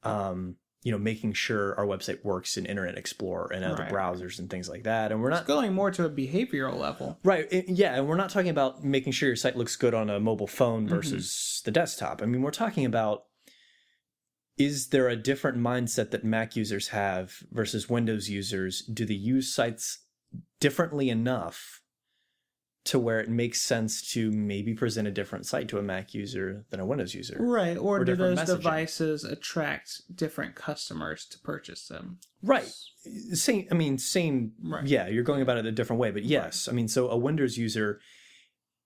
um, 0.05 0.57
you 0.83 0.91
know, 0.91 0.99
making 0.99 1.33
sure 1.33 1.79
our 1.79 1.87
website 1.87 2.25
works 2.25 2.57
in 2.57 2.67
Internet 2.67 2.99
Explorer 2.99 3.53
and 3.53 3.65
other 3.65 3.85
Right. 3.85 3.93
browsers 3.93 4.39
and 4.41 4.51
things 4.51 4.69
like 4.69 4.83
that. 4.85 5.13
And 5.13 5.21
we're 5.23 5.31
It's 5.31 5.39
not 5.41 5.47
going 5.47 5.73
more 5.75 5.91
to 5.93 6.05
a 6.05 6.11
behavioral 6.11 6.77
level. 6.79 7.19
right, 7.23 7.47
it- 7.53 7.69
yeah, 7.69 7.95
and 7.95 8.09
we're 8.09 8.17
not 8.17 8.31
talking 8.31 8.51
about 8.51 8.83
making 8.85 9.13
sure 9.13 9.29
your 9.29 9.37
site 9.37 9.57
looks 9.57 9.77
good 9.77 9.95
on 9.95 10.11
a 10.11 10.19
mobile 10.19 10.47
phone 10.49 10.87
Mm-hmm. 10.87 10.95
versus 10.95 11.63
the 11.65 11.71
desktop. 11.71 12.21
I 12.23 12.27
mean, 12.27 12.43
we're 12.43 12.51
talking 12.51 12.85
about 12.85 13.25
is 14.59 14.89
there 14.89 15.09
a 15.09 15.17
different 15.17 15.59
mindset 15.59 16.11
that 16.11 16.25
Mac 16.25 16.57
users 16.57 16.89
have 16.89 17.43
versus 17.51 17.89
Windows 17.89 18.29
users? 18.29 18.83
Do 18.83 19.05
they 19.07 19.15
use 19.15 19.53
sites 19.55 20.05
differently 20.61 21.09
enough 21.11 21.82
to 22.85 22.99
where 22.99 23.21
it 23.21 23.29
makes 23.29 23.61
sense 23.63 24.03
to 24.13 24.33
maybe 24.33 24.75
present 24.75 25.07
a 25.07 25.11
different 25.13 25.47
site 25.47 25.69
to 25.69 25.79
a 25.79 25.83
Mac 25.83 26.15
user 26.15 26.65
than 26.71 26.81
a 26.81 26.85
Windows 26.87 27.15
user? 27.15 27.37
Right. 27.39 27.77
Or, 27.77 28.01
Or 28.01 28.05
do 28.05 28.17
those 28.17 28.39
messaging. 28.39 28.47
devices 28.57 29.25
attract 29.25 30.03
different 30.15 30.57
customers 30.57 31.25
to 31.27 31.39
purchase 31.39 31.87
them? 31.87 32.19
Right. 32.43 32.69
Same. 33.35 33.69
I 33.71 33.75
mean, 33.75 33.99
same. 33.99 34.53
Right. 34.63 34.85
Yeah, 34.85 35.07
you're 35.07 35.23
going 35.23 35.43
about 35.43 35.59
it 35.59 35.67
a 35.67 35.71
different 35.73 36.01
way, 36.01 36.11
but 36.11 36.25
yes, 36.25 36.69
I 36.69 36.73
mean, 36.73 36.89
so 36.89 37.09
a 37.09 37.17
Windows 37.17 37.57
user 37.57 38.01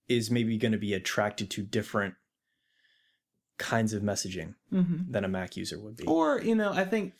is 0.08 0.30
maybe 0.30 0.58
going 0.58 0.72
to 0.72 0.78
be 0.78 0.92
attracted 0.92 1.50
to 1.52 1.62
different 1.62 2.14
kinds 3.58 3.92
of 3.94 4.02
messaging 4.02 4.54
Mm-hmm. 4.72 5.10
than 5.12 5.24
a 5.24 5.28
Mac 5.28 5.56
user 5.56 5.78
would 5.80 5.96
be. 5.96 6.04
Or, 6.04 6.40
you 6.42 6.54
know, 6.54 6.70
I 6.72 6.84
think 6.84 7.14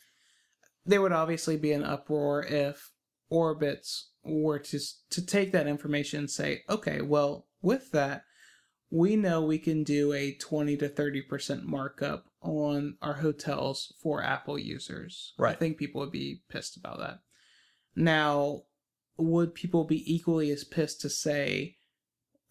there 0.85 1.01
would 1.01 1.11
obviously 1.11 1.57
be 1.57 1.71
an 1.71 1.83
uproar 1.83 2.43
if 2.43 2.91
Orbitz 3.31 4.03
were 4.27 4.59
to 4.59 4.79
to 5.09 5.25
take 5.25 5.51
that 5.51 5.67
information 5.67 6.19
and 6.19 6.31
say, 6.31 6.63
okay, 6.69 7.01
well, 7.01 7.47
with 7.61 7.91
that, 7.91 8.23
we 8.89 9.15
know 9.15 9.41
we 9.41 9.59
can 9.59 9.83
do 9.83 10.13
a 10.13 10.33
20 10.33 10.77
to 10.77 10.89
30% 10.89 11.63
markup 11.63 12.27
on 12.41 12.97
our 13.01 13.15
hotels 13.15 13.93
for 14.01 14.23
Apple 14.23 14.57
users. 14.57 15.33
I 15.39 15.53
think 15.53 15.77
people 15.77 16.01
would 16.01 16.11
be 16.11 16.41
pissed 16.49 16.77
about 16.77 16.99
that. 16.99 17.19
Now, 17.95 18.63
would 19.17 19.53
people 19.53 19.83
be 19.83 20.11
equally 20.11 20.51
as 20.51 20.63
pissed 20.63 21.01
to 21.01 21.09
say 21.09 21.77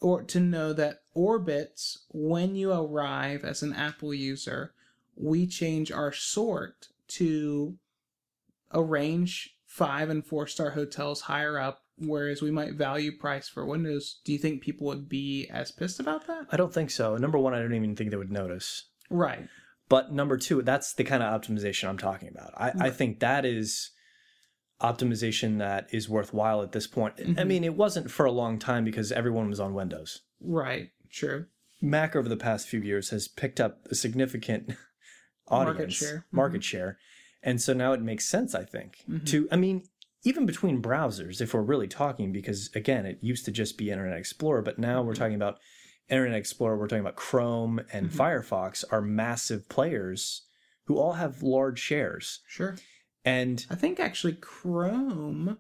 or 0.00 0.22
to 0.24 0.40
know 0.40 0.72
that 0.74 1.00
Orbitz, 1.16 1.98
when 2.10 2.54
you 2.54 2.72
arrive 2.72 3.44
as 3.44 3.62
an 3.62 3.72
Apple 3.72 4.12
user, 4.12 4.74
we 5.14 5.46
change 5.46 5.90
our 5.90 6.12
sort 6.12 6.88
to 7.08 7.78
arrange 8.74 9.55
five 9.76 10.08
and 10.08 10.26
four 10.26 10.46
star 10.46 10.70
hotels 10.70 11.20
higher 11.20 11.58
up, 11.58 11.82
whereas 11.98 12.40
we 12.40 12.50
might 12.50 12.72
value 12.74 13.12
price 13.18 13.46
for 13.46 13.66
Windows. 13.66 14.20
Do 14.24 14.32
you 14.32 14.38
think 14.38 14.62
people 14.62 14.86
would 14.86 15.06
be 15.06 15.46
as 15.52 15.70
pissed 15.70 16.00
about 16.00 16.26
that? 16.28 16.46
I 16.50 16.56
don't 16.56 16.72
think 16.72 16.90
so. 16.90 17.16
Number 17.18 17.38
one, 17.38 17.52
I 17.52 17.58
don't 17.60 17.74
even 17.74 17.94
think 17.94 18.10
they 18.10 18.16
would 18.16 18.30
notice. 18.32 18.88
Right. 19.10 19.46
But 19.90 20.12
number 20.12 20.38
two, 20.38 20.62
that's 20.62 20.94
the 20.94 21.04
kind 21.04 21.22
of 21.22 21.38
optimization 21.40 21.88
I'm 21.90 21.98
talking 21.98 22.30
about. 22.30 22.52
I, 22.56 22.86
I 22.86 22.90
think 22.90 23.20
that 23.20 23.44
is 23.44 23.90
optimization 24.80 25.58
that 25.58 25.88
is 25.92 26.08
worthwhile 26.08 26.62
at 26.62 26.72
this 26.72 26.86
point. 26.86 27.14
I 27.18 27.22
Mhm. 27.24 27.46
mean, 27.46 27.64
it 27.64 27.74
wasn't 27.76 28.10
for 28.10 28.24
a 28.26 28.32
long 28.32 28.58
time 28.58 28.84
because 28.84 29.12
everyone 29.12 29.48
was 29.50 29.60
on 29.60 29.74
Windows. 29.74 30.22
Right. 30.40 30.90
True. 31.10 31.46
Mac 31.82 32.16
over 32.16 32.28
the 32.28 32.36
past 32.36 32.66
few 32.68 32.80
years 32.80 33.10
has 33.10 33.28
picked 33.28 33.60
up 33.60 33.86
a 33.90 33.94
significant 33.94 34.68
Market 35.50 35.70
audience 35.70 35.94
share. 35.94 36.26
market 36.32 36.64
share. 36.64 36.98
And 37.42 37.60
so 37.60 37.72
now 37.72 37.92
it 37.92 38.00
makes 38.02 38.24
sense, 38.26 38.54
I 38.54 38.64
think, 38.64 39.04
Mhm. 39.08 39.26
to 39.26 39.48
I 39.52 39.56
mean, 39.56 39.84
even 40.24 40.46
between 40.46 40.82
browsers, 40.82 41.40
if 41.40 41.54
we're 41.54 41.62
really 41.62 41.86
talking, 41.88 42.32
because 42.32 42.70
again, 42.74 43.06
it 43.06 43.18
used 43.22 43.44
to 43.44 43.50
just 43.52 43.78
be 43.78 43.90
Internet 43.90 44.18
Explorer, 44.18 44.62
but 44.62 44.78
now 44.78 45.02
we're 45.02 45.14
talking 45.14 45.36
about 45.36 45.58
Internet 46.08 46.38
Explorer, 46.38 46.76
we're 46.78 46.88
talking 46.88 47.00
about 47.00 47.16
Chrome 47.16 47.80
and 47.92 48.10
Mhm. 48.10 48.16
Firefox 48.16 48.84
are 48.90 49.00
massive 49.02 49.68
players 49.68 50.46
who 50.86 50.98
all 50.98 51.14
have 51.14 51.42
large 51.42 51.78
shares. 51.78 52.40
Sure. 52.48 52.76
And 53.24 53.64
I 53.70 53.74
think 53.74 53.98
actually 54.00 54.34
Chrome 54.34 55.58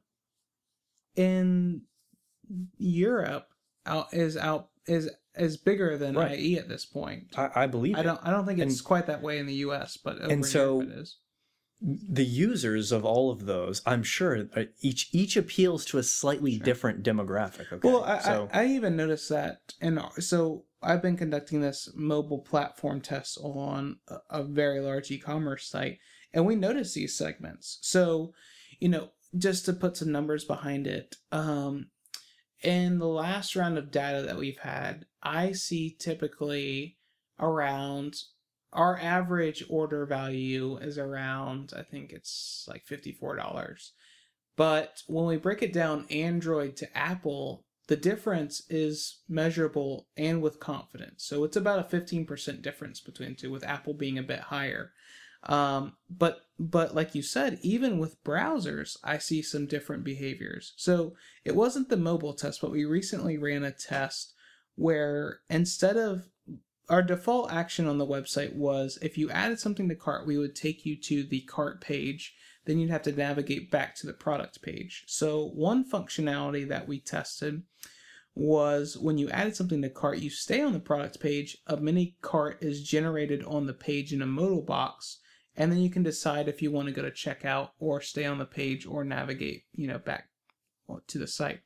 in 1.16 1.82
Europe 2.78 3.48
out 3.84 4.12
is 4.12 4.36
out 4.36 4.70
is 4.86 5.10
is 5.34 5.56
bigger 5.56 5.98
than 5.98 6.14
Right. 6.14 6.38
IE 6.38 6.58
at 6.58 6.68
this 6.68 6.86
point. 6.86 7.36
I, 7.38 7.50
I 7.54 7.66
believe 7.66 7.96
I 7.96 8.00
it. 8.00 8.04
don't 8.04 8.20
I 8.24 8.30
don't 8.30 8.46
think 8.46 8.58
it's 8.60 8.78
And- 8.78 8.84
quite 8.84 9.06
that 9.06 9.22
way 9.22 9.38
in 9.38 9.46
the 9.46 9.54
US, 9.66 9.96
but 9.96 10.18
over 10.20 10.32
and 10.32 10.44
so- 10.46 10.80
Europe 10.80 10.90
it 10.96 10.98
is. 11.00 11.18
The 11.80 12.24
users 12.24 12.90
of 12.90 13.04
all 13.04 13.30
of 13.30 13.44
those, 13.46 13.82
I'm 13.84 14.02
sure 14.02 14.48
each 14.80 15.08
each 15.12 15.36
appeals 15.36 15.84
to 15.86 15.98
a 15.98 16.02
slightly 16.02 16.56
Sure. 16.56 16.64
different 16.64 17.02
demographic. 17.02 17.70
Okay, 17.72 17.86
Well, 17.86 18.04
I, 18.04 18.18
so 18.20 18.48
I, 18.52 18.62
I 18.62 18.66
even 18.68 18.96
noticed 18.96 19.28
that, 19.28 19.74
and 19.80 20.00
so 20.18 20.64
I've 20.82 21.02
been 21.02 21.16
conducting 21.16 21.60
this 21.60 21.90
mobile 21.94 22.38
platform 22.40 23.00
test 23.00 23.38
on 23.42 23.98
a, 24.08 24.40
a 24.40 24.42
very 24.44 24.80
large 24.80 25.10
e-commerce 25.10 25.68
site, 25.68 25.98
and 26.32 26.46
we 26.46 26.56
noticed 26.56 26.94
these 26.94 27.16
segments. 27.16 27.78
So, 27.82 28.32
you 28.78 28.88
know, 28.88 29.10
just 29.36 29.66
to 29.66 29.72
put 29.74 29.96
some 29.98 30.12
numbers 30.12 30.44
behind 30.44 30.86
it, 30.86 31.16
um, 31.30 31.88
in 32.62 32.98
the 32.98 33.06
last 33.08 33.54
round 33.54 33.76
of 33.76 33.90
data 33.90 34.22
that 34.22 34.38
we've 34.38 34.58
had, 34.58 35.04
I 35.22 35.52
see 35.52 35.94
typically 35.98 36.96
around 37.38 38.16
our 38.72 38.98
average 38.98 39.64
order 39.68 40.06
value 40.06 40.76
is 40.78 40.98
around 40.98 41.72
I 41.76 41.82
think 41.82 42.12
it's 42.12 42.66
like 42.68 42.86
fifty 42.86 43.12
four 43.12 43.36
dollars. 43.36 43.92
But 44.56 45.02
when 45.06 45.26
we 45.26 45.36
break 45.36 45.62
it 45.62 45.72
down 45.72 46.06
Android 46.10 46.76
to 46.76 46.96
Apple, 46.96 47.64
the 47.88 47.96
difference 47.96 48.62
is 48.68 49.18
measurable 49.28 50.08
and 50.16 50.42
with 50.42 50.58
confidence. 50.58 51.24
So 51.24 51.44
it's 51.44 51.56
about 51.56 51.78
a 51.78 51.96
15% 51.96 52.62
difference 52.62 53.00
between 53.00 53.36
two, 53.36 53.50
with 53.50 53.62
Apple 53.64 53.94
being 53.94 54.18
a 54.18 54.22
bit 54.22 54.40
higher. 54.40 54.92
Um, 55.44 55.92
but 56.10 56.40
but 56.58 56.94
like 56.94 57.14
you 57.14 57.22
said, 57.22 57.58
even 57.62 57.98
with 57.98 58.22
browsers, 58.24 58.96
I 59.04 59.18
see 59.18 59.42
some 59.42 59.66
different 59.66 60.02
behaviors. 60.02 60.72
So 60.76 61.14
it 61.44 61.54
wasn't 61.54 61.90
the 61.90 61.98
mobile 61.98 62.32
test, 62.32 62.60
but 62.62 62.70
we 62.70 62.84
recently 62.84 63.36
ran 63.36 63.62
a 63.62 63.70
test 63.70 64.32
where 64.74 65.40
instead 65.50 65.96
of 65.98 66.28
our 66.88 67.02
default 67.02 67.52
action 67.52 67.86
on 67.86 67.98
the 67.98 68.06
website 68.06 68.54
was 68.54 68.98
if 69.02 69.18
you 69.18 69.30
added 69.30 69.58
something 69.58 69.88
to 69.88 69.94
cart, 69.94 70.26
we 70.26 70.38
would 70.38 70.54
take 70.54 70.86
you 70.86 70.96
to 71.02 71.24
the 71.24 71.40
cart 71.42 71.80
page 71.80 72.34
then 72.66 72.78
you'd 72.78 72.90
have 72.90 73.02
to 73.02 73.12
navigate 73.12 73.70
back 73.70 73.94
to 73.94 74.06
the 74.06 74.12
product 74.12 74.60
page. 74.60 75.04
So, 75.06 75.48
one 75.54 75.88
functionality 75.88 76.68
that 76.68 76.86
we 76.86 77.00
tested 77.00 77.62
was 78.34 78.98
when 78.98 79.16
you 79.16 79.30
added 79.30 79.56
something 79.56 79.80
to 79.80 79.88
cart, 79.88 80.18
you 80.18 80.28
stay 80.28 80.60
on 80.60 80.74
the 80.74 80.80
product 80.80 81.20
page, 81.20 81.56
a 81.66 81.76
mini 81.78 82.16
cart 82.20 82.58
is 82.60 82.82
generated 82.82 83.42
on 83.44 83.66
the 83.66 83.72
page 83.72 84.12
in 84.12 84.20
a 84.20 84.26
modal 84.26 84.62
box, 84.62 85.20
and 85.56 85.72
then 85.72 85.78
you 85.78 85.88
can 85.88 86.02
decide 86.02 86.48
if 86.48 86.60
you 86.60 86.70
want 86.70 86.86
to 86.86 86.92
go 86.92 87.02
to 87.02 87.10
checkout 87.10 87.70
or 87.78 88.00
stay 88.00 88.26
on 88.26 88.38
the 88.38 88.44
page 88.44 88.84
or 88.84 89.04
navigate, 89.04 89.62
you 89.72 89.86
know, 89.86 89.98
back 89.98 90.28
to 91.06 91.18
the 91.18 91.26
site. 91.26 91.60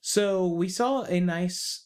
So, 0.00 0.46
we 0.46 0.68
saw 0.68 1.02
a 1.04 1.20
nice 1.20 1.85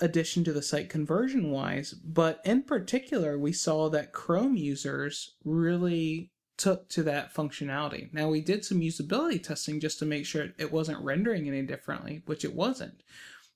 addition 0.00 0.42
to 0.44 0.52
the 0.52 0.62
site 0.62 0.88
conversion 0.88 1.50
wise, 1.50 1.92
but 1.92 2.40
in 2.44 2.62
particular, 2.62 3.38
we 3.38 3.52
saw 3.52 3.90
that 3.90 4.12
Chrome 4.12 4.56
users 4.56 5.34
really 5.44 6.30
took 6.56 6.88
to 6.88 7.02
that 7.02 7.34
functionality. 7.34 8.12
Now 8.12 8.28
we 8.28 8.40
did 8.40 8.64
some 8.64 8.80
usability 8.80 9.42
testing 9.42 9.80
just 9.80 9.98
to 9.98 10.06
make 10.06 10.24
sure 10.24 10.48
it 10.58 10.72
wasn't 10.72 11.04
rendering 11.04 11.48
any 11.48 11.62
differently, 11.62 12.22
which 12.26 12.44
it 12.44 12.54
wasn't. 12.54 13.02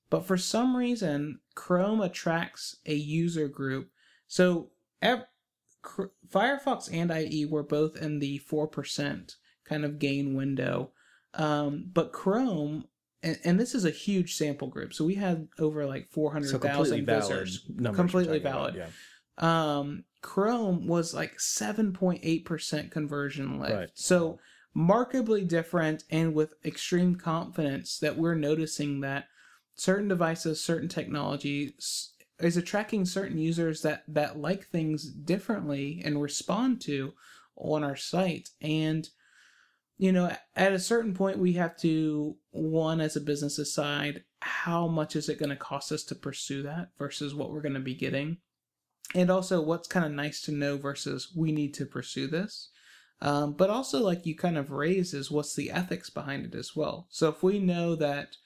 But 0.09 0.25
for 0.25 0.37
some 0.37 0.75
reason, 0.75 1.39
Chrome 1.55 2.01
attracts 2.01 2.77
a 2.85 2.95
user 2.95 3.47
group. 3.47 3.89
So 4.27 4.71
ev- 5.01 5.25
Firefox 6.29 6.93
and 6.93 7.11
IE 7.11 7.45
were 7.45 7.63
both 7.63 7.95
in 7.95 8.19
the 8.19 8.41
4% 8.51 9.35
kind 9.65 9.85
of 9.85 9.99
gain 9.99 10.35
window. 10.35 10.91
Um, 11.35 11.89
but 11.93 12.11
Chrome, 12.11 12.85
and, 13.23 13.37
and 13.43 13.59
this 13.59 13.75
is 13.75 13.85
a 13.85 13.91
huge 13.91 14.35
sample 14.35 14.67
group. 14.67 14.93
So 14.93 15.05
we 15.05 15.15
had 15.15 15.47
over 15.57 15.85
like 15.85 16.07
So 16.11 16.31
completely 16.59 17.05
400,000 17.05 17.05
valid 17.05 17.05
visitors. 17.05 17.69
Completely 17.95 18.39
you're 18.39 18.47
about, 18.47 18.73
valid. 18.73 18.75
Yeah. 18.75 19.77
Um, 19.77 20.03
Chrome 20.21 20.87
was 20.87 21.13
like 21.13 21.37
7.8% 21.37 22.91
conversion 22.91 23.59
lift. 23.59 23.73
Right. 23.73 23.89
So 23.93 24.39
markedly 24.73 25.43
different 25.43 26.03
and 26.09 26.33
with 26.33 26.53
extreme 26.63 27.15
confidence 27.15 27.99
that 27.99 28.17
we're 28.17 28.35
noticing 28.35 29.01
that 29.01 29.25
certain 29.75 30.07
devices, 30.07 30.63
certain 30.63 30.89
technologies 30.89 32.13
is 32.39 32.57
attracting 32.57 33.05
certain 33.05 33.37
users 33.37 33.81
that 33.81 34.03
that 34.07 34.39
like 34.39 34.67
things 34.67 35.09
differently 35.09 36.01
and 36.03 36.21
respond 36.21 36.81
to 36.81 37.13
on 37.57 37.83
our 37.83 37.95
site 37.95 38.49
and 38.61 39.09
you 39.97 40.11
know 40.11 40.31
at 40.55 40.71
a 40.71 40.79
certain 40.79 41.13
point 41.13 41.37
we 41.37 41.53
have 41.53 41.75
to 41.75 42.37
one 42.51 42.99
as 43.01 43.15
a 43.15 43.21
business 43.21 43.55
decide 43.55 44.23
how 44.41 44.87
much 44.87 45.15
is 45.15 45.29
it 45.29 45.39
going 45.39 45.49
to 45.49 45.55
cost 45.55 45.91
us 45.91 46.03
to 46.05 46.15
pursue 46.15 46.63
that 46.63 46.89
versus 46.97 47.35
what 47.35 47.51
we're 47.51 47.61
going 47.61 47.73
to 47.73 47.79
be 47.79 47.95
getting. 47.95 48.37
And 49.15 49.29
also 49.29 49.61
what's 49.61 49.87
kind 49.87 50.05
of 50.05 50.11
nice 50.11 50.41
to 50.41 50.51
know 50.51 50.77
versus 50.77 51.31
we 51.35 51.51
need 51.51 51.73
to 51.75 51.85
pursue 51.85 52.27
this. 52.27 52.69
Um, 53.21 53.53
but 53.53 53.69
also 53.69 53.99
like 54.01 54.25
you 54.25 54.35
kind 54.35 54.57
of 54.57 54.71
raise 54.71 55.13
is 55.13 55.29
what's 55.29 55.55
the 55.55 55.71
ethics 55.71 56.09
behind 56.09 56.45
it 56.45 56.55
as 56.55 56.75
well. 56.75 57.07
So 57.09 57.27
if 57.29 57.43
we 57.43 57.59
know 57.59 57.95
that 57.95 58.37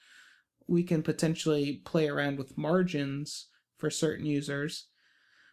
we 0.66 0.82
can 0.82 1.02
potentially 1.02 1.82
play 1.84 2.08
around 2.08 2.38
with 2.38 2.58
margins 2.58 3.48
for 3.76 3.90
certain 3.90 4.26
users 4.26 4.86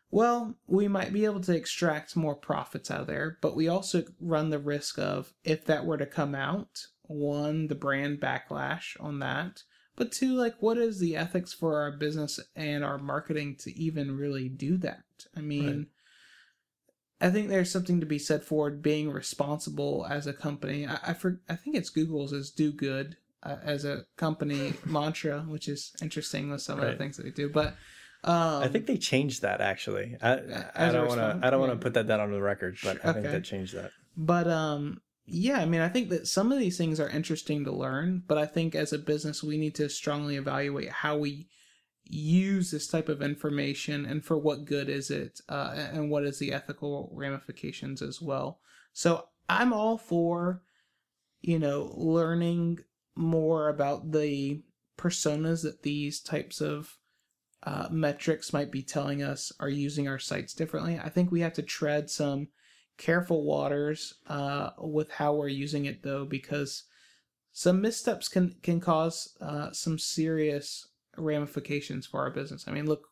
well 0.09 0.55
we 0.67 0.87
might 0.87 1.13
be 1.13 1.25
able 1.25 1.39
to 1.39 1.55
extract 1.55 2.15
more 2.15 2.35
profits 2.35 2.91
out 2.91 3.01
of 3.01 3.07
there 3.07 3.37
but 3.41 3.55
we 3.55 3.67
also 3.67 4.03
run 4.19 4.49
the 4.49 4.59
risk 4.59 4.99
of 4.99 5.33
if 5.43 5.65
that 5.65 5.85
were 5.85 5.97
to 5.97 6.05
come 6.05 6.35
out 6.35 6.85
one 7.11 7.67
the 7.67 7.75
brand 7.75 8.19
backlash 8.19 8.95
on 8.99 9.19
that 9.19 9.63
but 9.95 10.11
two 10.11 10.33
like 10.33 10.55
what 10.59 10.77
is 10.77 10.99
the 10.99 11.15
ethics 11.15 11.53
for 11.53 11.79
our 11.81 11.91
business 11.91 12.39
and 12.55 12.83
our 12.83 12.97
marketing 12.97 13.55
to 13.55 13.71
even 13.77 14.17
really 14.17 14.49
do 14.49 14.77
that 14.77 15.03
i 15.35 15.41
mean 15.41 15.87
I 17.23 17.29
think 17.29 17.49
there's 17.49 17.71
something 17.71 17.99
to 17.99 18.05
be 18.05 18.17
said 18.17 18.43
for 18.43 18.71
being 18.71 19.11
responsible 19.11 20.07
as 20.09 20.25
a 20.25 20.33
company. 20.33 20.87
I 20.87 20.97
I, 21.09 21.13
for, 21.13 21.39
I 21.47 21.55
think 21.55 21.75
it's 21.75 21.91
Google's 21.91 22.33
is 22.33 22.49
do 22.49 22.71
good 22.71 23.15
uh, 23.43 23.57
as 23.63 23.85
a 23.85 24.05
company 24.17 24.73
mantra, 24.85 25.41
which 25.41 25.67
is 25.67 25.93
interesting 26.01 26.49
with 26.49 26.61
some 26.61 26.79
of 26.79 26.87
the 26.87 26.95
things 26.95 27.17
that 27.17 27.25
we 27.25 27.31
do. 27.31 27.47
But 27.47 27.75
um, 28.23 28.63
I 28.63 28.67
think 28.69 28.87
they 28.87 28.97
changed 28.97 29.43
that 29.43 29.61
actually. 29.61 30.17
I, 30.21 30.31
I 30.75 30.91
don't 30.91 31.07
want 31.07 31.19
to. 31.19 31.39
I 31.45 31.51
don't 31.51 31.59
want 31.59 31.73
to 31.73 31.77
put 31.77 31.93
that 31.93 32.07
down 32.07 32.19
on 32.21 32.31
the 32.31 32.41
record, 32.41 32.77
but 32.83 32.97
I 33.05 33.13
think 33.13 33.25
Okay. 33.25 33.33
that 33.33 33.43
changed 33.43 33.75
that. 33.75 33.91
But 34.17 34.47
um 34.47 35.01
yeah, 35.33 35.59
I 35.59 35.65
mean 35.65 35.79
I 35.79 35.87
think 35.87 36.09
that 36.09 36.27
some 36.27 36.51
of 36.51 36.59
these 36.59 36.77
things 36.77 36.99
are 36.99 37.09
interesting 37.09 37.63
to 37.63 37.71
learn, 37.71 38.23
but 38.27 38.37
I 38.37 38.45
think 38.45 38.75
as 38.75 38.91
a 38.91 38.99
business 38.99 39.41
we 39.41 39.57
need 39.57 39.75
to 39.75 39.89
strongly 39.89 40.35
evaluate 40.35 40.89
how 40.89 41.17
we 41.17 41.47
use 42.03 42.69
this 42.69 42.87
type 42.87 43.07
of 43.07 43.21
information 43.21 44.05
and 44.05 44.25
for 44.25 44.37
what 44.37 44.65
good 44.65 44.89
is 44.89 45.09
it 45.09 45.39
uh, 45.47 45.73
and 45.93 46.09
what 46.09 46.25
is 46.25 46.37
the 46.39 46.51
ethical 46.51 47.09
ramifications 47.13 48.01
as 48.01 48.21
well. 48.21 48.59
So 48.91 49.29
I'm 49.47 49.71
all 49.71 49.97
for 49.97 50.63
you 51.41 51.59
know 51.59 51.93
learning 51.95 52.79
more 53.15 53.69
about 53.69 54.11
the 54.11 54.61
personas 54.97 55.63
that 55.63 55.83
these 55.83 56.19
types 56.19 56.59
of 56.59 56.97
uh, 57.63 57.87
metrics 57.89 58.51
might 58.51 58.69
be 58.69 58.83
telling 58.83 59.23
us 59.23 59.53
are 59.61 59.69
using 59.69 60.09
our 60.09 60.19
sites 60.19 60.53
differently. 60.53 60.99
I 61.01 61.07
think 61.07 61.31
we 61.31 61.39
have 61.39 61.53
to 61.53 61.61
tread 61.61 62.09
some 62.09 62.49
careful 63.01 63.43
waters 63.43 64.13
uh, 64.27 64.69
with 64.77 65.09
how 65.09 65.33
we're 65.33 65.47
using 65.47 65.85
it 65.85 66.03
though 66.03 66.23
because 66.23 66.83
some 67.51 67.81
missteps 67.81 68.29
can 68.29 68.55
can 68.61 68.79
cause 68.79 69.35
uh, 69.41 69.71
some 69.71 69.97
serious 69.97 70.87
ramifications 71.17 72.05
for 72.05 72.21
our 72.21 72.29
business 72.29 72.65
i 72.67 72.71
mean 72.71 72.85
look 72.85 73.07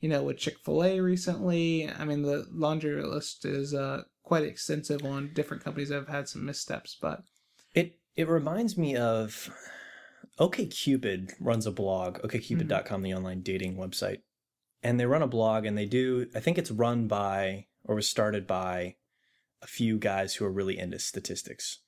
you 0.00 0.08
know 0.08 0.24
with 0.24 0.38
chick-fil-a 0.38 0.98
recently 1.00 1.88
i 1.98 2.04
mean 2.04 2.22
the 2.22 2.46
laundry 2.50 3.00
list 3.02 3.44
is 3.44 3.72
uh, 3.74 4.02
quite 4.24 4.42
extensive 4.42 5.04
on 5.04 5.30
different 5.34 5.62
companies 5.62 5.88
that 5.88 5.94
have 5.94 6.08
had 6.08 6.28
some 6.28 6.44
missteps 6.44 6.96
but 7.00 7.22
It 7.74 7.96
it 8.16 8.28
reminds 8.28 8.76
me 8.76 8.96
of 8.96 9.48
OkCupid 10.40 11.34
runs 11.40 11.66
a 11.66 11.72
blog, 11.72 12.18
okcupid.com, 12.22 13.02
the 13.02 13.14
online 13.14 13.40
dating 13.42 13.76
website. 13.76 14.18
And 14.82 14.98
they 14.98 15.06
run 15.06 15.22
a 15.22 15.26
blog 15.26 15.64
and 15.64 15.76
they 15.76 15.86
do 15.86 16.26
I 16.34 16.40
think 16.40 16.58
it's 16.58 16.70
run 16.70 17.08
by 17.08 17.66
or 17.84 17.94
was 17.96 18.08
started 18.08 18.46
by 18.46 18.96
a 19.62 19.66
few 19.66 19.98
guys 19.98 20.34
who 20.34 20.44
are 20.44 20.52
really 20.52 20.78
into 20.78 20.98
statistics. 20.98 21.80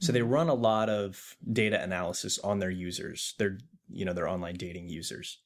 So 0.00 0.12
they 0.12 0.22
run 0.22 0.48
a 0.48 0.54
lot 0.54 0.90
of 0.90 1.36
data 1.50 1.80
analysis 1.82 2.38
on 2.40 2.58
their 2.58 2.70
users, 2.70 3.34
their 3.38 3.58
you 3.90 4.04
know, 4.04 4.12
their 4.12 4.28
online 4.28 4.56
dating 4.56 4.88
users. 4.88 5.38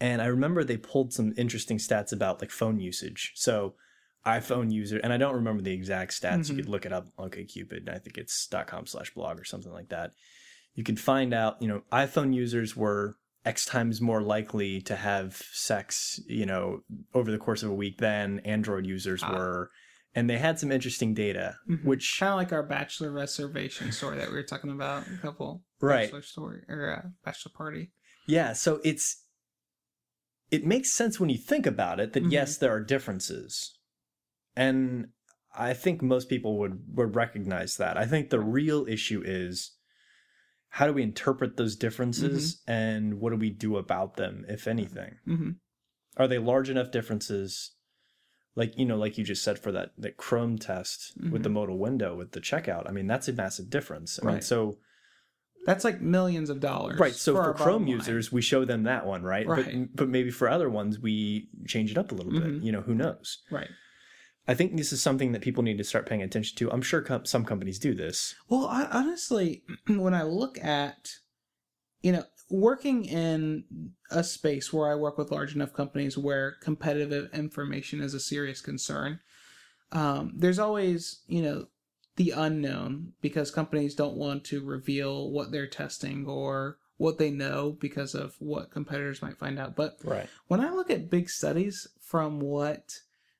And 0.00 0.22
I 0.22 0.26
remember 0.26 0.62
they 0.64 0.76
pulled 0.76 1.12
some 1.12 1.34
interesting 1.36 1.78
stats 1.78 2.12
about 2.12 2.40
like 2.40 2.50
phone 2.50 2.80
usage. 2.80 3.32
So 3.34 3.74
iPhone 4.24 4.70
user, 4.72 4.98
and 5.02 5.12
I 5.12 5.16
don't 5.16 5.34
remember 5.34 5.62
the 5.62 5.72
exact 5.72 6.12
stats. 6.12 6.48
You 6.48 6.54
Mhm. 6.54 6.58
could 6.58 6.68
look 6.68 6.86
it 6.86 6.92
up 6.92 7.08
on 7.18 7.30
OkCupid. 7.30 7.88
I 7.88 7.98
think 7.98 8.16
it's 8.18 8.46
.com 8.66 8.86
slash 8.86 9.12
blog 9.14 9.38
or 9.40 9.44
something 9.44 9.72
like 9.72 9.88
that. 9.88 10.12
You 10.74 10.84
could 10.84 11.00
find 11.00 11.34
out, 11.34 11.60
you 11.60 11.68
know, 11.68 11.82
iPhone 11.92 12.32
users 12.34 12.76
were 12.76 13.16
X 13.44 13.64
times 13.66 14.00
more 14.00 14.22
likely 14.22 14.80
to 14.82 14.94
have 14.96 15.42
sex, 15.52 16.20
you 16.26 16.46
know, 16.46 16.82
over 17.12 17.30
the 17.32 17.38
course 17.38 17.62
of 17.64 17.70
a 17.70 17.74
week 17.74 17.98
than 17.98 18.38
Android 18.40 18.86
users 18.86 19.22
Ah. 19.24 19.34
were. 19.34 19.70
And 20.14 20.28
they 20.28 20.38
had 20.38 20.58
some 20.58 20.70
interesting 20.70 21.14
data, 21.14 21.56
Mhm. 21.68 21.84
which 21.84 22.16
kind 22.20 22.32
of 22.32 22.36
like 22.36 22.52
our 22.52 22.62
bachelor 22.62 23.10
reservation 23.10 23.92
story 23.92 24.18
that 24.18 24.28
we 24.28 24.34
were 24.34 24.42
talking 24.42 24.70
about 24.70 25.06
a 25.08 25.16
couple 25.22 25.64
Right. 25.80 26.04
bachelor 26.04 26.22
story 26.22 26.62
or 26.68 26.90
uh, 26.90 27.08
bachelor 27.24 27.52
party 27.54 27.92
Yeah, 28.26 28.52
so 28.52 28.80
it's 28.84 29.24
it 30.50 30.66
makes 30.66 30.92
sense 30.92 31.18
when 31.18 31.30
you 31.30 31.38
think 31.38 31.64
about 31.66 31.98
it 31.98 32.12
that 32.12 32.24
Mhm. 32.24 32.30
yes, 32.32 32.58
there 32.58 32.70
are 32.72 32.80
differences. 32.84 33.78
And 34.54 35.08
I 35.54 35.72
think 35.74 36.02
most 36.02 36.28
people 36.28 36.58
would 36.58 36.94
would 36.94 37.16
recognize 37.16 37.76
that. 37.78 37.96
I 37.96 38.06
think 38.06 38.28
the 38.30 38.40
real 38.40 38.86
issue 38.86 39.22
is 39.24 39.76
how 40.68 40.86
do 40.86 40.92
we 40.92 41.02
interpret 41.02 41.56
those 41.56 41.74
differences 41.76 42.62
and 42.66 43.18
what 43.20 43.30
do 43.30 43.36
we 43.36 43.50
do 43.50 43.76
about 43.78 44.16
them 44.16 44.44
if 44.48 44.66
anything? 44.66 45.18
mm-hmm. 45.26 45.50
Are 46.18 46.28
they 46.28 46.38
large 46.38 46.68
enough 46.68 46.90
differences 46.90 47.74
like 48.54 48.76
you 48.78 48.84
know 48.84 48.96
like 48.96 49.16
you 49.18 49.24
just 49.24 49.42
said 49.42 49.58
for 49.58 49.72
that 49.72 49.90
that 49.98 50.16
Chrome 50.16 50.58
test 50.58 51.12
with 51.30 51.42
the 51.42 51.48
modal 51.48 51.78
window 51.78 52.14
with 52.16 52.32
the 52.32 52.40
checkout. 52.40 52.88
I 52.88 52.92
mean, 52.92 53.06
that's 53.06 53.28
a 53.28 53.32
massive 53.32 53.70
difference. 53.70 54.18
I 54.22 54.26
mean, 54.26 54.34
Right. 54.36 54.44
so 54.44 54.78
that's 55.64 55.84
like 55.84 56.00
millions 56.00 56.50
of 56.50 56.58
dollars 56.60 56.98
Right. 56.98 57.14
So 57.14 57.34
for, 57.34 57.40
our 57.42 57.54
Chrome 57.54 57.66
bottom 57.84 57.86
line. 57.86 57.96
users, 57.98 58.32
we 58.32 58.42
show 58.42 58.64
them 58.64 58.82
that 58.82 59.06
one, 59.06 59.22
right? 59.22 59.46
Right. 59.46 59.64
But 59.64 59.96
but 59.96 60.08
maybe 60.08 60.30
for 60.30 60.48
other 60.48 60.68
ones, 60.68 60.98
we 60.98 61.48
change 61.66 61.90
it 61.90 61.98
up 61.98 62.12
a 62.12 62.14
little 62.14 62.32
bit. 62.32 62.42
Mhm. 62.42 62.64
You 62.64 62.72
know, 62.72 62.82
who 62.82 62.94
knows? 62.94 63.42
right 63.50 63.70
I 64.48 64.54
think 64.54 64.76
this 64.76 64.92
is 64.92 65.00
something 65.00 65.30
that 65.32 65.40
people 65.40 65.62
need 65.62 65.78
to 65.78 65.84
start 65.84 66.04
paying 66.04 66.20
attention 66.20 66.56
to. 66.56 66.72
I'm 66.72 66.82
sure 66.82 67.00
com- 67.00 67.24
some 67.24 67.44
companies 67.44 67.78
do 67.78 67.94
this. 67.94 68.34
Well, 68.48 68.66
I, 68.66 68.86
honestly, 68.90 69.62
when 69.86 70.14
I 70.14 70.24
look 70.24 70.58
at, 70.58 71.12
you 72.02 72.10
know, 72.10 72.24
working 72.52 73.06
in 73.06 73.64
a 74.10 74.22
space 74.22 74.72
where 74.72 74.92
I 74.92 74.94
work 74.94 75.16
with 75.16 75.30
large 75.30 75.54
enough 75.54 75.72
companies 75.72 76.18
where 76.18 76.56
competitive 76.60 77.32
information 77.32 78.02
is 78.02 78.12
a 78.12 78.20
serious 78.20 78.60
concern, 78.60 79.20
um, 79.90 80.34
there's 80.36 80.58
always, 80.58 81.22
you 81.26 81.40
know, 81.40 81.66
the 82.16 82.30
unknown 82.30 83.14
because 83.22 83.50
companies 83.50 83.94
don't 83.94 84.18
want 84.18 84.44
to 84.44 84.62
reveal 84.62 85.30
what 85.30 85.50
they're 85.50 85.66
testing 85.66 86.26
or 86.26 86.76
what 86.98 87.16
they 87.16 87.30
know 87.30 87.74
because 87.80 88.14
of 88.14 88.34
what 88.38 88.70
competitors 88.70 89.22
might 89.22 89.38
find 89.38 89.58
out. 89.58 89.74
But 89.74 89.96
Right. 90.04 90.28
when 90.48 90.60
I 90.60 90.70
look 90.70 90.90
at 90.90 91.08
big 91.08 91.30
studies 91.30 91.88
from 92.02 92.38
what 92.38 92.92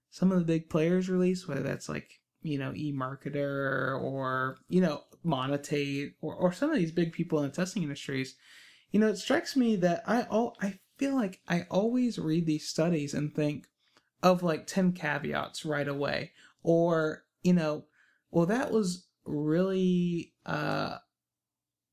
some 0.09 0.33
of 0.33 0.39
the 0.39 0.45
big 0.47 0.71
players 0.71 1.11
release, 1.11 1.47
whether 1.47 1.63
that's 1.63 1.89
like, 1.89 2.21
you 2.41 2.59
know, 2.59 2.73
eMarketer 2.73 4.01
or, 4.01 4.57
you 4.71 4.81
know, 4.81 5.03
Monetate 5.23 6.15
or, 6.23 6.35
or 6.35 6.51
some 6.51 6.71
of 6.71 6.79
these 6.79 6.93
big 6.93 7.13
people 7.13 7.41
in 7.41 7.51
the 7.51 7.55
testing 7.55 7.83
industries, 7.83 8.37
you 8.93 9.01
know, 9.01 9.09
it 9.09 9.19
strikes 9.19 9.57
me 9.57 9.77
that 9.77 10.03
I 10.07 10.23
all 10.23 10.57
I 10.61 10.79
feel 10.99 11.17
like 11.17 11.41
I 11.49 11.67
always 11.71 12.19
read 12.19 12.47
these 12.47 12.69
studies 12.69 13.15
and 13.15 13.35
think 13.35 13.67
of 14.23 14.43
like 14.43 14.67
10 14.67 14.93
caveats 14.93 15.65
right 15.65 15.89
away. 15.89 16.33
Or, 16.63 17.25
you 17.43 17.55
know, 17.55 17.87
well 18.31 18.47
that 18.47 18.71
was 18.71 19.07
really 19.25 20.35
uh 20.47 20.99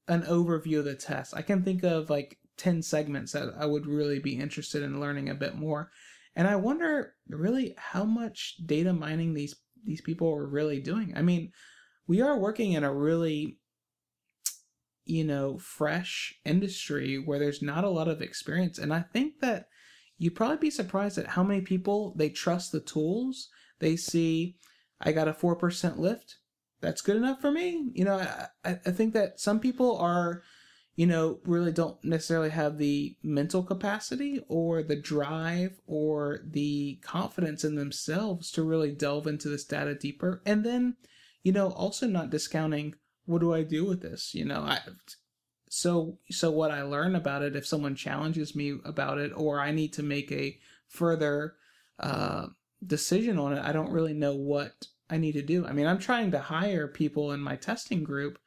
an 0.07 0.23
overview 0.23 0.79
of 0.79 0.85
the 0.85 0.95
test. 0.95 1.35
I 1.35 1.41
can 1.41 1.63
think 1.63 1.83
of 1.83 2.09
like 2.09 2.37
10 2.57 2.81
segments 2.81 3.31
that 3.31 3.53
I 3.57 3.65
would 3.65 3.85
really 3.85 4.19
be 4.19 4.37
interested 4.37 4.83
in 4.83 4.99
learning 4.99 5.29
a 5.29 5.35
bit 5.35 5.55
more. 5.55 5.91
And 6.35 6.47
I 6.47 6.55
wonder 6.57 7.13
really 7.29 7.75
how 7.77 8.03
much 8.03 8.55
data 8.65 8.91
mining 8.93 9.33
these 9.33 9.55
these 9.85 10.01
people 10.01 10.29
are 10.29 10.47
really 10.47 10.81
doing. 10.81 11.13
I 11.15 11.21
mean, 11.21 11.51
we 12.07 12.21
are 12.21 12.37
working 12.37 12.73
in 12.73 12.83
a 12.83 12.93
really 12.93 13.58
you 15.09 15.23
know, 15.23 15.57
fresh 15.57 16.35
industry 16.45 17.17
where 17.17 17.39
there's 17.39 17.61
not 17.61 17.83
a 17.83 17.89
lot 17.89 18.07
of 18.07 18.21
experience 18.21 18.77
and 18.77 18.93
I 18.93 19.01
think 19.01 19.39
that 19.41 19.67
you'd 20.19 20.35
probably 20.35 20.57
be 20.57 20.69
surprised 20.69 21.17
at 21.17 21.27
how 21.27 21.43
many 21.43 21.61
people 21.61 22.13
they 22.15 22.29
trust 22.29 22.71
the 22.71 22.79
tools. 22.79 23.49
They 23.79 23.95
see, 23.95 24.57
I 25.01 25.11
got 25.13 25.27
a 25.27 25.33
4% 25.33 25.97
lift. 25.97 26.37
That's 26.81 27.01
good 27.01 27.17
enough 27.17 27.41
for 27.41 27.51
me. 27.51 27.89
You 27.93 28.05
know, 28.05 28.17
I, 28.63 28.79
I 28.85 28.91
think 28.91 29.13
that 29.13 29.39
some 29.39 29.59
people 29.59 29.97
are, 29.97 30.43
you 30.95 31.07
know, 31.07 31.39
really 31.45 31.71
don't 31.71 32.03
necessarily 32.03 32.49
have 32.49 32.77
the 32.77 33.17
mental 33.23 33.63
capacity 33.63 34.41
or 34.47 34.83
the 34.83 34.95
drive 34.95 35.79
or 35.87 36.41
the 36.45 36.99
confidence 37.01 37.63
in 37.63 37.75
themselves 37.75 38.51
to 38.51 38.63
really 38.63 38.91
delve 38.91 39.25
into 39.25 39.49
this 39.49 39.65
data 39.65 39.95
deeper. 39.95 40.41
And 40.45 40.65
then, 40.65 40.97
you 41.43 41.51
know, 41.51 41.69
also 41.71 42.07
not 42.07 42.29
discounting 42.29 42.95
what 43.29 43.41
do 43.41 43.53
I 43.53 43.61
do 43.61 43.85
with 43.85 44.01
this? 44.01 44.33
You 44.33 44.43
know, 44.43 44.61
I 44.61 44.79
so 45.69 46.17
so 46.31 46.49
what 46.49 46.71
I 46.71 46.81
learn 46.81 47.15
about 47.15 47.43
it 47.43 47.55
if 47.55 47.67
someone 47.67 47.95
challenges 47.95 48.55
me 48.55 48.79
about 48.83 49.19
it 49.19 49.31
or 49.35 49.59
I 49.59 49.71
need 49.71 49.93
to 49.93 50.03
make 50.03 50.31
a 50.31 50.57
further 50.87 51.53
uh, 51.99 52.47
decision 52.83 53.37
on 53.37 53.53
it, 53.53 53.63
I 53.63 53.71
don't 53.71 53.91
really 53.91 54.15
know 54.15 54.33
what 54.33 54.87
I 55.11 55.17
need 55.17 55.33
to 55.33 55.43
do. 55.43 55.67
I 55.67 55.73
mean, 55.73 55.85
I'm 55.85 55.99
trying 55.99 56.31
to 56.31 56.39
hire 56.39 56.87
people 56.87 57.31
in 57.31 57.39
my 57.39 57.55
testing 57.55 58.03
group, 58.03 58.39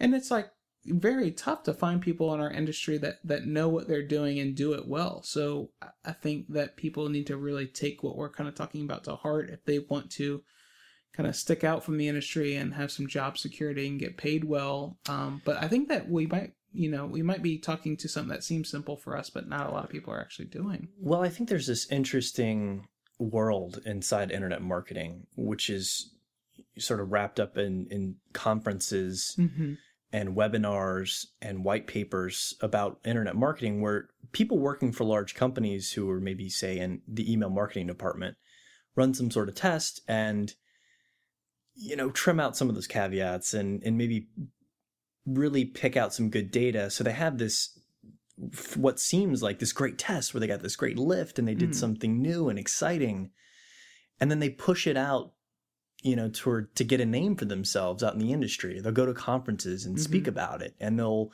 and 0.00 0.14
it's 0.14 0.30
like 0.30 0.48
very 0.86 1.30
tough 1.30 1.64
to 1.64 1.74
find 1.74 2.00
people 2.00 2.32
in 2.32 2.40
our 2.40 2.50
industry 2.50 2.96
that 2.96 3.16
that 3.22 3.44
know 3.44 3.68
what 3.68 3.86
they're 3.86 4.06
doing 4.06 4.38
and 4.38 4.56
do 4.56 4.72
it 4.72 4.88
well. 4.88 5.22
So 5.24 5.72
I 6.06 6.12
think 6.12 6.46
that 6.54 6.78
people 6.78 7.10
need 7.10 7.26
to 7.26 7.36
really 7.36 7.66
take 7.66 8.02
what 8.02 8.16
we're 8.16 8.32
kind 8.32 8.48
of 8.48 8.54
talking 8.54 8.82
about 8.82 9.04
to 9.04 9.16
heart 9.16 9.50
if 9.50 9.62
they 9.66 9.80
want 9.80 10.10
to 10.12 10.42
kind 11.16 11.28
of 11.28 11.34
stick 11.34 11.64
out 11.64 11.82
from 11.82 11.96
the 11.96 12.08
industry 12.08 12.56
and 12.56 12.74
have 12.74 12.92
some 12.92 13.06
job 13.06 13.38
security 13.38 13.86
and 13.86 13.98
get 13.98 14.16
paid 14.16 14.44
well. 14.44 14.98
Um, 15.08 15.40
but 15.44 15.62
I 15.62 15.68
think 15.68 15.88
that 15.88 16.08
we 16.10 16.26
might, 16.26 16.52
you 16.72 16.90
know, 16.90 17.06
we 17.06 17.22
might 17.22 17.42
be 17.42 17.58
talking 17.58 17.96
to 17.98 18.08
something 18.08 18.30
that 18.30 18.44
seems 18.44 18.70
simple 18.70 18.96
for 18.96 19.16
us, 19.16 19.30
but 19.30 19.48
not 19.48 19.66
a 19.66 19.72
lot 19.72 19.84
of 19.84 19.90
people 19.90 20.12
are 20.12 20.20
actually 20.20 20.46
doing. 20.46 20.88
Well, 21.00 21.22
I 21.22 21.30
think 21.30 21.48
there's 21.48 21.66
this 21.66 21.90
interesting 21.90 22.88
world 23.18 23.80
inside 23.86 24.30
internet 24.30 24.60
marketing, 24.60 25.26
which 25.36 25.70
is 25.70 26.12
sort 26.78 27.00
of 27.00 27.10
wrapped 27.10 27.40
up 27.40 27.56
in 27.56 27.86
in 27.90 28.16
conferences 28.34 29.34
mm-hmm. 29.38 29.74
and 30.12 30.36
webinars 30.36 31.26
and 31.40 31.64
white 31.64 31.86
papers 31.86 32.54
about 32.60 33.00
internet 33.06 33.36
marketing, 33.36 33.80
where 33.80 34.08
people 34.32 34.58
working 34.58 34.92
for 34.92 35.04
large 35.04 35.34
companies 35.34 35.92
who 35.92 36.10
are 36.10 36.20
maybe 36.20 36.50
say 36.50 36.78
in 36.78 37.00
the 37.08 37.32
email 37.32 37.48
marketing 37.48 37.86
department 37.86 38.36
run 38.94 39.14
some 39.14 39.30
sort 39.30 39.48
of 39.48 39.54
test 39.54 40.02
and 40.06 40.54
you 41.76 41.94
know, 41.94 42.10
trim 42.10 42.40
out 42.40 42.56
some 42.56 42.68
of 42.68 42.74
those 42.74 42.86
caveats 42.86 43.54
and 43.54 43.82
and 43.82 43.96
maybe 43.96 44.28
really 45.26 45.64
pick 45.64 45.96
out 45.96 46.14
some 46.14 46.30
good 46.30 46.50
data. 46.50 46.90
So 46.90 47.04
they 47.04 47.12
have 47.12 47.38
this 47.38 47.78
what 48.74 49.00
seems 49.00 49.42
like 49.42 49.58
this 49.58 49.72
great 49.72 49.98
test 49.98 50.34
where 50.34 50.40
they 50.40 50.46
got 50.46 50.62
this 50.62 50.76
great 50.76 50.98
lift 50.98 51.38
and 51.38 51.48
they 51.48 51.54
did 51.54 51.70
mm. 51.70 51.74
something 51.74 52.20
new 52.20 52.48
and 52.48 52.58
exciting. 52.58 53.30
And 54.20 54.30
then 54.30 54.40
they 54.40 54.50
push 54.50 54.86
it 54.86 54.96
out, 54.96 55.32
you 56.02 56.16
know, 56.16 56.28
toward 56.28 56.74
to 56.76 56.84
get 56.84 57.00
a 57.00 57.06
name 57.06 57.36
for 57.36 57.46
themselves 57.46 58.02
out 58.02 58.12
in 58.12 58.18
the 58.18 58.32
industry. 58.32 58.80
They'll 58.80 58.92
go 58.92 59.06
to 59.06 59.14
conferences 59.14 59.86
and 59.86 59.96
mm-hmm. 59.96 60.02
speak 60.02 60.26
about 60.26 60.60
it 60.60 60.74
and 60.78 60.98
they'll, 60.98 61.30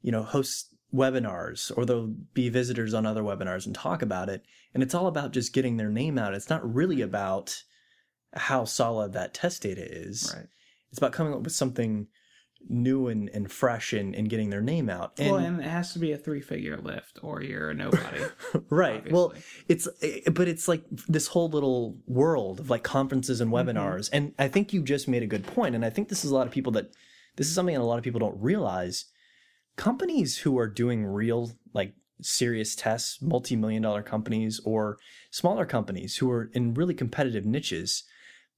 you 0.00 0.10
know, 0.10 0.22
host 0.22 0.74
webinars 0.92 1.70
or 1.76 1.84
they'll 1.84 2.14
be 2.32 2.48
visitors 2.48 2.94
on 2.94 3.04
other 3.04 3.22
webinars 3.22 3.66
and 3.66 3.74
talk 3.74 4.00
about 4.00 4.30
it. 4.30 4.42
And 4.72 4.82
it's 4.82 4.94
all 4.94 5.06
about 5.06 5.32
just 5.32 5.52
getting 5.52 5.76
their 5.76 5.90
name 5.90 6.18
out. 6.18 6.34
It's 6.34 6.50
not 6.50 6.74
really 6.74 7.02
about 7.02 7.62
how 8.34 8.64
solid 8.64 9.12
that 9.12 9.34
test 9.34 9.62
data 9.62 9.84
is. 9.84 10.32
Right. 10.36 10.46
It's 10.90 10.98
about 10.98 11.12
coming 11.12 11.34
up 11.34 11.42
with 11.42 11.52
something 11.52 12.08
new 12.68 13.08
and, 13.08 13.28
and 13.30 13.50
fresh 13.50 13.92
and, 13.92 14.14
and 14.14 14.28
getting 14.28 14.50
their 14.50 14.60
name 14.60 14.90
out. 14.90 15.12
And, 15.18 15.30
well, 15.30 15.40
and 15.40 15.60
it 15.60 15.66
has 15.66 15.92
to 15.92 15.98
be 15.98 16.12
a 16.12 16.18
three 16.18 16.40
figure 16.40 16.76
lift 16.76 17.18
or 17.22 17.42
you're 17.42 17.70
a 17.70 17.74
nobody. 17.74 18.24
right. 18.70 18.96
Obviously. 18.96 19.12
Well, 19.12 19.34
it's, 19.68 19.88
eh, 20.02 20.30
but 20.30 20.48
it's 20.48 20.68
like 20.68 20.82
this 21.08 21.28
whole 21.28 21.48
little 21.48 21.98
world 22.06 22.60
of 22.60 22.70
like 22.70 22.82
conferences 22.82 23.40
and 23.40 23.50
mm-hmm. 23.50 23.68
webinars. 23.68 24.06
Mm-hmm. 24.06 24.16
And 24.16 24.34
I 24.38 24.48
think 24.48 24.72
you 24.72 24.82
just 24.82 25.08
made 25.08 25.22
a 25.22 25.26
good 25.26 25.46
point. 25.46 25.74
And 25.74 25.84
I 25.84 25.90
think 25.90 26.08
this 26.08 26.24
is 26.24 26.30
a 26.30 26.34
lot 26.34 26.46
of 26.46 26.52
people 26.52 26.72
that, 26.72 26.90
this 27.36 27.46
is 27.46 27.54
something 27.54 27.74
that 27.74 27.80
a 27.80 27.84
lot 27.84 27.98
of 27.98 28.04
people 28.04 28.20
don't 28.20 28.40
realize. 28.40 29.06
Companies 29.76 30.38
who 30.38 30.58
are 30.58 30.66
doing 30.66 31.06
real, 31.06 31.52
like 31.72 31.94
serious 32.20 32.74
tests, 32.74 33.22
multi 33.22 33.54
million 33.54 33.82
dollar 33.82 34.02
companies 34.02 34.60
or 34.64 34.98
smaller 35.30 35.64
companies 35.64 36.16
who 36.16 36.30
are 36.30 36.50
in 36.52 36.74
really 36.74 36.94
competitive 36.94 37.46
niches, 37.46 38.02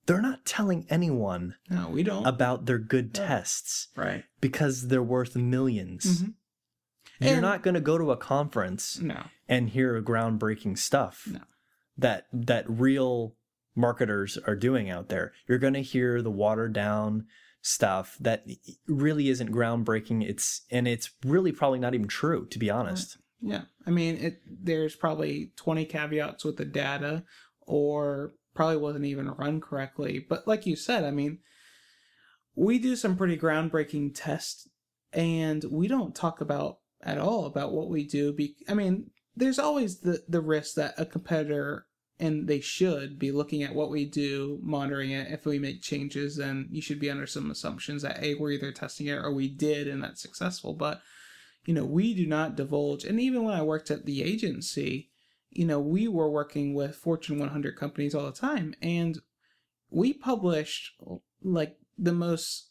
they're 0.06 0.22
not 0.22 0.44
telling 0.44 0.86
anyone 0.90 1.54
no 1.68 1.88
we 1.88 2.02
don't. 2.02 2.26
about 2.26 2.66
their 2.66 2.78
good 2.78 3.14
tests 3.14 3.88
right. 3.96 4.24
because 4.40 4.88
they're 4.88 5.02
worth 5.02 5.34
1000000s 5.34 6.06
mm-hmm. 6.06 7.26
you're 7.26 7.40
not 7.40 7.62
going 7.62 7.74
to 7.74 7.80
go 7.80 7.98
to 7.98 8.10
a 8.10 8.16
conference 8.16 8.98
no. 9.00 9.24
and 9.48 9.70
hear 9.70 10.00
groundbreaking 10.02 10.78
stuff 10.78 11.28
no. 11.30 11.40
that 11.96 12.26
that 12.32 12.64
real 12.68 13.34
marketers 13.76 14.38
are 14.46 14.56
doing 14.56 14.90
out 14.90 15.08
there. 15.08 15.32
You're 15.48 15.58
going 15.58 15.74
to 15.74 15.82
hear 15.82 16.22
the 16.22 16.30
watered 16.30 16.72
down 16.72 17.26
stuff 17.62 18.16
that 18.20 18.46
really 18.86 19.28
isn't 19.28 19.52
groundbreaking. 19.52 20.28
It's 20.28 20.62
and 20.70 20.88
it's 20.88 21.10
really 21.24 21.52
probably 21.52 21.78
not 21.78 21.94
even 21.94 22.08
true 22.08 22.46
to 22.46 22.58
be 22.58 22.70
honest. 22.70 23.18
Yeah. 23.40 23.62
I 23.86 23.90
mean 23.90 24.16
it 24.16 24.40
there's 24.46 24.94
probably 24.94 25.52
20 25.56 25.84
caveats 25.86 26.44
with 26.44 26.56
the 26.56 26.64
data 26.64 27.24
or 27.66 28.32
probably 28.54 28.76
wasn't 28.76 29.04
even 29.04 29.28
run 29.28 29.60
correctly. 29.60 30.24
But 30.26 30.46
like 30.46 30.66
you 30.66 30.76
said, 30.76 31.04
I 31.04 31.10
mean, 31.10 31.38
we 32.54 32.78
do 32.78 32.96
some 32.96 33.16
pretty 33.16 33.38
groundbreaking 33.38 34.12
tests 34.14 34.68
and 35.12 35.64
we 35.70 35.88
don't 35.88 36.14
talk 36.14 36.40
about 36.40 36.78
at 37.02 37.18
all 37.18 37.46
about 37.46 37.72
what 37.72 37.88
we 37.88 38.06
do. 38.06 38.32
Be- 38.32 38.56
I 38.68 38.74
mean, 38.74 39.10
there's 39.36 39.58
always 39.58 40.00
the, 40.00 40.22
the 40.28 40.40
risk 40.40 40.74
that 40.74 40.94
a 40.98 41.06
competitor 41.06 41.86
and 42.18 42.46
they 42.46 42.60
should 42.60 43.18
be 43.18 43.32
looking 43.32 43.62
at 43.62 43.74
what 43.74 43.90
we 43.90 44.04
do, 44.04 44.58
monitoring 44.62 45.10
it. 45.10 45.32
If 45.32 45.46
we 45.46 45.58
make 45.58 45.80
changes, 45.80 46.36
then 46.36 46.68
you 46.70 46.82
should 46.82 47.00
be 47.00 47.10
under 47.10 47.26
some 47.26 47.50
assumptions 47.50 48.02
that 48.02 48.22
A, 48.22 48.34
we're 48.34 48.50
either 48.50 48.72
testing 48.72 49.06
it 49.06 49.14
or 49.14 49.32
we 49.32 49.48
did 49.48 49.88
and 49.88 50.04
that's 50.04 50.20
successful. 50.20 50.74
But, 50.74 51.00
you 51.64 51.72
know, 51.72 51.86
we 51.86 52.12
do 52.12 52.26
not 52.26 52.56
divulge. 52.56 53.04
And 53.04 53.18
even 53.18 53.44
when 53.44 53.54
I 53.54 53.62
worked 53.62 53.90
at 53.90 54.04
the 54.04 54.22
agency, 54.22 55.09
you 55.50 55.64
know, 55.64 55.80
we 55.80 56.08
were 56.08 56.30
working 56.30 56.74
with 56.74 56.96
Fortune 56.96 57.38
100 57.38 57.76
companies 57.76 58.14
all 58.14 58.26
the 58.26 58.32
time, 58.32 58.74
and 58.80 59.18
we 59.90 60.12
published 60.12 60.92
like 61.42 61.76
the 61.98 62.12
most 62.12 62.70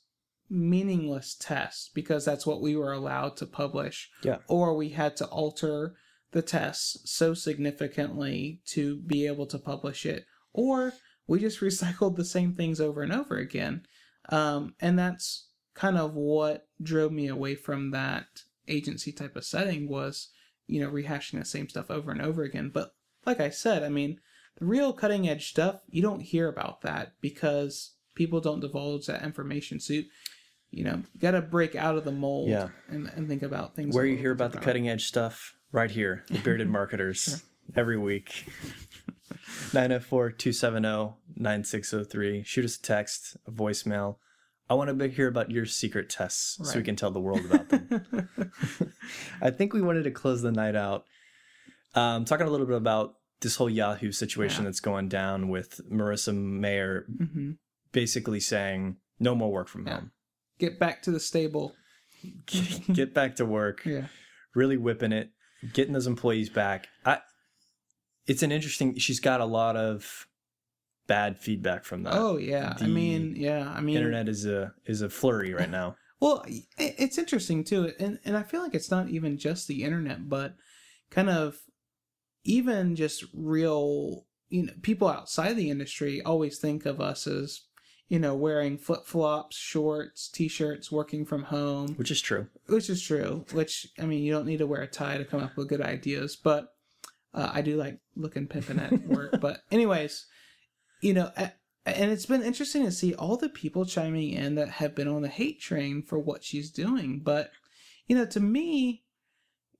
meaningless 0.50 1.36
tests 1.36 1.92
because 1.94 2.26
that's 2.26 2.46
what 2.46 2.62
we 2.62 2.76
were 2.76 2.94
allowed 2.94 3.38
to 3.38 3.46
publish. 3.46 4.10
Yeah. 4.24 4.38
Or 4.48 4.76
we 4.76 4.90
had 4.90 5.16
to 5.18 5.26
alter 5.26 5.96
the 6.32 6.42
tests 6.42 6.98
so 7.06 7.34
significantly 7.34 8.62
to 8.68 8.98
be 8.98 9.28
able 9.28 9.46
to 9.48 9.60
publish 9.60 10.06
it, 10.06 10.26
or 10.54 10.94
we 11.28 11.40
just 11.40 11.60
recycled 11.62 12.16
the 12.16 12.26
same 12.26 12.56
things 12.56 12.80
over 12.80 13.02
and 13.02 13.12
over 13.12 13.38
again. 13.38 13.84
Um, 14.30 14.76
and 14.80 14.98
that's 14.98 15.50
kind 15.74 15.98
of 15.98 16.14
what 16.14 16.68
drove 16.82 17.12
me 17.12 17.28
away 17.28 17.56
from 17.56 17.92
that 17.92 18.26
agency 18.68 19.12
type 19.12 19.36
of 19.36 19.44
setting 19.44 19.90
was 19.90 20.30
you 20.70 20.80
know, 20.80 20.90
rehashing 20.90 21.40
the 21.40 21.46
same 21.46 21.68
stuff 21.68 21.90
over 21.90 22.12
and 22.12 22.22
over 22.22 22.44
again. 22.44 22.70
But 22.74 22.94
like 23.26 23.40
I 23.40 23.50
said, 23.50 23.84
I 23.84 23.90
mean, 23.90 24.20
the 24.58 24.66
real 24.66 24.94
cutting 24.94 25.28
edge 25.28 25.50
stuff, 25.50 25.82
you 25.90 26.02
don't 26.02 26.22
hear 26.22 26.48
about 26.48 26.82
that 26.82 27.14
because 27.22 27.96
people 28.16 28.40
don't 28.40 28.60
divulge 28.60 29.08
that 29.08 29.24
information. 29.24 29.80
So, 29.80 29.94
you, 29.94 30.04
you 30.70 30.84
know, 30.84 31.02
you 31.14 31.20
got 31.20 31.32
to 31.32 31.42
break 31.42 31.76
out 31.76 31.98
of 31.98 32.06
the 32.06 32.12
mold 32.12 32.50
yeah. 32.50 32.70
and, 32.88 33.12
and 33.16 33.28
think 33.28 33.42
about 33.42 33.76
things. 33.76 33.96
Where 33.96 34.06
you 34.06 34.18
hear 34.18 34.32
about 34.32 34.52
the 34.52 34.60
cutting 34.60 34.88
edge 34.88 35.08
stuff, 35.08 35.56
right 35.72 35.90
here, 35.90 36.24
the 36.30 36.38
Bearded 36.44 36.70
Marketers, 36.70 37.44
every 37.76 37.98
week. 37.98 38.46
904 39.74 40.32
270 40.32 41.14
9603. 41.36 42.44
Shoot 42.44 42.66
us 42.66 42.78
a 42.78 42.82
text, 42.82 43.38
a 43.48 43.52
voicemail. 43.52 44.18
I 44.70 44.76
want 44.76 44.98
to 44.98 45.08
hear 45.08 45.28
about 45.28 45.50
your 45.50 45.66
secret 45.66 46.10
tests 46.10 46.58
right. 46.60 46.68
so 46.68 46.78
we 46.78 46.84
can 46.84 46.96
tell 46.96 47.12
the 47.12 47.20
world 47.20 47.44
about 47.46 47.70
them. 47.70 48.30
I 49.42 49.50
think 49.50 49.74
we 49.74 49.82
wanted 49.82 50.04
to 50.04 50.12
close 50.12 50.42
the 50.42 50.52
night 50.52 50.76
out 50.76 51.06
um, 51.96 52.26
talking 52.26 52.48
a 52.48 52.50
little 52.50 52.68
bit 52.68 52.78
about 52.78 53.16
this 53.42 53.56
whole 53.56 53.70
Yahoo 53.70 54.12
situation 54.12 54.64
yeah. 54.64 54.70
that's 54.70 54.80
going 54.80 55.08
down 55.08 55.50
with 55.50 55.82
Marissa 55.90 56.36
Mayer 56.36 57.06
mm-hmm. 57.10 57.52
basically 57.92 58.40
saying 58.40 58.98
no 59.20 59.36
more 59.36 59.52
work 59.52 59.68
from 59.68 59.88
yeah. 59.88 59.96
home. 59.96 60.12
Get 60.60 60.80
back 60.80 61.02
to 61.04 61.12
the 61.12 61.20
stable. 61.20 61.74
get, 62.46 62.88
get 62.94 63.14
back 63.14 63.38
to 63.38 63.46
work. 63.46 63.86
Yeah. 63.86 64.08
Really 64.56 64.78
whipping 64.78 65.12
it, 65.12 65.32
getting 65.74 65.94
those 65.94 66.08
employees 66.08 66.50
back. 66.50 66.88
I 67.06 67.20
it's 68.26 68.44
an 68.44 68.52
interesting 68.52 68.98
she's 68.98 69.20
got 69.20 69.42
a 69.42 69.46
lot 69.46 69.76
of 69.76 70.28
bad 71.10 71.38
feedback 71.38 71.84
from 71.84 72.04
that. 72.04 72.14
Oh 72.16 72.38
yeah, 72.38 72.76
the 72.78 72.86
I 72.86 72.88
mean, 72.88 73.36
yeah, 73.36 73.74
I 73.76 73.82
mean, 73.82 73.98
internet 73.98 74.30
is 74.30 74.46
a 74.46 74.74
is 74.86 75.02
a 75.02 75.10
flurry 75.10 75.54
right 75.54 75.70
now. 75.70 75.98
well, 76.22 76.46
it's 76.78 77.18
interesting 77.18 77.66
too, 77.66 77.92
and 78.00 78.20
and 78.24 78.38
I 78.38 78.44
feel 78.44 78.62
like 78.62 78.76
it's 78.76 78.92
not 78.92 79.10
even 79.10 79.38
just 79.38 79.68
the 79.68 79.84
internet, 79.84 80.30
but 80.30 80.56
kind 81.10 81.30
of 81.30 81.58
even 82.46 82.96
just 82.96 83.26
real, 83.34 84.26
you 84.48 84.64
know, 84.64 84.74
people 84.82 85.10
outside 85.10 85.58
the 85.58 85.70
industry 85.70 86.22
always 86.22 86.60
think 86.60 86.86
of 86.86 87.02
us 87.02 87.28
as 87.28 87.64
you 88.08 88.18
know, 88.18 88.34
wearing 88.34 88.76
flip 88.78 89.06
flops, 89.06 89.56
shorts, 89.56 90.30
t 90.30 90.48
shirts, 90.48 90.92
working 90.92 91.26
from 91.26 91.44
home. 91.44 91.94
Which 91.96 92.10
is 92.10 92.22
true. 92.22 92.48
Which 92.66 92.90
is 92.90 93.04
true. 93.04 93.46
Which, 93.52 93.86
I 94.00 94.06
mean, 94.06 94.24
you 94.24 94.32
don't 94.32 94.48
need 94.48 94.58
to 94.58 94.66
wear 94.66 94.82
a 94.82 94.88
tie 94.88 95.20
to 95.20 95.26
come 95.26 95.44
up 95.44 95.56
with 95.56 95.70
good 95.70 95.82
ideas. 95.82 96.36
But 96.36 96.74
Uh, 97.32 97.52
I 97.54 97.62
do 97.62 97.78
like 97.78 98.00
looking 98.16 98.48
pimping 98.48 98.80
at 98.80 99.06
work, 99.06 99.36
but 99.46 99.62
anyways, 99.70 100.26
you 101.02 101.14
know, 101.14 101.32
and 101.86 102.12
it's 102.12 102.26
been 102.26 102.44
interesting 102.44 102.84
to 102.86 102.92
see 102.92 103.14
all 103.16 103.38
the 103.38 103.50
people 103.50 103.86
chiming 103.86 104.32
in 104.32 104.56
that 104.56 104.70
have 104.70 104.96
been 104.96 105.08
on 105.08 105.22
the 105.22 105.28
hate 105.30 105.60
train 105.60 106.02
for 106.04 106.20
what 106.20 106.44
she's 106.44 106.70
doing. 106.72 107.20
But 107.20 107.52
you 108.08 108.16
know, 108.16 108.26
to 108.26 108.40
me, 108.40 109.04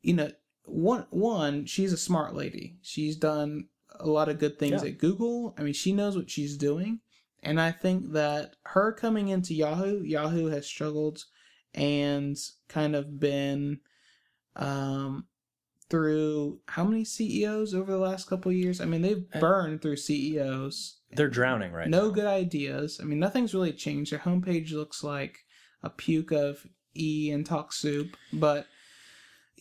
you 0.02 0.14
know, 0.14 0.32
one 0.66 1.06
one 1.10 1.66
she's 1.66 1.94
a 1.94 1.98
smart 1.98 2.36
lady. 2.36 2.78
She's 2.82 3.16
done 3.16 3.68
a 4.00 4.08
lot 4.08 4.30
of 4.30 4.40
good 4.40 4.58
things 4.60 4.84
Yeah. 4.84 4.90
at 4.90 4.98
Google. 4.98 5.56
I 5.58 5.64
mean, 5.64 5.74
she 5.74 5.92
knows 5.92 6.16
what 6.16 6.30
she's 6.30 6.58
doing, 6.58 7.00
and 7.44 7.60
I 7.60 7.72
think 7.72 8.12
that 8.14 8.56
her 8.64 8.92
coming 8.94 9.30
into 9.30 9.54
Yahoo, 9.54 10.04
Yahoo 10.04 10.48
has 10.48 10.66
struggled 10.68 11.26
and 11.74 12.38
kind 12.68 12.96
of 12.96 13.20
been 13.20 13.80
um 14.56 15.26
through 15.90 16.60
how 16.68 16.84
many 16.84 17.04
CEOs 17.04 17.74
over 17.74 17.92
the 17.92 17.98
last 17.98 18.28
couple 18.30 18.52
of 18.52 18.58
years? 18.58 18.80
I 18.82 18.86
mean, 18.86 19.02
they've 19.02 19.26
Uh, 19.34 19.40
burned 19.40 19.82
through 19.82 19.98
CEOs. 19.98 20.98
They're 21.12 21.28
drowning 21.30 21.72
right 21.72 21.88
no 21.90 22.08
now. 22.08 22.14
good 22.14 22.26
ideas. 22.26 23.00
I 23.02 23.06
mean, 23.06 23.20
nothing's 23.20 23.54
really 23.54 23.74
changed. 23.74 24.12
Their 24.12 24.20
homepage 24.20 24.72
looks 24.72 25.04
like 25.04 25.40
a 25.82 25.90
puke 25.90 26.32
of 26.32 26.68
E 26.96 27.32
and 27.32 27.46
talk 27.46 27.74
soup. 27.74 28.16
But 28.32 28.68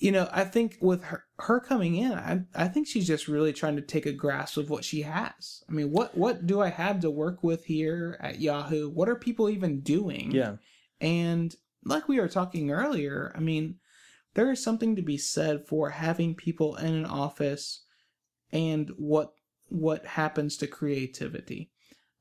you 0.00 0.12
know, 0.12 0.28
I 0.30 0.44
think 0.44 0.76
with 0.80 1.02
her 1.04 1.24
her 1.40 1.58
coming 1.58 1.96
in, 1.96 2.12
I 2.12 2.42
I 2.54 2.68
think 2.68 2.86
she's 2.86 3.06
just 3.06 3.26
really 3.28 3.52
trying 3.52 3.76
to 3.76 3.82
take 3.82 4.06
a 4.06 4.12
grasp 4.12 4.56
of 4.56 4.70
what 4.70 4.84
she 4.84 5.02
has. 5.02 5.64
I 5.68 5.72
mean, 5.72 5.90
what 5.90 6.16
what 6.16 6.46
do 6.46 6.60
I 6.60 6.68
have 6.68 7.00
to 7.00 7.10
work 7.10 7.42
with 7.42 7.64
here 7.64 8.16
at 8.20 8.40
Yahoo? 8.40 8.90
What 8.90 9.08
are 9.08 9.16
people 9.16 9.48
even 9.48 9.80
doing? 9.80 10.30
Yeah. 10.30 10.56
And 11.00 11.54
like 11.84 12.08
we 12.08 12.20
were 12.20 12.28
talking 12.28 12.70
earlier, 12.70 13.32
I 13.34 13.40
mean, 13.40 13.76
there 14.34 14.50
is 14.50 14.62
something 14.62 14.96
to 14.96 15.02
be 15.02 15.18
said 15.18 15.66
for 15.66 15.90
having 15.90 16.34
people 16.34 16.76
in 16.76 16.94
an 16.94 17.06
office 17.06 17.84
and 18.52 18.90
what 18.96 19.32
what 19.68 20.06
happens 20.06 20.56
to 20.56 20.66
creativity. 20.66 21.70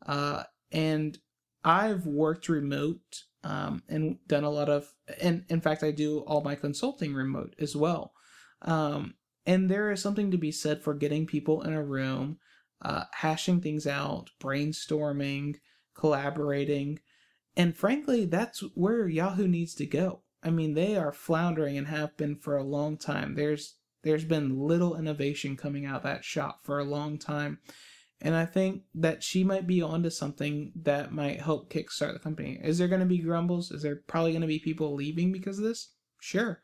Uh, 0.06 0.44
and 0.72 1.18
I've 1.64 2.06
worked 2.06 2.50
remote 2.50 3.24
um, 3.44 3.84
and 3.88 4.18
done 4.28 4.44
a 4.44 4.50
lot 4.50 4.70
of, 4.70 4.94
and 5.22 5.46
in 5.50 5.62
fact, 5.62 5.84
I 5.84 5.92
do 5.92 6.20
all 6.20 6.42
my 6.42 6.56
consulting 6.56 7.14
remote 7.14 7.56
as 7.60 7.76
well. 7.76 8.14
Um, 8.64 9.16
and 9.46 9.70
there 9.70 9.92
is 9.92 10.02
something 10.02 10.32
to 10.32 10.38
be 10.38 10.52
said 10.52 10.84
for 10.84 10.94
getting 10.94 11.26
people 11.26 11.62
in 11.62 11.74
a 11.74 11.84
room, 11.84 12.38
uh, 12.82 13.06
hashing 13.14 13.62
things 13.62 13.88
out, 13.88 14.30
brainstorming, 14.42 15.56
collaborating. 15.96 17.00
And 17.56 17.76
frankly, 17.76 18.26
that's 18.26 18.62
where 18.76 19.08
Yahoo 19.08 19.48
needs 19.48 19.74
to 19.76 19.86
go. 19.86 20.24
I 20.44 20.50
mean, 20.50 20.74
they 20.74 20.96
are 20.96 21.12
floundering 21.12 21.78
and 21.78 21.88
have 21.88 22.16
been 22.18 22.36
for 22.36 22.58
a 22.58 22.64
long 22.64 22.98
time. 22.98 23.36
There's 23.36 23.76
there's 24.04 24.26
been 24.26 24.60
little 24.60 24.98
innovation 24.98 25.58
coming 25.58 25.86
out 25.86 25.98
of 25.98 26.04
that 26.04 26.24
shop 26.24 26.60
for 26.64 26.80
a 26.80 26.84
long 26.84 27.18
time. 27.18 27.60
And 28.22 28.36
I 28.36 28.46
think 28.46 28.84
that 28.96 29.22
she 29.22 29.44
might 29.44 29.68
be 29.68 29.82
onto 29.82 30.10
something 30.10 30.72
that 30.84 31.12
might 31.12 31.42
help 31.42 31.72
kickstart 31.72 32.14
the 32.14 32.20
company. 32.20 32.60
Is 32.64 32.78
there 32.78 32.88
going 32.88 33.02
to 33.02 33.06
be 33.06 33.20
grumbles? 33.20 33.70
Is 33.72 33.84
there 33.84 33.98
probably 34.08 34.32
going 34.32 34.42
to 34.42 34.48
be 34.48 34.60
people 34.60 34.96
leaving 34.96 35.32
because 35.32 35.60
of 35.60 35.66
this? 35.66 35.90
Sure. 36.20 36.62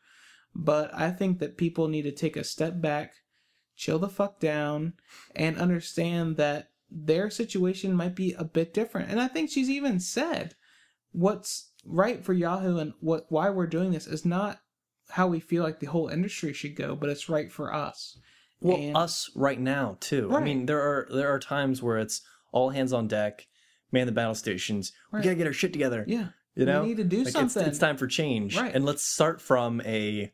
But 0.54 0.92
I 0.94 1.10
think 1.10 1.38
that 1.40 1.56
people 1.56 1.88
need 1.88 2.02
to 2.02 2.12
take 2.12 2.36
a 2.36 2.44
step 2.44 2.80
back, 2.80 3.14
chill 3.76 3.98
the 3.98 4.08
fuck 4.08 4.40
down, 4.40 4.94
and 5.34 5.58
understand 5.58 6.36
that 6.36 6.70
their 6.90 7.30
situation 7.30 7.94
might 7.94 8.14
be 8.14 8.32
a 8.32 8.44
bit 8.44 8.72
different. 8.72 9.10
And 9.10 9.20
I 9.20 9.28
think 9.28 9.50
she's 9.50 9.70
even 9.70 10.00
said 10.00 10.54
what's 11.12 11.70
right 11.86 12.24
for 12.24 12.32
Yahoo 12.32 12.78
and 12.78 12.92
what 13.00 13.26
why 13.28 13.50
we're 13.50 13.66
doing 13.66 13.92
this 13.92 14.06
is 14.06 14.24
not 14.24 14.60
how 15.10 15.26
we 15.28 15.40
feel 15.40 15.62
like 15.62 15.80
the 15.80 15.86
whole 15.86 16.08
industry 16.08 16.52
should 16.52 16.76
go, 16.76 16.96
but 16.96 17.10
it's 17.10 17.28
right 17.28 17.52
for 17.52 17.72
us. 17.74 18.18
Well, 18.60 18.76
And- 18.78 18.96
us 18.96 19.30
right 19.34 19.60
now 19.60 19.98
too. 20.00 20.30
I 20.34 20.40
mean, 20.40 20.66
there 20.66 20.80
are 20.80 21.06
there 21.12 21.28
are 21.32 21.38
times 21.38 21.82
where 21.82 21.98
it's 21.98 22.22
all 22.52 22.70
hands 22.70 22.92
on 22.92 23.08
deck, 23.08 23.46
man 23.92 24.06
the 24.06 24.12
battle 24.12 24.34
stations. 24.34 24.92
Right. 25.12 25.20
We 25.20 25.24
gotta 25.24 25.36
get 25.36 25.46
our 25.46 25.52
shit 25.52 25.72
together. 25.72 26.04
Yeah. 26.08 26.28
You 26.54 26.66
know, 26.66 26.82
we 26.82 26.88
need 26.88 26.96
to 26.98 27.04
do 27.04 27.18
Like, 27.18 27.26
it's, 27.26 27.32
something. 27.32 27.64
it's 27.66 27.78
time 27.80 27.96
for 27.96 28.06
change, 28.06 28.56
Right. 28.56 28.72
and 28.74 28.84
let's 28.84 29.02
start 29.02 29.40
from 29.40 29.80
a 29.82 30.32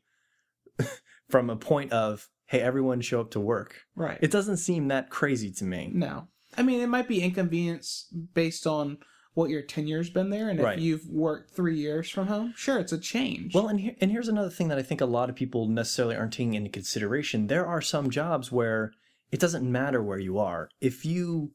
from 1.28 1.50
a 1.50 1.56
point 1.56 1.92
of 1.92 2.28
hey, 2.46 2.60
everyone 2.60 3.00
show 3.00 3.20
up 3.20 3.30
to 3.30 3.38
work. 3.40 3.82
right. 3.94 4.18
It 4.20 4.30
doesn't 4.32 4.56
seem 4.56 4.88
that 4.88 5.08
crazy 5.08 5.52
to 5.52 5.64
me. 5.64 5.88
No. 5.94 6.26
I 6.58 6.62
mean, 6.64 6.80
it 6.80 6.88
might 6.88 7.06
be 7.06 7.22
inconvenience 7.22 8.06
based 8.34 8.66
on 8.66 8.98
what 9.34 9.50
your 9.50 9.62
tenure's 9.62 10.10
been 10.10 10.30
there. 10.30 10.48
And 10.48 10.60
Right. 10.60 10.78
if 10.78 10.84
you've 10.84 11.06
worked 11.08 11.50
three 11.50 11.78
years 11.78 12.10
from 12.10 12.26
home, 12.26 12.52
sure, 12.56 12.78
it's 12.78 12.92
a 12.92 12.98
change. 12.98 13.54
Well, 13.54 13.68
and 13.68 13.80
here, 13.80 13.94
and 14.00 14.10
here's 14.10 14.28
another 14.28 14.50
thing 14.50 14.68
that 14.68 14.78
I 14.78 14.82
think 14.82 15.00
a 15.00 15.06
lot 15.06 15.30
of 15.30 15.36
people 15.36 15.68
necessarily 15.68 16.16
aren't 16.16 16.32
taking 16.32 16.54
into 16.54 16.70
consideration. 16.70 17.46
There 17.46 17.66
are 17.66 17.80
some 17.80 18.10
jobs 18.10 18.50
where 18.50 18.92
it 19.30 19.38
doesn't 19.40 19.70
matter 19.70 20.02
where 20.02 20.18
you 20.18 20.38
are. 20.38 20.68
If 20.80 21.04
you 21.04 21.52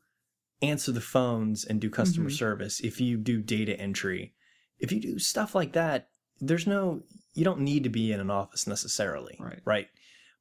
answer 0.61 0.91
the 0.93 1.01
phones 1.01 1.65
and 1.65 1.81
do 1.81 1.89
customer 1.89 2.29
Mhm. 2.29 2.37
service, 2.37 2.79
if 2.79 3.01
you 3.01 3.17
do 3.17 3.41
data 3.41 3.77
entry, 3.79 4.33
if 4.79 4.91
you 4.91 5.01
do 5.01 5.19
stuff 5.19 5.53
like 5.53 5.73
that, 5.73 6.09
there's 6.39 6.65
no 6.67 7.03
you 7.33 7.43
don't 7.43 7.59
need 7.59 7.83
to 7.83 7.89
be 7.89 8.13
in 8.13 8.21
an 8.21 8.31
office 8.31 8.65
necessarily, 8.65 9.35
Right. 9.37 9.59
Right. 9.65 9.87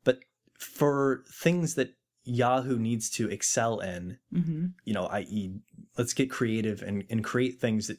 But 0.04 0.20
for 0.56 1.24
things 1.28 1.74
that 1.74 1.94
Yahoo 2.24 2.78
needs 2.78 3.10
to 3.10 3.28
excel 3.30 3.80
in, 3.80 4.18
hmm 4.32 4.66
you 4.84 4.92
know, 4.94 5.06
i.e., 5.06 5.52
let's 5.98 6.12
get 6.14 6.30
creative 6.30 6.82
and, 6.82 7.04
and 7.10 7.22
create 7.24 7.60
things 7.60 7.86
that 7.88 7.98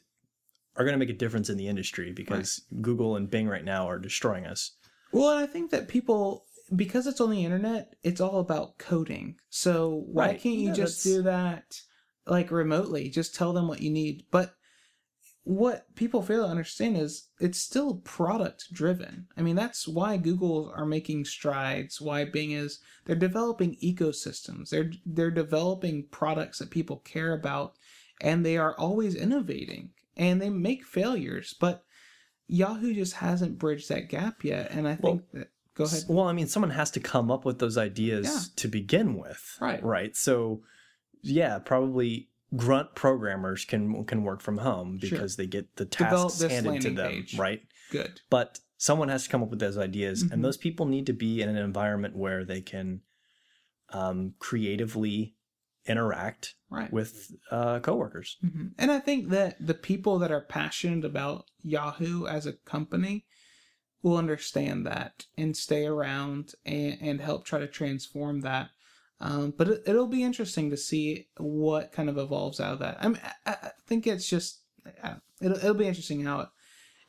are 0.76 0.84
going 0.84 0.92
to 0.94 0.98
make 0.98 1.08
a 1.14 1.18
difference 1.18 1.48
in 1.48 1.56
the 1.56 1.68
industry 1.68 2.12
because 2.12 2.62
Google 2.80 3.16
and 3.16 3.30
Bing 3.30 3.48
right 3.48 3.64
now 3.64 3.88
are 3.88 3.98
destroying 3.98 4.46
us. 4.46 4.72
Well, 5.12 5.30
and 5.30 5.38
I 5.38 5.46
think 5.46 5.70
that 5.70 5.88
people, 5.88 6.44
because 6.74 7.06
it's 7.06 7.20
on 7.20 7.30
the 7.30 7.44
internet, 7.44 7.94
it's 8.02 8.20
all 8.20 8.40
about 8.40 8.78
coding. 8.78 9.36
So 9.48 10.04
why 10.06 10.26
Right. 10.28 10.40
can't 10.40 10.56
you 10.58 10.68
Yeah, 10.68 10.74
just 10.74 11.02
that's- 11.04 11.16
do 11.16 11.22
that 11.22 11.80
like 12.26 12.50
remotely? 12.50 13.08
Just 13.08 13.34
tell 13.34 13.52
them 13.52 13.68
what 13.68 13.80
you 13.80 13.90
need. 13.90 14.24
But 14.30 14.54
what 15.46 15.86
people 15.94 16.22
fail 16.22 16.42
to 16.42 16.50
understand 16.50 16.96
is 16.96 17.28
it's 17.38 17.60
still 17.60 17.98
product 17.98 18.64
driven. 18.72 19.28
I 19.36 19.42
mean, 19.42 19.54
that's 19.54 19.86
why 19.86 20.16
Google 20.16 20.72
are 20.74 20.84
making 20.84 21.24
strides, 21.24 22.00
why 22.00 22.24
Bing 22.24 22.50
is 22.50 22.80
they're 23.04 23.14
developing 23.14 23.76
ecosystems. 23.76 24.70
They're 24.70 24.90
they're 25.06 25.30
developing 25.30 26.06
products 26.10 26.58
that 26.58 26.70
people 26.70 26.96
care 26.96 27.32
about 27.32 27.74
and 28.20 28.44
they 28.44 28.56
are 28.56 28.74
always 28.76 29.14
innovating 29.14 29.90
and 30.16 30.42
they 30.42 30.50
make 30.50 30.84
failures, 30.84 31.54
but 31.60 31.84
Yahoo 32.48 32.92
just 32.92 33.14
hasn't 33.14 33.56
bridged 33.56 33.88
that 33.88 34.08
gap 34.08 34.42
yet 34.42 34.72
and 34.72 34.88
I 34.88 34.96
think 34.96 35.22
that 35.32 35.50
go 35.76 35.84
ahead. 35.84 36.02
Well, 36.08 36.26
I 36.26 36.32
mean, 36.32 36.48
someone 36.48 36.70
has 36.70 36.90
to 36.90 37.00
come 37.00 37.30
up 37.30 37.44
with 37.44 37.60
those 37.60 37.78
ideas 37.78 38.26
Yeah. 38.26 38.40
to 38.56 38.66
begin 38.68 39.14
with. 39.14 39.58
Right. 39.60 39.80
Right. 39.80 40.16
So, 40.16 40.62
yeah, 41.22 41.60
probably 41.60 42.30
grunt 42.54 42.94
programmers 42.94 43.64
can 43.64 44.04
can 44.04 44.22
work 44.22 44.40
from 44.40 44.58
home 44.58 44.98
Sure. 45.00 45.10
because 45.10 45.36
they 45.36 45.46
get 45.46 45.76
the 45.76 45.84
tasks 45.84 46.42
handed 46.42 46.82
to 46.82 46.90
them, 46.90 47.10
page. 47.10 47.36
right? 47.38 47.62
Good. 47.90 48.20
But 48.30 48.60
someone 48.76 49.08
has 49.08 49.24
to 49.24 49.30
come 49.30 49.42
up 49.42 49.50
with 49.50 49.58
those 49.58 49.78
ideas, 49.78 50.22
Mhm. 50.24 50.32
and 50.32 50.44
those 50.44 50.56
people 50.56 50.86
need 50.86 51.06
to 51.06 51.12
be 51.12 51.40
in 51.42 51.48
an 51.48 51.56
environment 51.56 52.14
where 52.16 52.44
they 52.44 52.60
can 52.60 53.00
um, 53.90 54.34
creatively 54.40 55.36
interact 55.86 56.56
Right. 56.68 56.92
with 56.92 57.30
uh, 57.52 57.78
coworkers. 57.78 58.36
Mhm. 58.44 58.72
And 58.76 58.90
I 58.90 58.98
think 58.98 59.28
that 59.30 59.64
the 59.64 59.74
people 59.74 60.18
that 60.18 60.32
are 60.32 60.40
passionate 60.40 61.04
about 61.04 61.48
Yahoo 61.62 62.26
as 62.26 62.46
a 62.46 62.52
company 62.54 63.24
will 64.02 64.16
understand 64.16 64.84
that 64.86 65.26
and 65.38 65.56
stay 65.56 65.86
around 65.86 66.54
and, 66.64 66.98
and 67.00 67.20
help 67.20 67.44
try 67.44 67.60
to 67.60 67.68
transform 67.68 68.40
that. 68.40 68.70
Um, 69.20 69.54
but 69.56 69.68
it, 69.68 69.82
it'll 69.86 70.06
be 70.06 70.22
interesting 70.22 70.70
to 70.70 70.76
see 70.76 71.28
what 71.38 71.92
kind 71.92 72.08
of 72.08 72.18
evolves 72.18 72.60
out 72.60 72.74
of 72.74 72.78
that. 72.80 72.98
I 73.00 73.08
mean, 73.08 73.20
I, 73.46 73.50
I 73.50 73.70
think 73.86 74.06
it's 74.06 74.28
just 74.28 74.60
it'll, 75.40 75.56
it'll 75.56 75.74
be 75.74 75.88
interesting 75.88 76.24
how 76.24 76.40
it, 76.40 76.48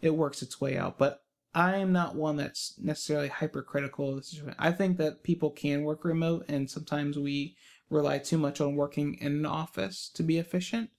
it 0.01 0.15
works 0.15 0.41
its 0.41 0.61
way 0.61 0.77
out. 0.77 0.97
But 0.97 1.21
I 1.53 1.77
am 1.77 1.91
not 1.91 2.15
one 2.15 2.37
that's 2.37 2.75
necessarily 2.77 3.29
hypercritical 3.29 4.17
of. 4.17 4.25
I 4.59 4.71
think 4.71 4.97
that 4.97 5.23
people 5.23 5.49
can 5.49 5.83
work 5.83 6.05
remote, 6.05 6.45
and 6.47 6.69
sometimes 6.69 7.17
we 7.17 7.55
rely 7.89 8.19
too 8.19 8.37
much 8.37 8.61
on 8.61 8.75
working 8.75 9.15
in 9.15 9.33
an 9.33 9.45
office 9.45 10.09
to 10.13 10.23
be 10.23 10.37
efficient. 10.37 10.91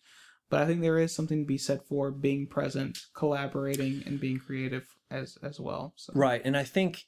But 0.51 0.63
I 0.63 0.67
think 0.67 0.81
there 0.81 0.99
is 0.99 1.15
something 1.15 1.43
to 1.43 1.47
be 1.47 1.59
said 1.59 1.83
for 1.83 2.11
being 2.11 2.47
present, 2.47 2.99
collaborating, 3.15 4.03
and 4.07 4.19
being 4.19 4.39
creative 4.39 4.87
as 5.11 5.39
as 5.43 5.61
well. 5.61 5.93
So. 5.97 6.13
Right. 6.15 6.41
And 6.45 6.57
I 6.57 6.65
think, 6.65 7.05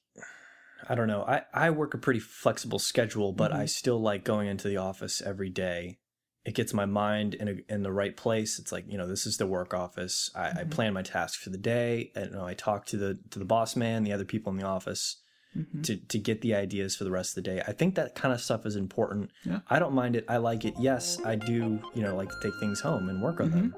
I 0.89 0.95
don't 0.95 1.09
know, 1.09 1.23
I, 1.23 1.43
I 1.53 1.71
work 1.71 1.95
a 1.95 1.99
pretty 1.99 2.21
flexible 2.21 2.79
schedule, 2.79 3.33
but 3.33 3.53
I 3.53 3.65
Mhm. 3.65 3.69
still 3.69 4.01
like 4.01 4.25
going 4.25 4.49
into 4.49 4.69
the 4.69 4.77
office 4.79 5.21
every 5.21 5.51
day. 5.51 5.99
It 6.45 6.55
gets 6.55 6.73
my 6.73 6.87
mind 6.87 7.35
in, 7.35 7.49
a, 7.49 7.73
in 7.73 7.83
the 7.83 7.93
right 7.93 8.17
place. 8.17 8.59
It's 8.59 8.73
like, 8.73 8.85
you 8.89 8.97
know, 8.97 9.07
this 9.07 9.27
is 9.27 9.37
the 9.37 9.47
work 9.47 9.75
office. 9.75 10.31
I, 10.35 10.49
I 10.49 10.65
Mhm. 10.65 10.71
plan 10.71 10.93
my 10.95 11.03
tasks 11.03 11.37
for 11.43 11.51
the 11.51 11.59
day. 11.59 12.11
And, 12.17 12.31
you 12.31 12.37
know, 12.37 12.47
I 12.47 12.55
talk 12.55 12.87
to 12.87 12.97
the 12.97 13.19
to 13.31 13.39
the 13.39 13.45
boss 13.45 13.77
man, 13.77 14.05
the 14.05 14.13
other 14.13 14.25
people 14.25 14.51
in 14.51 14.59
the 14.59 14.65
office 14.67 15.19
Mhm. 15.57 15.83
to, 15.85 15.97
to 15.97 16.19
get 16.19 16.41
the 16.41 16.55
ideas 16.55 16.97
for 16.97 17.05
the 17.05 17.11
rest 17.11 17.33
of 17.37 17.45
the 17.45 17.51
day. 17.51 17.63
I 17.69 17.73
think 17.73 17.95
that 17.97 18.15
kind 18.15 18.33
of 18.33 18.41
stuff 18.41 18.65
is 18.65 18.75
important. 18.77 19.31
Yeah. 19.45 19.61
I 19.69 19.79
don't 19.79 19.93
mind 19.93 20.17
it. 20.17 20.25
I 20.29 20.39
like 20.39 20.65
it. 20.65 20.75
Yes, 20.81 21.21
I 21.25 21.35
do, 21.35 21.83
you 21.95 22.03
know, 22.03 22.17
like 22.17 22.31
to 22.31 22.41
take 22.43 22.59
things 22.59 22.81
home 22.81 23.09
and 23.11 23.21
work 23.23 23.39
on 23.41 23.51
them. 23.51 23.75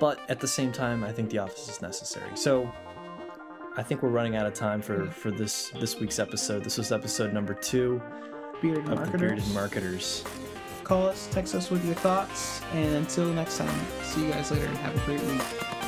But 0.00 0.18
at 0.28 0.40
the 0.40 0.48
same 0.48 0.72
time, 0.72 1.04
I 1.04 1.12
think 1.12 1.30
the 1.30 1.38
office 1.38 1.68
is 1.68 1.80
necessary. 1.80 2.36
So 2.36 2.70
I 3.76 3.82
think 3.82 4.02
we're 4.02 4.10
running 4.10 4.36
out 4.36 4.46
of 4.46 4.54
time 4.54 4.80
for, 4.80 5.10
for 5.10 5.30
this 5.30 5.70
this 5.80 5.98
week's 5.98 6.18
episode. 6.18 6.62
This 6.62 6.78
was 6.78 6.92
episode 6.92 7.32
number 7.32 7.54
two. 7.54 8.00
bearded 8.62 8.88
of 8.88 9.10
the 9.10 9.18
bearded 9.18 9.44
marketers. 9.52 9.54
marketers. 9.54 10.24
Call 10.84 11.06
us, 11.06 11.28
text 11.32 11.54
us 11.54 11.70
with 11.70 11.84
your 11.84 11.94
thoughts, 11.94 12.60
and 12.72 12.94
until 12.96 13.32
next 13.32 13.58
time, 13.58 13.86
see 14.02 14.26
you 14.26 14.30
guys 14.30 14.50
later 14.50 14.66
and 14.66 14.76
have 14.78 14.94
a 14.96 15.00
great 15.06 15.22
week. 15.22 15.83